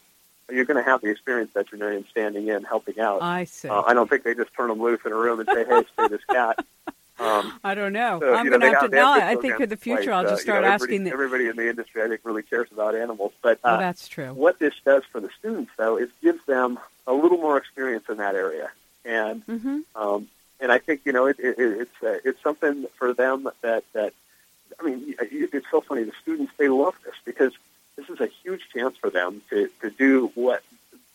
you're 0.52 0.66
going 0.66 0.78
to 0.78 0.88
have 0.88 1.02
the 1.02 1.10
experienced 1.10 1.56
veterinarian 1.56 2.06
standing 2.12 2.48
in 2.50 2.64
helping 2.64 3.00
out. 3.00 3.24
I 3.24 3.46
see. 3.46 3.70
Uh, 3.70 3.82
I 3.82 3.96
don't 3.96 4.08
think 4.08 4.22
they 4.22 4.36
just 4.36 4.54
turn 4.54 4.68
them 4.70 4.80
loose 4.80 5.00
in 5.04 5.12
a 5.12 5.16
room 5.16 5.40
and 5.40 5.50
say, 5.52 5.66
"Hey, 5.66 5.84
spay 5.98 6.10
this 6.12 6.24
cat." 6.26 6.64
Um, 7.20 7.54
I 7.64 7.76
don't 7.76 7.94
know. 7.94 8.20
so, 8.20 8.34
I'm 8.34 8.46
you 8.46 8.52
know, 8.52 8.60
going 8.60 8.72
to 8.74 8.78
have 8.78 8.86
to 8.86 8.92
they 8.92 8.98
have 8.98 9.06
now. 9.18 9.28
I 9.28 9.36
think 9.36 9.56
for 9.56 9.66
the 9.66 9.78
future. 9.78 10.12
I'll 10.12 10.24
just 10.24 10.34
Uh, 10.34 10.36
you 10.36 10.42
start 10.42 10.64
know, 10.64 10.70
asking. 10.70 11.08
everybody, 11.08 11.10
The, 11.10 11.14
everybody 11.14 11.48
in 11.48 11.56
the 11.56 11.70
industry, 11.70 12.02
I 12.04 12.08
think, 12.10 12.22
really 12.24 12.44
cares 12.44 12.68
about 12.72 12.94
animals. 12.96 13.32
But 13.42 13.60
oh, 13.64 13.70
uh, 13.72 13.78
that's 13.78 14.08
true. 14.08 14.34
what 14.34 14.60
this 14.60 14.74
does 14.84 15.04
for 15.12 15.22
the 15.22 15.30
students, 15.40 15.72
though, 15.78 15.98
is 15.98 16.10
gives 16.22 16.44
them 16.46 16.78
a 17.08 17.14
little 17.14 17.38
more 17.38 17.58
experience 17.58 18.06
in 18.10 18.18
that 18.18 18.36
area, 18.36 18.70
and 19.06 19.42
hmm 19.44 19.80
um, 19.96 20.28
and 20.60 20.72
I 20.72 20.78
think 20.80 21.02
you 21.06 21.14
know 21.14 21.28
it, 21.28 21.40
it, 21.40 21.56
it's 21.58 22.04
uh, 22.04 22.18
it's 22.26 22.42
something 22.42 22.86
for 22.98 23.14
them 23.14 23.48
that 23.62 23.84
that 23.94 24.14
I 24.80 24.84
mean 24.84 25.16
it- 25.20 25.50
it's 25.54 25.68
so 25.72 25.80
funny. 25.82 26.04
The 26.04 26.12
students 26.22 26.52
they 26.58 26.68
love 26.68 26.96
this 27.06 27.16
because 27.24 27.54
this 27.96 28.10
is 28.10 28.20
a 28.20 28.28
huge 28.44 28.68
chance 28.74 28.98
for 28.98 29.10
them 29.10 29.42
to 29.52 29.70
to 29.82 29.90
do 29.90 30.32
what 30.36 30.64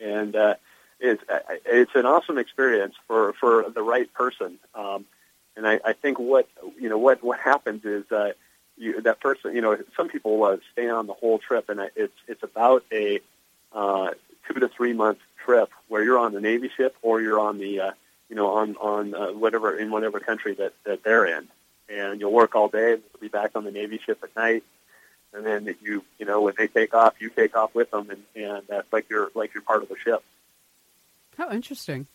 and 0.00 0.36
uh, 0.36 0.54
it's 1.00 1.22
it's 1.66 1.94
an 1.94 2.06
awesome 2.06 2.38
experience 2.38 2.94
for 3.06 3.32
for 3.34 3.68
the 3.70 3.82
right 3.82 4.12
person. 4.14 4.58
Um, 4.74 5.04
and 5.56 5.66
I, 5.66 5.80
I 5.84 5.92
think 5.92 6.18
what 6.18 6.48
you 6.78 6.88
know 6.88 6.98
what 6.98 7.22
what 7.22 7.40
happens 7.40 7.84
is 7.84 8.10
uh, 8.10 8.32
you, 8.76 9.00
that 9.02 9.20
person 9.20 9.54
you 9.54 9.60
know 9.60 9.78
some 9.96 10.08
people 10.08 10.42
uh, 10.44 10.56
stay 10.72 10.88
on 10.88 11.06
the 11.06 11.12
whole 11.12 11.38
trip, 11.38 11.68
and 11.68 11.80
it's 11.96 12.14
it's 12.26 12.42
about 12.42 12.84
a 12.92 13.20
uh, 13.72 14.10
two 14.48 14.60
to 14.60 14.68
three 14.68 14.92
month 14.92 15.18
trip 15.44 15.70
where 15.88 16.02
you're 16.02 16.18
on 16.18 16.32
the 16.32 16.40
Navy 16.40 16.70
ship 16.76 16.96
or 17.02 17.20
you're 17.20 17.40
on 17.40 17.58
the 17.58 17.80
uh, 17.80 17.90
you 18.28 18.36
know 18.36 18.52
on 18.52 18.76
on 18.76 19.14
uh, 19.14 19.32
whatever 19.32 19.76
in 19.76 19.90
whatever 19.90 20.20
country 20.20 20.54
that 20.54 20.74
that 20.84 21.02
they're 21.04 21.26
in, 21.26 21.48
and 21.88 22.20
you'll 22.20 22.32
work 22.32 22.54
all 22.54 22.68
day, 22.68 22.94
and 22.94 23.02
you'll 23.12 23.20
be 23.20 23.28
back 23.28 23.52
on 23.54 23.64
the 23.64 23.70
Navy 23.70 24.00
ship 24.04 24.18
at 24.22 24.34
night, 24.36 24.64
and 25.32 25.44
then 25.44 25.74
you 25.82 26.04
you 26.18 26.26
know 26.26 26.42
when 26.42 26.54
they 26.56 26.66
take 26.66 26.94
off, 26.94 27.14
you 27.20 27.30
take 27.30 27.56
off 27.56 27.74
with 27.74 27.90
them, 27.90 28.10
and 28.10 28.22
and 28.34 28.62
that's 28.68 28.92
like 28.92 29.08
you're 29.10 29.30
like 29.34 29.54
you're 29.54 29.62
part 29.62 29.82
of 29.82 29.88
the 29.88 29.96
ship. 29.96 30.22
How 31.36 31.50
interesting. 31.50 32.06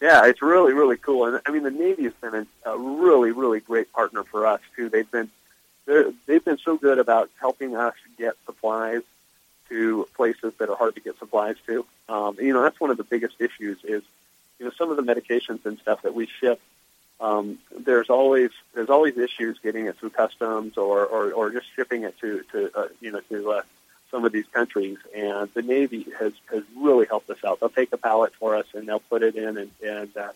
Yeah, 0.00 0.26
it's 0.26 0.42
really, 0.42 0.72
really 0.74 0.96
cool. 0.96 1.26
And 1.26 1.40
I 1.46 1.50
mean, 1.50 1.62
the 1.62 1.70
Navy 1.70 2.04
has 2.04 2.12
been 2.20 2.46
a, 2.66 2.70
a 2.70 2.78
really, 2.78 3.30
really 3.30 3.60
great 3.60 3.92
partner 3.92 4.24
for 4.24 4.46
us 4.46 4.60
too. 4.76 4.88
They've 4.88 5.10
been 5.10 5.30
they've 5.86 6.44
been 6.44 6.58
so 6.58 6.76
good 6.76 6.98
about 6.98 7.30
helping 7.40 7.76
us 7.76 7.94
get 8.18 8.34
supplies 8.46 9.02
to 9.68 10.06
places 10.14 10.52
that 10.58 10.68
are 10.68 10.76
hard 10.76 10.94
to 10.94 11.00
get 11.00 11.18
supplies 11.18 11.56
to. 11.66 11.86
Um, 12.08 12.36
you 12.40 12.52
know, 12.52 12.62
that's 12.62 12.80
one 12.80 12.90
of 12.90 12.96
the 12.96 13.04
biggest 13.04 13.40
issues 13.40 13.78
is 13.84 14.02
you 14.58 14.66
know 14.66 14.72
some 14.76 14.90
of 14.90 14.96
the 14.96 15.02
medications 15.02 15.64
and 15.64 15.78
stuff 15.78 16.02
that 16.02 16.14
we 16.14 16.26
ship. 16.26 16.60
Um, 17.20 17.58
there's 17.78 18.10
always 18.10 18.50
there's 18.74 18.90
always 18.90 19.16
issues 19.16 19.58
getting 19.60 19.86
it 19.86 19.96
through 19.98 20.10
customs 20.10 20.76
or 20.76 21.04
or, 21.04 21.32
or 21.32 21.50
just 21.50 21.66
shipping 21.74 22.02
it 22.04 22.18
to 22.20 22.42
to 22.52 22.70
uh, 22.74 22.88
you 23.00 23.12
know 23.12 23.20
to 23.30 23.52
uh, 23.52 23.62
some 24.10 24.24
of 24.24 24.32
these 24.32 24.46
countries, 24.52 24.98
and 25.14 25.48
the 25.54 25.62
Navy 25.62 26.06
has 26.18 26.32
has 26.52 26.62
really 26.76 27.06
helped 27.06 27.30
us 27.30 27.42
out. 27.44 27.60
They'll 27.60 27.68
take 27.68 27.92
a 27.92 27.96
pallet 27.96 28.32
for 28.38 28.56
us 28.56 28.66
and 28.74 28.86
they'll 28.86 29.00
put 29.00 29.22
it 29.22 29.36
in, 29.36 29.56
and 29.56 29.70
and 29.84 30.16
uh, 30.16 30.32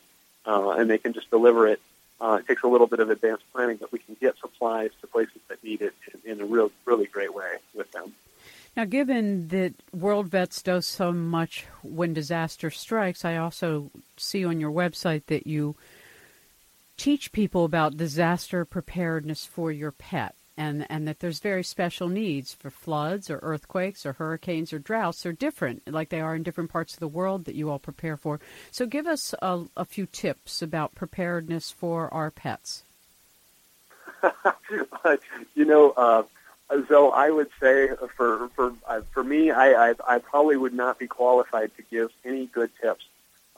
uh, 0.46 0.70
and 0.70 0.88
they 0.88 0.98
can 0.98 1.12
just 1.12 1.30
deliver 1.30 1.66
it. 1.68 1.80
Uh, 2.20 2.38
it 2.40 2.48
takes 2.48 2.62
a 2.62 2.66
little 2.66 2.86
bit 2.86 2.98
of 3.00 3.10
advanced 3.10 3.44
planning, 3.52 3.76
but 3.76 3.92
we 3.92 3.98
can 3.98 4.16
get 4.20 4.36
supplies 4.38 4.90
to 5.00 5.06
places 5.06 5.40
that 5.48 5.62
need 5.62 5.82
it 5.82 5.94
in, 6.24 6.32
in 6.32 6.40
a 6.40 6.44
real, 6.44 6.70
really 6.84 7.06
great 7.06 7.32
way 7.32 7.56
with 7.74 7.90
them. 7.92 8.12
Now, 8.76 8.84
given 8.84 9.48
that 9.48 9.74
World 9.92 10.28
Vets 10.28 10.62
does 10.62 10.86
so 10.86 11.12
much 11.12 11.66
when 11.82 12.14
disaster 12.14 12.70
strikes, 12.70 13.24
I 13.24 13.36
also 13.36 13.90
see 14.16 14.44
on 14.44 14.60
your 14.60 14.70
website 14.70 15.26
that 15.26 15.46
you 15.46 15.76
teach 16.96 17.32
people 17.32 17.64
about 17.64 17.96
disaster 17.96 18.64
preparedness 18.64 19.44
for 19.44 19.72
your 19.72 19.92
pet. 19.92 20.34
And 20.58 20.84
and 20.90 21.06
that 21.06 21.20
there's 21.20 21.38
very 21.38 21.62
special 21.62 22.08
needs 22.08 22.52
for 22.52 22.68
floods 22.68 23.30
or 23.30 23.38
earthquakes 23.42 24.04
or 24.04 24.14
hurricanes 24.14 24.72
or 24.72 24.78
droughts. 24.78 25.22
They're 25.22 25.32
different, 25.32 25.90
like 25.90 26.10
they 26.10 26.20
are 26.20 26.34
in 26.34 26.42
different 26.42 26.70
parts 26.70 26.94
of 26.94 27.00
the 27.00 27.08
world 27.08 27.44
that 27.44 27.54
you 27.54 27.70
all 27.70 27.78
prepare 27.78 28.16
for. 28.16 28.40
So, 28.70 28.84
give 28.84 29.06
us 29.06 29.34
a, 29.40 29.64
a 29.76 29.84
few 29.84 30.06
tips 30.06 30.60
about 30.60 30.94
preparedness 30.94 31.70
for 31.70 32.12
our 32.12 32.30
pets. 32.30 32.82
you 35.54 35.64
know, 35.64 35.90
uh, 35.90 36.24
so 36.88 37.10
I 37.10 37.30
would 37.30 37.50
say 37.60 37.90
for 38.16 38.48
for 38.48 38.72
uh, 38.86 39.02
for 39.12 39.22
me, 39.22 39.52
I, 39.52 39.90
I 39.90 39.94
I 40.06 40.18
probably 40.18 40.56
would 40.56 40.74
not 40.74 40.98
be 40.98 41.06
qualified 41.06 41.70
to 41.76 41.82
give 41.82 42.10
any 42.24 42.46
good 42.46 42.70
tips 42.82 43.04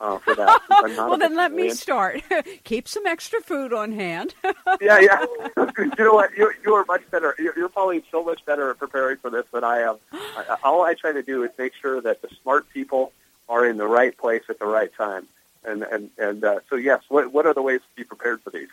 uh, 0.01 0.17
for 0.17 0.35
that. 0.35 0.61
well, 0.97 1.17
then 1.17 1.35
let 1.35 1.53
me 1.53 1.69
start. 1.69 2.21
Keep 2.63 2.87
some 2.87 3.05
extra 3.05 3.39
food 3.41 3.71
on 3.71 3.91
hand. 3.91 4.33
yeah, 4.81 4.99
yeah. 4.99 5.25
you 5.55 5.91
know 5.99 6.13
what? 6.13 6.35
You 6.35 6.51
you 6.65 6.73
are 6.73 6.83
much 6.85 7.09
better. 7.11 7.35
You're, 7.37 7.53
you're 7.55 7.69
probably 7.69 8.03
so 8.11 8.23
much 8.23 8.43
better 8.45 8.71
at 8.71 8.79
preparing 8.79 9.17
for 9.17 9.29
this 9.29 9.45
than 9.53 9.63
I 9.63 9.79
am. 9.79 9.97
I, 10.11 10.57
all 10.63 10.81
I 10.81 10.95
try 10.95 11.13
to 11.13 11.21
do 11.21 11.43
is 11.43 11.51
make 11.57 11.73
sure 11.79 12.01
that 12.01 12.21
the 12.21 12.29
smart 12.41 12.67
people 12.69 13.13
are 13.47 13.65
in 13.65 13.77
the 13.77 13.87
right 13.87 14.17
place 14.17 14.43
at 14.49 14.59
the 14.59 14.65
right 14.65 14.91
time. 14.95 15.27
And 15.63 15.83
and 15.83 16.09
and 16.17 16.43
uh, 16.43 16.59
so 16.69 16.75
yes, 16.75 17.03
what 17.07 17.31
what 17.31 17.45
are 17.45 17.53
the 17.53 17.61
ways 17.61 17.81
to 17.81 17.95
be 17.95 18.03
prepared 18.03 18.41
for 18.41 18.49
these? 18.49 18.69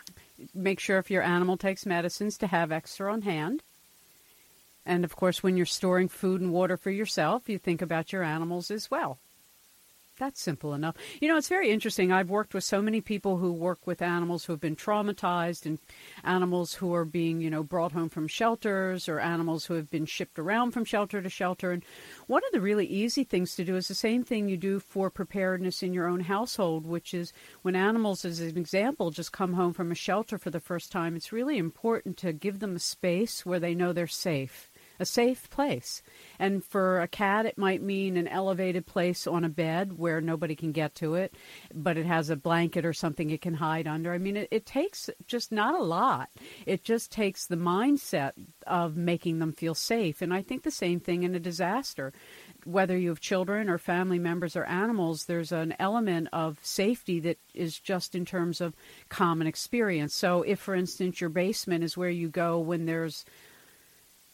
Make 0.55 0.79
sure 0.79 0.97
if 0.97 1.11
your 1.11 1.21
animal 1.21 1.57
takes 1.57 1.85
medicines 1.85 2.37
to 2.39 2.47
have 2.47 2.71
extra 2.71 3.11
on 3.13 3.21
hand. 3.21 3.61
And 4.85 5.05
of 5.05 5.15
course, 5.15 5.43
when 5.43 5.55
you're 5.55 5.67
storing 5.67 6.07
food 6.07 6.41
and 6.41 6.51
water 6.51 6.75
for 6.75 6.89
yourself, 6.89 7.47
you 7.47 7.59
think 7.59 7.83
about 7.83 8.11
your 8.11 8.23
animals 8.23 8.71
as 8.71 8.89
well. 8.89 9.19
That's 10.19 10.41
simple 10.41 10.73
enough. 10.73 10.95
You 11.21 11.29
know, 11.29 11.37
it's 11.37 11.47
very 11.47 11.71
interesting. 11.71 12.11
I've 12.11 12.29
worked 12.29 12.53
with 12.53 12.65
so 12.65 12.81
many 12.81 12.99
people 12.99 13.37
who 13.37 13.53
work 13.53 13.87
with 13.87 14.01
animals 14.01 14.43
who 14.43 14.51
have 14.51 14.59
been 14.59 14.75
traumatized 14.75 15.65
and 15.65 15.79
animals 16.25 16.73
who 16.73 16.93
are 16.93 17.05
being, 17.05 17.39
you 17.39 17.49
know, 17.49 17.63
brought 17.63 17.93
home 17.93 18.09
from 18.09 18.27
shelters 18.27 19.07
or 19.07 19.21
animals 19.21 19.65
who 19.65 19.75
have 19.75 19.89
been 19.89 20.05
shipped 20.05 20.37
around 20.37 20.71
from 20.71 20.83
shelter 20.83 21.21
to 21.21 21.29
shelter. 21.29 21.71
And 21.71 21.85
one 22.27 22.41
of 22.45 22.51
the 22.51 22.59
really 22.59 22.85
easy 22.85 23.23
things 23.23 23.55
to 23.55 23.63
do 23.63 23.77
is 23.77 23.87
the 23.87 23.95
same 23.95 24.25
thing 24.25 24.49
you 24.49 24.57
do 24.57 24.81
for 24.81 25.09
preparedness 25.09 25.81
in 25.81 25.93
your 25.93 26.07
own 26.07 26.19
household, 26.19 26.85
which 26.85 27.13
is 27.13 27.31
when 27.61 27.77
animals, 27.77 28.25
as 28.25 28.41
an 28.41 28.57
example, 28.57 29.11
just 29.11 29.31
come 29.31 29.53
home 29.53 29.71
from 29.71 29.89
a 29.89 29.95
shelter 29.95 30.37
for 30.37 30.49
the 30.49 30.59
first 30.59 30.91
time, 30.91 31.15
it's 31.15 31.31
really 31.31 31.57
important 31.57 32.17
to 32.17 32.33
give 32.33 32.59
them 32.59 32.75
a 32.75 32.79
space 32.79 33.45
where 33.45 33.59
they 33.59 33.73
know 33.73 33.93
they're 33.93 34.05
safe 34.05 34.68
a 34.99 35.05
safe 35.05 35.49
place. 35.49 36.01
And 36.37 36.63
for 36.63 36.99
a 37.01 37.07
cat, 37.07 37.45
it 37.45 37.57
might 37.57 37.81
mean 37.81 38.17
an 38.17 38.27
elevated 38.27 38.85
place 38.85 39.25
on 39.25 39.43
a 39.43 39.49
bed 39.49 39.97
where 39.97 40.21
nobody 40.21 40.55
can 40.55 40.71
get 40.71 40.95
to 40.95 41.15
it, 41.15 41.33
but 41.73 41.97
it 41.97 42.05
has 42.05 42.29
a 42.29 42.35
blanket 42.35 42.85
or 42.85 42.93
something 42.93 43.29
it 43.29 43.41
can 43.41 43.55
hide 43.55 43.87
under. 43.87 44.13
I 44.13 44.17
mean, 44.17 44.37
it, 44.37 44.47
it 44.51 44.65
takes 44.65 45.09
just 45.25 45.51
not 45.51 45.75
a 45.75 45.83
lot. 45.83 46.29
It 46.65 46.83
just 46.83 47.11
takes 47.11 47.47
the 47.47 47.55
mindset 47.55 48.33
of 48.67 48.97
making 48.97 49.39
them 49.39 49.53
feel 49.53 49.75
safe. 49.75 50.21
And 50.21 50.33
I 50.33 50.41
think 50.41 50.63
the 50.63 50.71
same 50.71 50.99
thing 50.99 51.23
in 51.23 51.35
a 51.35 51.39
disaster. 51.39 52.13
Whether 52.65 52.97
you 52.97 53.09
have 53.09 53.21
children 53.21 53.69
or 53.69 53.77
family 53.77 54.19
members 54.19 54.55
or 54.55 54.65
animals, 54.65 55.25
there's 55.25 55.51
an 55.51 55.75
element 55.79 56.27
of 56.33 56.59
safety 56.61 57.19
that 57.21 57.39
is 57.53 57.79
just 57.79 58.15
in 58.15 58.25
terms 58.25 58.59
of 58.59 58.75
common 59.07 59.47
experience. 59.47 60.13
So, 60.13 60.41
if, 60.43 60.59
for 60.59 60.75
instance, 60.75 61.21
your 61.21 61.29
basement 61.29 61.83
is 61.83 61.97
where 61.97 62.09
you 62.09 62.27
go 62.27 62.59
when 62.59 62.85
there's 62.85 63.25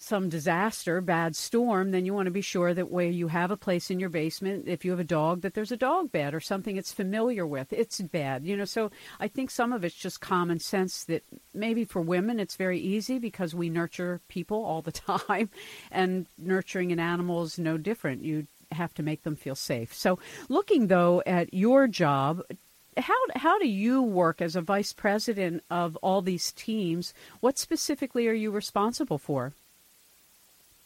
some 0.06 0.30
disaster, 0.30 1.02
bad 1.02 1.36
storm, 1.36 1.90
then 1.90 2.06
you 2.06 2.14
want 2.14 2.28
to 2.28 2.32
be 2.32 2.42
sure 2.42 2.76
that 2.76 2.92
where 2.92 3.08
you 3.08 3.28
have 3.28 3.50
a 3.50 3.58
place 3.58 3.90
in 3.90 4.00
your 4.00 4.10
basement, 4.10 4.68
if 4.68 4.86
you 4.86 4.92
have 4.92 5.00
a 5.00 5.04
dog, 5.04 5.42
that 5.42 5.56
there's 5.56 5.72
a 5.72 5.78
dog 5.78 6.12
bed 6.12 6.36
or 6.36 6.40
something 6.40 6.78
it's 6.78 6.94
familiar 6.94 7.46
with. 7.46 7.74
It's 7.74 8.00
bad, 8.02 8.46
you 8.46 8.56
know. 8.56 8.66
So 8.66 8.92
I 9.20 9.28
think 9.28 9.50
some 9.50 9.74
of 9.74 9.84
it's 9.84 9.96
just 9.96 10.22
common 10.22 10.60
sense 10.60 11.06
that 11.06 11.24
maybe 11.56 11.86
for 11.86 12.02
women 12.02 12.40
it's 12.40 12.56
very 12.56 12.80
easy 12.80 13.18
because 13.18 13.56
we 13.56 13.68
nurture 13.68 14.22
people 14.28 14.64
all 14.64 14.84
the 14.84 14.92
time, 14.92 15.50
and 15.92 16.28
nurturing 16.38 16.92
an 16.92 17.00
animal 17.00 17.42
is 17.42 17.58
no 17.58 17.78
different. 17.78 18.24
You 18.24 18.46
have 18.72 18.94
to 18.96 19.04
make 19.04 19.24
them 19.24 19.36
feel 19.36 19.56
safe. 19.56 19.92
So 19.92 20.20
looking 20.50 20.86
though 20.86 21.24
at 21.26 21.52
your 21.52 21.88
job, 21.88 22.44
how 22.96 23.18
how 23.36 23.58
do 23.58 23.68
you 23.68 24.04
work 24.04 24.40
as 24.40 24.56
a 24.56 24.62
vice 24.62 24.94
president 24.94 25.64
of 25.72 25.96
all 25.98 26.22
these 26.22 26.52
teams? 26.52 27.12
What 27.40 27.58
specifically 27.58 28.28
are 28.28 28.34
you 28.34 28.52
responsible 28.52 29.18
for? 29.18 29.54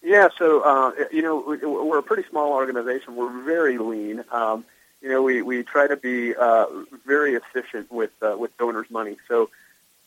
Yeah, 0.01 0.29
so 0.37 0.61
uh, 0.61 0.91
you 1.11 1.21
know 1.21 1.57
we're 1.85 1.97
a 1.99 2.03
pretty 2.03 2.27
small 2.29 2.53
organization. 2.53 3.15
We're 3.15 3.43
very 3.43 3.77
lean. 3.77 4.23
Um, 4.31 4.65
you 5.01 5.09
know, 5.09 5.21
we, 5.21 5.41
we 5.41 5.63
try 5.63 5.87
to 5.87 5.95
be 5.95 6.35
uh, 6.35 6.65
very 7.05 7.35
efficient 7.35 7.91
with 7.91 8.11
uh, 8.21 8.35
with 8.37 8.55
donors' 8.57 8.89
money. 8.89 9.17
So 9.27 9.49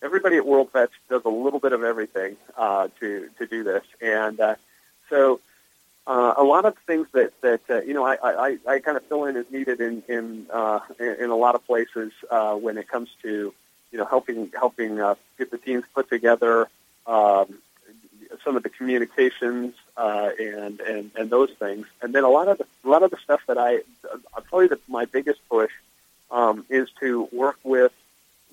everybody 0.02 0.36
at 0.36 0.46
World 0.46 0.70
Vets 0.72 0.92
does 1.08 1.22
a 1.24 1.30
little 1.30 1.60
bit 1.60 1.72
of 1.72 1.82
everything 1.82 2.36
uh, 2.56 2.88
to 3.00 3.28
to 3.38 3.46
do 3.46 3.64
this, 3.64 3.84
and 4.00 4.40
uh, 4.40 4.54
so 5.10 5.40
uh, 6.06 6.34
a 6.36 6.42
lot 6.42 6.64
of 6.64 6.76
things 6.86 7.06
that 7.12 7.38
that 7.42 7.60
uh, 7.68 7.82
you 7.82 7.92
know 7.94 8.04
I, 8.04 8.16
I, 8.22 8.58
I 8.66 8.78
kind 8.80 8.96
of 8.96 9.04
fill 9.06 9.26
in 9.26 9.36
as 9.36 9.46
needed 9.50 9.80
in 9.80 10.02
in 10.08 10.46
uh, 10.50 10.80
in 10.98 11.30
a 11.30 11.36
lot 11.36 11.54
of 11.54 11.66
places 11.66 12.12
uh, 12.30 12.54
when 12.54 12.78
it 12.78 12.88
comes 12.88 13.10
to 13.22 13.52
you 13.92 13.98
know 13.98 14.06
helping 14.06 14.50
helping 14.58 15.00
uh, 15.00 15.14
get 15.38 15.50
the 15.50 15.58
teams 15.58 15.84
put 15.94 16.08
together. 16.08 16.68
Um, 17.06 17.58
some 18.44 18.56
of 18.56 18.62
the 18.62 18.70
communications 18.70 19.74
uh, 19.96 20.30
and 20.38 20.80
and 20.80 21.10
and 21.16 21.30
those 21.30 21.50
things, 21.50 21.86
and 22.00 22.14
then 22.14 22.24
a 22.24 22.28
lot 22.28 22.48
of 22.48 22.58
the, 22.58 22.66
a 22.84 22.88
lot 22.88 23.02
of 23.02 23.10
the 23.10 23.18
stuff 23.18 23.40
that 23.46 23.58
I 23.58 23.80
I'll 24.34 24.42
tell 24.48 24.62
you 24.62 24.68
that 24.68 24.80
my 24.88 25.04
biggest 25.04 25.40
push 25.48 25.72
um, 26.30 26.64
is 26.68 26.88
to 27.00 27.28
work 27.32 27.58
with 27.62 27.92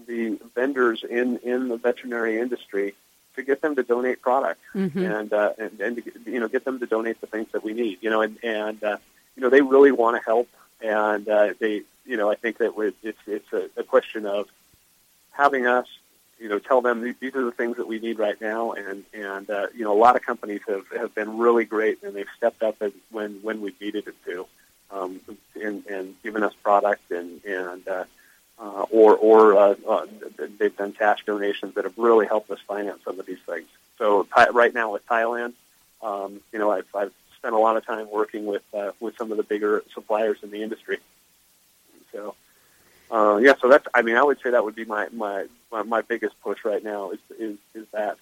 the 0.08 0.40
vendors 0.56 1.04
in 1.04 1.38
in 1.38 1.70
the 1.70 1.78
veterinary 1.78 2.40
industry 2.40 2.94
to 3.36 3.44
get 3.44 3.62
them 3.62 3.76
to 3.76 3.84
donate 3.84 4.22
product 4.22 4.60
mm-hmm. 4.74 5.00
and, 5.00 5.34
uh, 5.34 5.54
and 5.58 5.80
and 5.80 5.96
to, 6.04 6.32
you 6.32 6.40
know 6.40 6.48
get 6.48 6.66
them 6.66 6.80
to 6.80 6.86
donate 6.86 7.20
the 7.22 7.28
things 7.28 7.48
that 7.54 7.64
we 7.64 7.74
need. 7.74 8.00
You 8.02 8.10
know, 8.10 8.22
and 8.22 8.38
and 8.44 8.84
uh, 8.84 8.98
you 9.36 9.42
know 9.42 9.50
they 9.50 9.62
really 9.62 9.92
want 9.92 10.18
to 10.18 10.24
help, 10.24 10.50
and 10.82 11.28
uh, 11.28 11.54
they 11.60 11.84
you 12.06 12.18
know 12.18 12.30
I 12.30 12.36
think 12.36 12.58
that 12.58 12.74
it's 13.02 13.20
it's 13.28 13.54
a, 13.54 13.70
a 13.80 13.84
question 13.84 14.26
of 14.26 14.48
having 15.32 15.68
us 15.68 15.88
you 16.40 16.48
know, 16.48 16.60
tell 16.60 16.82
them 16.82 17.02
these 17.20 17.36
are 17.36 17.44
the 17.44 17.52
things 17.52 17.78
that 17.78 17.88
we 17.88 18.00
need 18.00 18.18
right 18.18 18.40
now, 18.40 18.72
and 18.72 19.04
and 19.14 19.50
uh, 19.50 19.68
you 19.76 19.84
know, 19.84 19.94
a 19.94 20.00
lot 20.00 20.16
of 20.16 20.22
companies 20.22 20.62
have 20.68 20.86
have 20.96 21.14
been 21.14 21.38
really 21.38 21.66
great, 21.66 22.02
and 22.04 22.16
they've 22.16 22.30
stepped 22.38 22.64
up 22.64 22.82
when 23.12 23.40
when 23.42 23.62
we 23.62 23.74
needed 23.82 24.08
it 24.08 24.16
to, 24.26 24.48
um, 24.92 25.20
and 25.62 25.86
and 25.88 26.16
given 26.24 26.44
us 26.44 26.54
product 26.64 27.12
and 27.12 27.44
and 27.44 27.88
uh, 27.88 28.06
uh, 28.58 28.86
or 28.90 29.16
or 29.16 29.58
uh, 29.58 29.76
uh, 29.88 30.06
they've 30.58 30.76
done 30.76 30.94
cash 30.94 31.24
donations 31.26 31.76
that 31.76 31.84
have 31.84 31.98
really 31.98 32.26
helped 32.26 32.50
us 32.52 32.60
finance 32.68 33.02
some 33.04 33.20
of 33.20 33.26
these 33.26 33.42
things. 33.46 33.68
So 33.98 34.28
right 34.54 34.74
now 34.74 34.94
with 34.94 35.06
Thailand, 35.08 35.54
um, 36.02 36.40
you 36.54 36.60
know, 36.60 36.72
I've, 36.72 36.88
I've 36.96 37.12
spent 37.38 37.54
a 37.54 37.58
lot 37.58 37.76
of 37.76 37.86
time 37.86 38.10
working 38.10 38.46
with 38.46 38.64
uh, 38.74 38.92
with 39.00 39.18
some 39.18 39.32
of 39.32 39.38
the 39.38 39.44
bigger 39.44 39.84
suppliers 39.94 40.38
in 40.42 40.52
the 40.52 40.64
industry. 40.64 41.00
So 42.14 42.36
uh, 43.12 43.39
yeah, 43.41 43.53
so 43.62 43.70
that's. 43.70 43.88
I 43.93 44.01
mean, 44.01 44.16
I 44.16 44.24
would 44.24 44.39
say 44.41 44.51
that 44.51 44.64
would 44.64 44.76
be 44.76 44.86
my 44.86 45.07
my 45.12 45.45
my, 45.72 45.84
my 45.84 46.01
biggest 46.01 46.39
push 46.41 46.64
right 46.64 46.84
now 46.84 47.12
is, 47.12 47.20
is 47.38 47.57
is 47.74 47.88
that. 47.91 48.18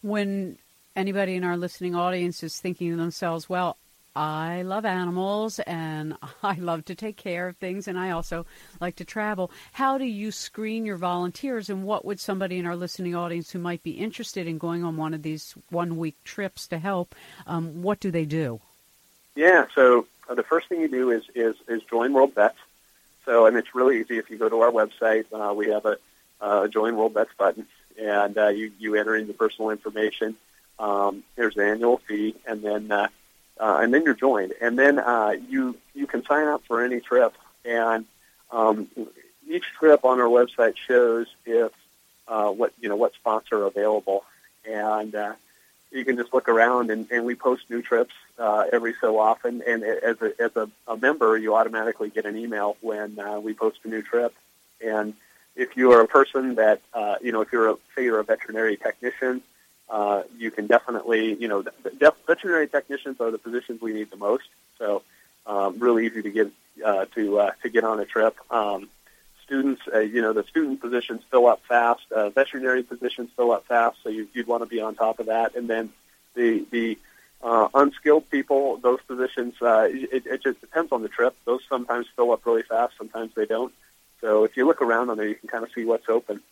When 0.00 0.58
anybody 0.94 1.34
in 1.34 1.42
our 1.42 1.56
listening 1.56 1.96
audience 1.96 2.42
is 2.42 2.58
thinking 2.60 2.90
to 2.90 2.96
themselves, 2.96 3.48
"Well, 3.48 3.76
I 4.18 4.62
love 4.62 4.84
animals 4.84 5.60
and 5.60 6.16
I 6.42 6.54
love 6.54 6.84
to 6.86 6.96
take 6.96 7.16
care 7.16 7.46
of 7.48 7.56
things 7.56 7.86
and 7.86 7.96
I 7.96 8.10
also 8.10 8.46
like 8.80 8.96
to 8.96 9.04
travel. 9.04 9.52
How 9.72 9.96
do 9.96 10.04
you 10.04 10.32
screen 10.32 10.84
your 10.84 10.96
volunteers 10.96 11.70
and 11.70 11.84
what 11.84 12.04
would 12.04 12.18
somebody 12.18 12.58
in 12.58 12.66
our 12.66 12.74
listening 12.74 13.14
audience 13.14 13.52
who 13.52 13.60
might 13.60 13.84
be 13.84 13.92
interested 13.92 14.48
in 14.48 14.58
going 14.58 14.82
on 14.82 14.96
one 14.96 15.14
of 15.14 15.22
these 15.22 15.54
one 15.70 15.96
week 15.96 16.16
trips 16.24 16.66
to 16.68 16.78
help, 16.78 17.14
um, 17.46 17.82
what 17.82 18.00
do 18.00 18.10
they 18.10 18.24
do? 18.24 18.60
Yeah, 19.36 19.66
so 19.72 20.06
uh, 20.28 20.34
the 20.34 20.42
first 20.42 20.68
thing 20.68 20.80
you 20.80 20.88
do 20.88 21.10
is, 21.10 21.22
is, 21.36 21.54
is 21.68 21.82
join 21.88 22.12
World 22.12 22.34
Vets. 22.34 22.58
So, 23.28 23.44
and 23.44 23.58
it's 23.58 23.74
really 23.74 24.00
easy. 24.00 24.16
If 24.16 24.30
you 24.30 24.38
go 24.38 24.48
to 24.48 24.60
our 24.62 24.70
website, 24.70 25.26
uh, 25.34 25.52
we 25.52 25.68
have 25.68 25.84
a 25.84 25.98
uh, 26.40 26.66
Join 26.68 26.96
World 26.96 27.12
Vets 27.12 27.28
button, 27.36 27.66
and 28.00 28.38
uh, 28.38 28.48
you 28.48 28.72
you 28.78 28.94
enter 28.94 29.14
in 29.14 29.26
your 29.26 29.34
personal 29.34 29.68
information. 29.68 30.34
Um, 30.78 31.24
there's 31.36 31.54
an 31.58 31.64
annual 31.64 31.98
fee, 32.08 32.36
and 32.46 32.62
then 32.62 32.90
uh, 32.90 33.08
uh, 33.60 33.80
and 33.82 33.92
then 33.92 34.04
you're 34.04 34.14
joined, 34.14 34.54
and 34.62 34.78
then 34.78 34.98
uh, 34.98 35.34
you 35.46 35.76
you 35.94 36.06
can 36.06 36.24
sign 36.24 36.48
up 36.48 36.62
for 36.66 36.82
any 36.82 37.00
trip, 37.00 37.34
and 37.66 38.06
um, 38.50 38.88
each 39.46 39.64
trip 39.78 40.06
on 40.06 40.20
our 40.20 40.26
website 40.26 40.76
shows 40.78 41.26
if 41.44 41.70
uh, 42.28 42.48
what 42.48 42.72
you 42.80 42.88
know 42.88 42.96
what 42.96 43.12
spots 43.12 43.52
are 43.52 43.64
available, 43.64 44.24
and 44.64 45.14
uh, 45.14 45.34
you 45.90 46.04
can 46.04 46.16
just 46.16 46.34
look 46.34 46.48
around 46.48 46.90
and, 46.90 47.10
and 47.10 47.24
we 47.24 47.34
post 47.34 47.62
new 47.70 47.82
trips 47.82 48.14
uh, 48.38 48.64
every 48.72 48.94
so 49.00 49.18
often. 49.18 49.62
And 49.66 49.82
as 49.82 50.20
a, 50.20 50.32
as 50.40 50.56
a, 50.56 50.68
a 50.86 50.96
member, 50.96 51.36
you 51.36 51.54
automatically 51.54 52.10
get 52.10 52.26
an 52.26 52.36
email 52.36 52.76
when 52.80 53.18
uh, 53.18 53.40
we 53.40 53.54
post 53.54 53.78
a 53.84 53.88
new 53.88 54.02
trip. 54.02 54.34
And 54.84 55.14
if 55.56 55.76
you 55.76 55.92
are 55.92 56.00
a 56.00 56.08
person 56.08 56.56
that, 56.56 56.80
uh, 56.94 57.16
you 57.20 57.32
know, 57.32 57.40
if 57.40 57.52
you're 57.52 57.70
a, 57.70 57.76
say 57.94 58.04
you're 58.04 58.20
a 58.20 58.24
veterinary 58.24 58.76
technician, 58.76 59.42
uh, 59.88 60.22
you 60.36 60.50
can 60.50 60.66
definitely, 60.66 61.34
you 61.34 61.48
know, 61.48 61.62
def- 61.62 62.14
veterinary 62.26 62.68
technicians 62.68 63.20
are 63.20 63.30
the 63.30 63.38
positions 63.38 63.80
we 63.80 63.94
need 63.94 64.10
the 64.10 64.16
most. 64.16 64.44
So 64.78 65.02
um, 65.46 65.78
really 65.78 66.06
easy 66.06 66.22
to 66.22 66.30
get 66.30 66.52
uh, 66.84 67.06
to 67.14 67.40
uh, 67.40 67.50
to 67.62 67.70
get 67.70 67.84
on 67.84 67.98
a 67.98 68.04
trip. 68.04 68.36
Um, 68.50 68.88
students, 69.48 69.80
uh, 69.92 70.00
you 70.00 70.20
know, 70.20 70.34
the 70.34 70.44
student 70.44 70.80
positions 70.80 71.22
fill 71.30 71.46
up 71.46 71.62
fast. 71.66 72.12
Uh, 72.12 72.28
veterinary 72.28 72.82
positions 72.82 73.30
fill 73.34 73.50
up 73.50 73.66
fast, 73.66 73.96
so 74.02 74.10
you, 74.10 74.28
you'd 74.34 74.46
want 74.46 74.62
to 74.62 74.68
be 74.68 74.80
on 74.80 74.94
top 74.94 75.18
of 75.18 75.26
that. 75.26 75.56
And 75.56 75.68
then 75.68 75.90
the 76.34 76.66
the 76.70 76.98
uh, 77.42 77.68
unskilled 77.72 78.28
people, 78.30 78.76
those 78.76 79.00
positions, 79.06 79.54
uh, 79.62 79.88
it, 79.90 80.26
it 80.26 80.42
just 80.42 80.60
depends 80.60 80.92
on 80.92 81.02
the 81.02 81.08
trip. 81.08 81.34
Those 81.46 81.62
sometimes 81.68 82.06
fill 82.14 82.32
up 82.32 82.44
really 82.44 82.62
fast, 82.62 82.94
sometimes 82.98 83.32
they 83.34 83.46
don't. 83.46 83.72
So 84.20 84.44
if 84.44 84.56
you 84.56 84.66
look 84.66 84.82
around 84.82 85.08
on 85.08 85.16
there, 85.16 85.28
you 85.28 85.36
can 85.36 85.48
kind 85.48 85.64
of 85.64 85.72
see 85.72 85.84
what's 85.84 86.08
open. 86.08 86.42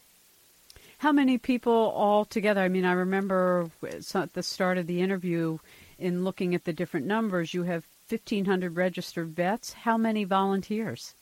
How 0.98 1.12
many 1.12 1.36
people 1.36 1.72
all 1.74 2.24
together? 2.24 2.62
I 2.62 2.68
mean, 2.68 2.86
I 2.86 2.92
remember 2.92 3.70
at 4.14 4.32
the 4.32 4.42
start 4.42 4.78
of 4.78 4.86
the 4.86 5.02
interview, 5.02 5.58
in 5.98 6.24
looking 6.24 6.54
at 6.54 6.64
the 6.64 6.72
different 6.72 7.06
numbers, 7.06 7.52
you 7.52 7.64
have 7.64 7.84
1,500 8.08 8.76
registered 8.76 9.28
vets. 9.28 9.72
How 9.72 9.98
many 9.98 10.24
volunteers? 10.24 11.14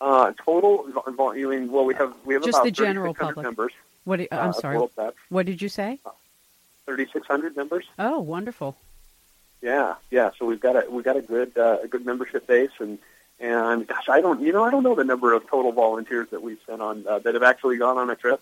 Uh, 0.00 0.32
total, 0.44 0.86
you 1.36 1.50
mean, 1.50 1.70
well, 1.70 1.84
we 1.84 1.94
have 1.94 2.14
we 2.24 2.34
have 2.34 2.42
just 2.42 2.56
about 2.56 2.64
the 2.64 2.70
general 2.70 3.12
public 3.12 3.44
members. 3.44 3.72
What? 4.04 4.16
Do, 4.16 4.26
I'm 4.32 4.50
uh, 4.50 4.52
sorry. 4.52 4.78
What 5.28 5.46
did 5.46 5.60
you 5.60 5.68
say? 5.68 5.98
3,600 6.86 7.56
members. 7.56 7.84
Oh, 7.98 8.18
wonderful. 8.18 8.76
Yeah, 9.62 9.96
yeah. 10.10 10.30
So 10.38 10.46
we've 10.46 10.60
got 10.60 10.76
a 10.76 10.90
we've 10.90 11.04
got 11.04 11.16
a 11.16 11.22
good 11.22 11.56
uh, 11.56 11.78
a 11.82 11.88
good 11.88 12.06
membership 12.06 12.46
base, 12.46 12.70
and 12.78 12.98
and 13.38 13.86
gosh, 13.86 14.08
I 14.08 14.22
don't 14.22 14.40
you 14.40 14.52
know 14.52 14.64
I 14.64 14.70
don't 14.70 14.82
know 14.82 14.94
the 14.94 15.04
number 15.04 15.34
of 15.34 15.46
total 15.48 15.72
volunteers 15.72 16.28
that 16.30 16.42
we've 16.42 16.60
sent 16.66 16.80
on 16.80 17.06
uh, 17.06 17.18
that 17.18 17.34
have 17.34 17.42
actually 17.42 17.76
gone 17.76 17.98
on 17.98 18.08
a 18.08 18.16
trip. 18.16 18.40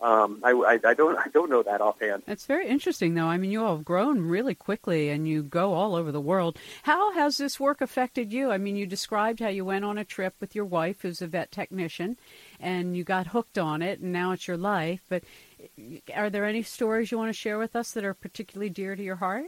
Um, 0.00 0.40
I, 0.44 0.52
I, 0.52 0.90
I 0.90 0.94
don't 0.94 1.18
I 1.18 1.26
don't 1.32 1.50
know 1.50 1.64
that 1.64 1.80
offhand. 1.80 2.22
It's 2.28 2.46
very 2.46 2.68
interesting, 2.68 3.14
though. 3.14 3.26
I 3.26 3.36
mean, 3.36 3.50
you 3.50 3.64
all 3.64 3.76
have 3.76 3.84
grown 3.84 4.20
really 4.20 4.54
quickly, 4.54 5.08
and 5.08 5.26
you 5.26 5.42
go 5.42 5.72
all 5.72 5.96
over 5.96 6.12
the 6.12 6.20
world. 6.20 6.56
How 6.84 7.12
has 7.14 7.36
this 7.36 7.58
work 7.58 7.80
affected 7.80 8.32
you? 8.32 8.52
I 8.52 8.58
mean, 8.58 8.76
you 8.76 8.86
described 8.86 9.40
how 9.40 9.48
you 9.48 9.64
went 9.64 9.84
on 9.84 9.98
a 9.98 10.04
trip 10.04 10.34
with 10.38 10.54
your 10.54 10.66
wife, 10.66 11.02
who's 11.02 11.20
a 11.20 11.26
vet 11.26 11.50
technician, 11.50 12.16
and 12.60 12.96
you 12.96 13.02
got 13.02 13.28
hooked 13.28 13.58
on 13.58 13.82
it, 13.82 13.98
and 13.98 14.12
now 14.12 14.30
it's 14.30 14.46
your 14.46 14.56
life. 14.56 15.00
But 15.08 15.24
are 16.14 16.30
there 16.30 16.44
any 16.44 16.62
stories 16.62 17.10
you 17.10 17.18
want 17.18 17.30
to 17.30 17.32
share 17.32 17.58
with 17.58 17.74
us 17.74 17.90
that 17.92 18.04
are 18.04 18.14
particularly 18.14 18.70
dear 18.70 18.94
to 18.94 19.02
your 19.02 19.16
heart? 19.16 19.46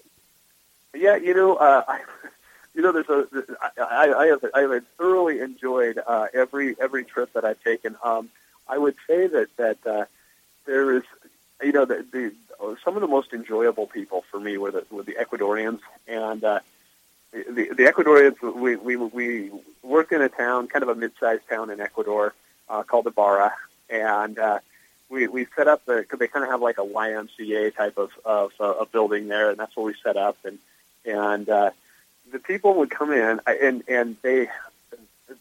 Yeah, 0.93 1.15
you 1.15 1.33
know, 1.33 1.55
uh, 1.55 1.85
I, 1.87 2.01
you 2.75 2.83
know, 2.83 2.91
there's 2.91 3.09
a 3.09 3.29
I, 3.81 4.13
I 4.13 4.27
have 4.27 4.45
I 4.53 4.61
have 4.63 4.85
thoroughly 4.99 5.39
enjoyed 5.39 6.01
uh, 6.05 6.27
every 6.35 6.75
every 6.81 7.05
trip 7.05 7.35
that 7.35 7.45
I've 7.45 7.63
taken. 7.63 7.95
Um, 8.03 8.31
I 8.69 8.79
would 8.79 8.97
say 9.07 9.29
that 9.29 9.57
that. 9.57 9.87
Uh, 9.87 10.07
there 10.71 10.97
is, 10.97 11.03
you 11.62 11.73
know, 11.73 11.85
the, 11.85 12.07
the 12.12 12.33
some 12.85 12.95
of 12.95 13.01
the 13.01 13.09
most 13.09 13.33
enjoyable 13.33 13.87
people 13.87 14.25
for 14.31 14.39
me 14.39 14.57
were 14.57 14.71
the 14.71 14.87
were 14.91 15.03
the 15.03 15.16
Ecuadorians, 15.21 15.81
and 16.07 16.45
uh, 16.45 16.61
the 17.33 17.71
the 17.77 17.85
Ecuadorians. 17.85 18.41
We 18.55 18.77
we 18.77 18.97
we 18.97 19.51
work 19.83 20.12
in 20.12 20.23
a 20.23 20.29
town, 20.29 20.68
kind 20.68 20.83
of 20.85 20.89
a 20.89 20.95
mid-sized 20.95 21.49
town 21.49 21.71
in 21.71 21.81
Ecuador, 21.81 22.35
uh, 22.68 22.85
called 22.85 23.07
Ibarra, 23.09 23.53
and 23.89 24.39
uh, 24.39 24.61
we 25.09 25.27
we 25.27 25.47
set 25.57 25.66
up 25.66 25.85
the 25.87 26.07
they 26.18 26.29
kind 26.29 26.45
of 26.45 26.51
have 26.51 26.62
like 26.62 26.79
a 26.79 26.83
YMCA 26.85 27.75
type 27.75 27.99
of 27.99 28.11
of 28.25 28.53
uh, 28.61 28.75
a 28.75 28.87
building 28.87 29.27
there, 29.27 29.51
and 29.51 29.59
that's 29.59 29.77
where 29.77 29.87
we 29.87 29.95
set 30.05 30.16
up, 30.16 30.39
and 30.45 30.59
and 31.05 31.49
uh, 31.49 31.71
the 32.31 32.39
people 32.39 32.75
would 32.75 32.91
come 32.91 33.12
in, 33.12 33.41
and 33.47 33.83
and 33.89 34.16
they 34.23 34.49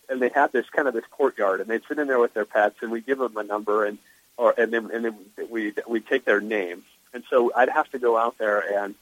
and 0.09 0.21
they 0.21 0.29
had 0.29 0.51
this 0.51 0.67
kind 0.71 0.87
of 0.87 0.95
this 0.95 1.05
courtyard, 1.11 1.61
and 1.61 1.69
they'd 1.69 1.83
sit 1.87 1.99
in 1.99 2.07
there 2.07 2.19
with 2.19 2.33
their 2.33 2.45
pets, 2.45 2.77
and 2.81 2.91
we 2.91 3.01
give 3.01 3.19
them 3.19 3.37
a 3.37 3.43
number, 3.43 3.85
and 3.85 3.99
or 4.39 4.55
and 4.57 4.71
then 4.71 4.89
and 4.91 5.05
then 5.05 5.15
we 5.49 5.73
we 5.87 5.99
take 5.99 6.25
their 6.25 6.41
names, 6.41 6.83
and 7.13 7.23
so 7.29 7.51
I'd 7.55 7.69
have 7.69 7.91
to 7.91 7.99
go 7.99 8.17
out 8.17 8.37
there 8.37 8.63
and 8.81 8.95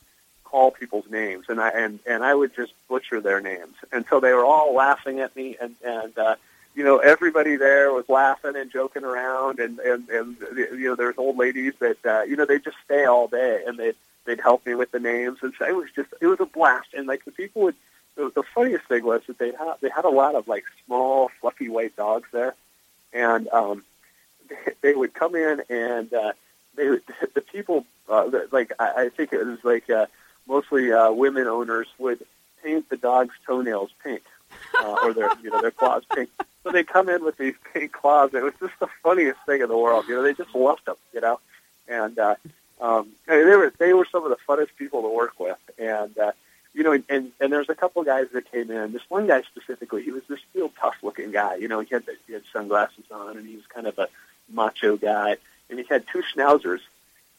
call 0.44 0.72
people's 0.72 1.10
names, 1.10 1.46
and 1.48 1.62
I 1.62 1.70
and 1.70 2.00
and 2.08 2.24
I 2.24 2.34
would 2.34 2.56
just 2.56 2.74
butcher 2.90 3.22
their 3.22 3.40
names, 3.40 3.76
and 3.92 4.04
so 4.10 4.20
they 4.20 4.34
were 4.34 4.46
all 4.46 4.74
laughing 4.74 5.20
at 5.20 5.36
me, 5.36 5.56
and 5.62 5.76
and 5.86 6.18
uh, 6.18 6.36
you 6.76 6.84
know 6.84 6.98
everybody 6.98 7.56
there 7.56 7.94
was 7.94 8.10
laughing 8.10 8.56
and 8.56 8.72
joking 8.72 9.04
around, 9.04 9.60
and 9.60 9.78
and 9.80 10.10
and 10.10 10.38
you 10.56 10.90
know 10.90 10.96
there's 10.96 11.18
old 11.18 11.38
ladies 11.38 11.74
that 11.80 12.04
uh, 12.06 12.24
you 12.24 12.36
know 12.36 12.46
they 12.46 12.60
just 12.60 12.78
stay 12.84 13.06
all 13.06 13.28
day, 13.28 13.64
and 13.68 13.78
they 13.78 13.94
they'd 14.26 14.42
help 14.42 14.66
me 14.66 14.74
with 14.74 14.92
the 14.92 15.00
names, 15.00 15.38
and 15.44 15.54
so 15.60 15.66
it 15.66 15.76
was 15.76 15.90
just 15.96 16.10
it 16.20 16.28
was 16.28 16.40
a 16.40 16.46
blast, 16.46 16.90
and 16.94 17.08
like 17.08 17.24
the 17.26 17.32
people 17.32 17.62
would. 17.64 17.76
The, 18.16 18.32
the 18.34 18.42
funniest 18.42 18.86
thing 18.86 19.06
was 19.06 19.22
that 19.28 19.38
they 19.38 19.52
had 19.52 19.76
they 19.80 19.90
had 19.90 20.04
a 20.04 20.10
lot 20.10 20.34
of 20.34 20.48
like 20.48 20.64
small 20.88 21.30
fluffy 21.40 21.70
white 21.70 21.96
dogs 21.96 22.28
there, 22.32 22.56
and 23.14 23.48
um, 23.50 23.84
they 24.82 24.94
would 24.94 25.14
come 25.14 25.36
in 25.36 25.64
and 25.70 26.14
uh, 26.14 26.34
they 26.76 26.88
the 27.34 27.42
people 27.42 27.86
uh, 28.10 28.30
like 28.52 28.72
I, 28.80 29.04
I 29.04 29.10
think 29.10 29.34
it 29.34 29.46
was 29.46 29.64
like 29.64 29.90
uh, 29.90 30.08
mostly 30.48 30.92
uh, 30.92 31.12
women 31.12 31.48
owners 31.48 31.88
would 31.98 32.26
paint 32.64 32.90
the 32.90 32.98
dog's 32.98 33.36
toenails 33.46 33.92
pink 34.04 34.24
uh, 34.82 34.96
or 35.04 35.14
their 35.14 35.30
you 35.44 35.50
know 35.50 35.62
their 35.62 35.72
claws 35.72 36.04
pink. 36.14 36.30
So 36.64 36.72
they 36.72 36.84
come 36.84 37.08
in 37.10 37.24
with 37.24 37.38
these 37.38 37.56
pink 37.74 37.94
claws. 37.94 38.34
It 38.34 38.44
was 38.44 38.54
just 38.60 38.74
the 38.80 38.88
funniest 39.02 39.40
thing 39.46 39.62
in 39.62 39.70
the 39.70 39.78
world. 39.78 40.06
You 40.08 40.16
know, 40.16 40.24
they 40.24 40.34
just 40.34 40.54
loved 40.54 40.86
them. 40.86 40.96
You 41.14 41.22
know, 41.22 41.40
and 41.88 42.18
uh, 42.20 42.36
um, 42.82 43.10
they 43.26 43.44
were 43.44 43.74
they 43.78 43.94
were 43.94 44.08
some 44.12 44.24
of 44.24 44.30
the 44.30 44.38
funnest 44.48 44.76
people 44.78 45.02
to 45.02 45.10
work 45.10 45.40
with. 45.40 45.58
And 45.78 46.18
uh, 46.18 46.32
you 46.74 46.84
know, 46.84 46.92
and, 47.10 47.32
and 47.40 47.52
there's 47.52 47.70
a 47.70 47.76
couple 47.76 48.04
guys 48.04 48.28
that 48.34 48.52
came 48.52 48.70
in. 48.70 48.94
This 48.94 49.02
one 49.10 49.28
guy 49.28 49.42
specifically, 49.42 50.04
he 50.04 50.12
was 50.12 50.24
this 50.30 50.40
real 50.54 50.72
tough 50.80 50.96
looking 51.02 51.32
guy. 51.32 51.56
You 51.56 51.68
know, 51.68 51.80
he 51.80 51.88
had 51.90 52.06
the, 52.06 52.16
he 52.28 52.34
had 52.34 52.44
sunglasses 52.54 53.06
on, 53.10 53.38
and 53.38 53.48
he 53.48 53.56
was 53.56 53.66
kind 53.66 53.88
of 53.88 53.98
a 53.98 54.08
macho 54.52 54.98
guy, 54.98 55.38
and 55.70 55.80
he 55.80 55.86
had 55.86 56.06
two 56.12 56.24
schnauzers. 56.34 56.80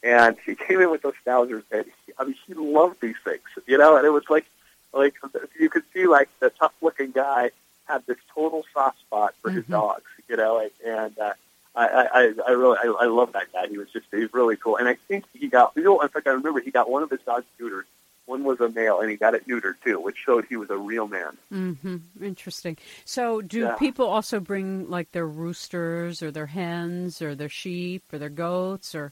And 0.01 0.37
he 0.45 0.55
came 0.55 0.79
in 0.79 0.89
with 0.89 1.01
those 1.01 1.15
schnauzers, 1.25 1.63
and 1.71 1.83
he, 2.05 2.13
I 2.17 2.23
mean, 2.23 2.35
he 2.47 2.53
loved 2.53 3.01
these 3.01 3.17
things, 3.25 3.43
you 3.67 3.77
know. 3.77 3.97
And 3.97 4.05
it 4.05 4.11
was 4.11 4.23
like, 4.29 4.45
like 4.93 5.15
you 5.59 5.69
could 5.69 5.83
see, 5.93 6.07
like 6.07 6.29
the 6.39 6.49
tough-looking 6.51 7.11
guy 7.11 7.51
had 7.85 8.05
this 8.05 8.15
total 8.33 8.63
soft 8.73 9.01
spot 9.01 9.35
for 9.41 9.49
mm-hmm. 9.49 9.57
his 9.57 9.65
dogs, 9.65 10.05
you 10.29 10.37
know. 10.37 10.59
And, 10.59 10.71
and 10.85 11.19
uh, 11.19 11.33
I, 11.75 11.85
I, 11.85 12.33
I 12.47 12.51
really, 12.51 12.77
I, 12.81 12.85
I 13.01 13.05
love 13.07 13.33
that 13.33 13.51
guy. 13.51 13.67
He 13.67 13.77
was 13.77 13.89
just, 13.89 14.05
he 14.09 14.21
was 14.21 14.33
really 14.33 14.55
cool. 14.55 14.77
And 14.77 14.87
I 14.87 14.95
think 15.09 15.25
he 15.33 15.49
got, 15.49 15.73
you 15.75 15.83
know, 15.83 15.99
in 15.99 16.07
fact, 16.07 16.27
I 16.27 16.31
remember 16.31 16.61
he 16.61 16.71
got 16.71 16.89
one 16.89 17.03
of 17.03 17.09
his 17.09 17.19
dogs 17.25 17.45
neutered 17.59 17.83
one 18.29 18.43
was 18.43 18.59
a 18.59 18.69
male, 18.69 18.99
and 18.99 19.09
he 19.09 19.17
got 19.17 19.33
it 19.33 19.47
neutered 19.47 19.75
too, 19.83 19.99
which 19.99 20.15
showed 20.23 20.45
he 20.47 20.55
was 20.55 20.69
a 20.69 20.77
real 20.77 21.07
man. 21.07 21.37
Mm-hmm. 21.51 22.23
Interesting. 22.23 22.77
So, 23.03 23.41
do 23.41 23.61
yeah. 23.61 23.75
people 23.75 24.07
also 24.07 24.39
bring 24.39 24.89
like 24.89 25.11
their 25.11 25.25
roosters 25.25 26.21
or 26.21 26.29
their 26.29 26.45
hens 26.45 27.21
or 27.21 27.33
their 27.33 27.49
sheep 27.49 28.03
or 28.13 28.19
their 28.19 28.29
goats 28.29 28.93
or? 28.93 29.11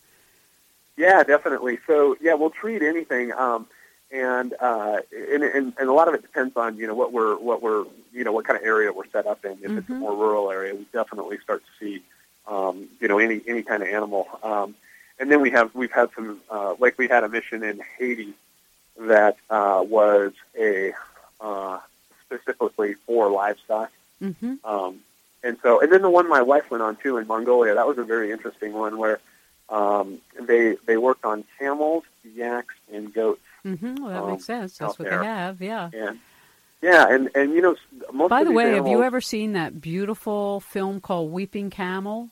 Yeah, 0.95 1.23
definitely. 1.23 1.79
So, 1.87 2.15
yeah, 2.21 2.35
we'll 2.35 2.51
treat 2.51 2.81
anything, 2.81 3.31
um, 3.33 3.67
and, 4.11 4.53
uh, 4.59 4.99
and 5.11 5.43
and 5.43 5.73
and 5.77 5.89
a 5.89 5.93
lot 5.93 6.07
of 6.07 6.13
it 6.13 6.21
depends 6.21 6.55
on 6.55 6.77
you 6.77 6.87
know 6.87 6.95
what 6.95 7.11
we're 7.11 7.35
what 7.35 7.61
we're 7.61 7.85
you 8.13 8.23
know 8.23 8.31
what 8.31 8.45
kind 8.45 8.57
of 8.57 8.65
area 8.65 8.93
we're 8.93 9.09
set 9.11 9.27
up 9.27 9.43
in. 9.43 9.51
If 9.51 9.57
mm-hmm. 9.57 9.77
it's 9.79 9.89
a 9.89 9.91
mm-hmm. 9.91 10.01
more 10.01 10.15
rural 10.15 10.49
area, 10.49 10.73
we 10.75 10.85
definitely 10.93 11.39
start 11.43 11.63
to 11.65 11.85
see 11.85 12.03
um, 12.47 12.87
you 13.01 13.07
know 13.07 13.17
any 13.17 13.41
any 13.47 13.63
kind 13.63 13.83
of 13.83 13.89
animal. 13.89 14.27
Um, 14.43 14.75
and 15.19 15.31
then 15.31 15.41
we 15.41 15.49
have 15.51 15.73
we've 15.73 15.91
had 15.91 16.09
some 16.15 16.39
uh, 16.49 16.75
like 16.79 16.97
we 16.97 17.07
had 17.07 17.23
a 17.23 17.29
mission 17.29 17.63
in 17.63 17.81
Haiti 17.97 18.33
that 18.99 19.37
uh, 19.49 19.83
was 19.87 20.33
a 20.59 20.93
uh, 21.39 21.79
specifically 22.25 22.95
for 23.05 23.29
livestock. 23.29 23.91
Mm-hmm. 24.21 24.55
Um, 24.65 24.99
and 25.43 25.57
so, 25.61 25.79
and 25.79 25.91
then 25.91 26.01
the 26.01 26.09
one 26.09 26.27
my 26.27 26.41
wife 26.41 26.69
went 26.71 26.83
on 26.83 26.95
too 26.95 27.17
in 27.17 27.27
Mongolia, 27.27 27.75
that 27.75 27.87
was 27.87 27.97
a 27.97 28.03
very 28.03 28.31
interesting 28.31 28.73
one 28.73 28.97
where 28.97 29.19
um, 29.69 30.19
they 30.39 30.75
they 30.85 30.97
worked 30.97 31.25
on 31.25 31.43
camels, 31.59 32.03
yaks, 32.35 32.75
and 32.91 33.13
goats. 33.13 33.41
Mm-hmm. 33.65 33.95
Well, 33.95 34.09
that 34.09 34.23
um, 34.23 34.31
makes 34.31 34.45
sense. 34.45 34.77
That's 34.77 34.97
what 34.97 35.09
there. 35.09 35.19
they 35.19 35.25
have. 35.25 35.61
Yeah. 35.61 35.89
And, 35.93 36.19
yeah, 36.81 37.07
and 37.09 37.29
and 37.33 37.53
you 37.53 37.61
know, 37.61 37.75
most. 38.13 38.29
By 38.29 38.43
the 38.43 38.51
way, 38.51 38.65
animals, 38.65 38.87
have 38.87 38.91
you 38.91 39.03
ever 39.03 39.19
seen 39.19 39.53
that 39.53 39.81
beautiful 39.81 40.59
film 40.59 41.01
called 41.01 41.31
Weeping 41.31 41.69
Camel? 41.69 42.29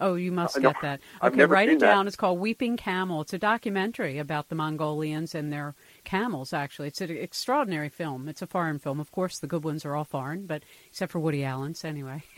Oh, 0.00 0.14
you 0.16 0.32
must 0.32 0.60
get 0.60 0.74
that. 0.82 1.00
Okay, 1.22 1.44
write 1.44 1.68
it 1.68 1.78
down. 1.78 2.04
That. 2.04 2.08
It's 2.08 2.16
called 2.16 2.40
Weeping 2.40 2.76
Camel. 2.76 3.20
It's 3.20 3.32
a 3.32 3.38
documentary 3.38 4.18
about 4.18 4.48
the 4.48 4.56
Mongolians 4.56 5.32
and 5.34 5.52
their 5.52 5.76
camels, 6.02 6.52
actually. 6.52 6.88
It's 6.88 7.00
an 7.00 7.10
extraordinary 7.10 7.88
film. 7.88 8.28
It's 8.28 8.42
a 8.42 8.48
foreign 8.48 8.80
film. 8.80 8.98
Of 8.98 9.12
course, 9.12 9.38
the 9.38 9.46
good 9.46 9.62
ones 9.62 9.84
are 9.84 9.94
all 9.94 10.04
foreign, 10.04 10.46
but 10.46 10.64
except 10.88 11.12
for 11.12 11.20
Woody 11.20 11.44
Allen's, 11.44 11.84
anyway. 11.84 12.24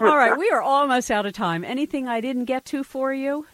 all 0.00 0.16
right, 0.16 0.36
we 0.38 0.50
are 0.50 0.60
almost 0.60 1.10
out 1.10 1.24
of 1.24 1.32
time. 1.32 1.64
Anything 1.64 2.08
I 2.08 2.20
didn't 2.20 2.44
get 2.44 2.66
to 2.66 2.84
for 2.84 3.12
you? 3.12 3.46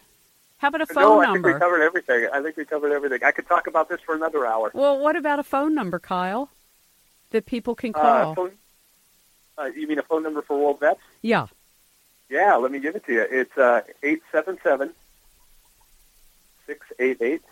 How 0.58 0.68
about 0.68 0.80
a 0.80 0.86
phone 0.86 1.04
no, 1.04 1.20
I 1.20 1.26
number? 1.26 1.50
I 1.50 1.52
think 1.52 1.62
we 1.62 1.66
covered 1.66 1.82
everything. 1.82 2.28
I 2.32 2.42
think 2.42 2.56
we 2.56 2.64
covered 2.64 2.92
everything. 2.92 3.20
I 3.24 3.30
could 3.30 3.46
talk 3.46 3.68
about 3.68 3.88
this 3.88 4.00
for 4.00 4.16
another 4.16 4.44
hour. 4.44 4.72
Well, 4.74 4.98
what 4.98 5.14
about 5.14 5.38
a 5.38 5.44
phone 5.44 5.74
number, 5.74 6.00
Kyle, 6.00 6.50
that 7.30 7.46
people 7.46 7.76
can 7.76 7.92
uh, 7.94 8.00
call? 8.00 8.32
Uh, 8.32 8.34
phone, 8.34 8.52
uh, 9.56 9.64
you 9.66 9.86
mean 9.86 10.00
a 10.00 10.02
phone 10.02 10.24
number 10.24 10.42
for 10.42 10.58
World 10.58 10.80
Vets? 10.80 10.98
Yeah. 11.22 11.46
Yeah, 12.28 12.56
let 12.56 12.70
me 12.70 12.78
give 12.78 12.94
it 12.94 13.06
to 13.06 13.12
you. 13.12 13.26
It's 13.30 13.56
uh, 13.56 13.82
877 14.02 14.92
688 16.66 17.42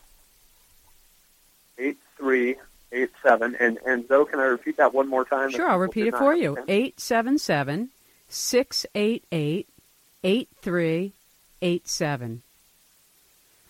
8387. 1.79 3.57
And, 3.59 3.79
and 3.87 4.09
Zoe, 4.09 4.27
can 4.27 4.41
I 4.41 4.45
repeat 4.45 4.77
that 4.77 4.95
one 4.95 5.09
more 5.09 5.25
time? 5.25 5.51
Sure, 5.51 5.69
I'll 5.69 5.79
repeat 5.79 6.07
it 6.07 6.17
for 6.17 6.35
you. 6.35 6.59
877 6.69 7.91
688 8.29 9.69
8387. 10.25 12.43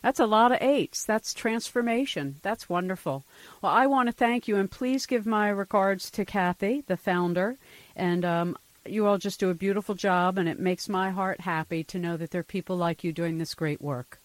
That's 0.02 0.20
a 0.20 0.26
lot 0.26 0.52
of 0.52 0.58
eights. 0.60 1.04
That's 1.04 1.34
transformation. 1.34 2.36
That's 2.42 2.68
wonderful. 2.68 3.24
Well, 3.60 3.72
I 3.72 3.86
want 3.86 4.08
to 4.08 4.12
thank 4.12 4.46
you, 4.46 4.56
and 4.56 4.70
please 4.70 5.04
give 5.04 5.26
my 5.26 5.48
regards 5.48 6.10
to 6.12 6.24
Kathy, 6.24 6.84
the 6.86 6.96
founder, 6.96 7.56
and 7.96 8.24
um, 8.24 8.56
You 8.90 9.06
all 9.06 9.18
just 9.18 9.40
do 9.40 9.50
a 9.50 9.54
beautiful 9.54 9.94
job, 9.94 10.38
and 10.38 10.48
it 10.48 10.58
makes 10.58 10.88
my 10.88 11.10
heart 11.10 11.40
happy 11.40 11.84
to 11.84 11.98
know 11.98 12.16
that 12.16 12.30
there 12.30 12.40
are 12.40 12.44
people 12.44 12.76
like 12.76 13.04
you 13.04 13.12
doing 13.12 13.38
this 13.38 13.54
great 13.54 13.80
work. 13.80 14.18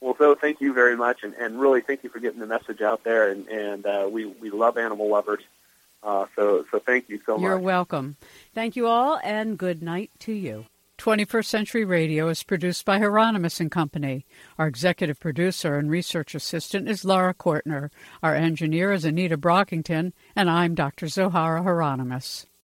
Well, 0.00 0.14
Zoe, 0.18 0.36
thank 0.40 0.60
you 0.60 0.72
very 0.72 0.96
much, 0.96 1.22
and, 1.22 1.34
and 1.34 1.58
really 1.58 1.80
thank 1.80 2.04
you 2.04 2.10
for 2.10 2.20
getting 2.20 2.40
the 2.40 2.46
message 2.46 2.80
out 2.82 3.04
there. 3.04 3.30
And, 3.30 3.48
and 3.48 3.86
uh, 3.86 4.08
we, 4.10 4.26
we 4.26 4.50
love 4.50 4.78
animal 4.78 5.08
lovers. 5.08 5.42
Uh, 6.02 6.26
so, 6.36 6.64
so 6.70 6.78
thank 6.78 7.08
you 7.08 7.18
so 7.26 7.32
You're 7.32 7.36
much. 7.36 7.42
You're 7.42 7.58
welcome. 7.58 8.16
Thank 8.54 8.76
you 8.76 8.86
all, 8.86 9.18
and 9.24 9.58
good 9.58 9.82
night 9.82 10.10
to 10.20 10.32
you. 10.32 10.66
21st 10.98 11.44
Century 11.44 11.84
Radio 11.84 12.28
is 12.28 12.42
produced 12.42 12.84
by 12.84 12.98
Hieronimus 12.98 13.60
and 13.60 13.70
Company. 13.70 14.24
Our 14.58 14.66
executive 14.66 15.20
producer 15.20 15.76
and 15.76 15.90
research 15.90 16.34
assistant 16.34 16.88
is 16.88 17.04
Laura 17.04 17.34
Kortner. 17.34 17.90
Our 18.22 18.34
engineer 18.34 18.92
is 18.92 19.04
Anita 19.04 19.36
Brockington, 19.36 20.12
and 20.34 20.48
I'm 20.48 20.74
Dr. 20.74 21.06
Zohara 21.06 21.62
Hieronimus. 21.62 22.46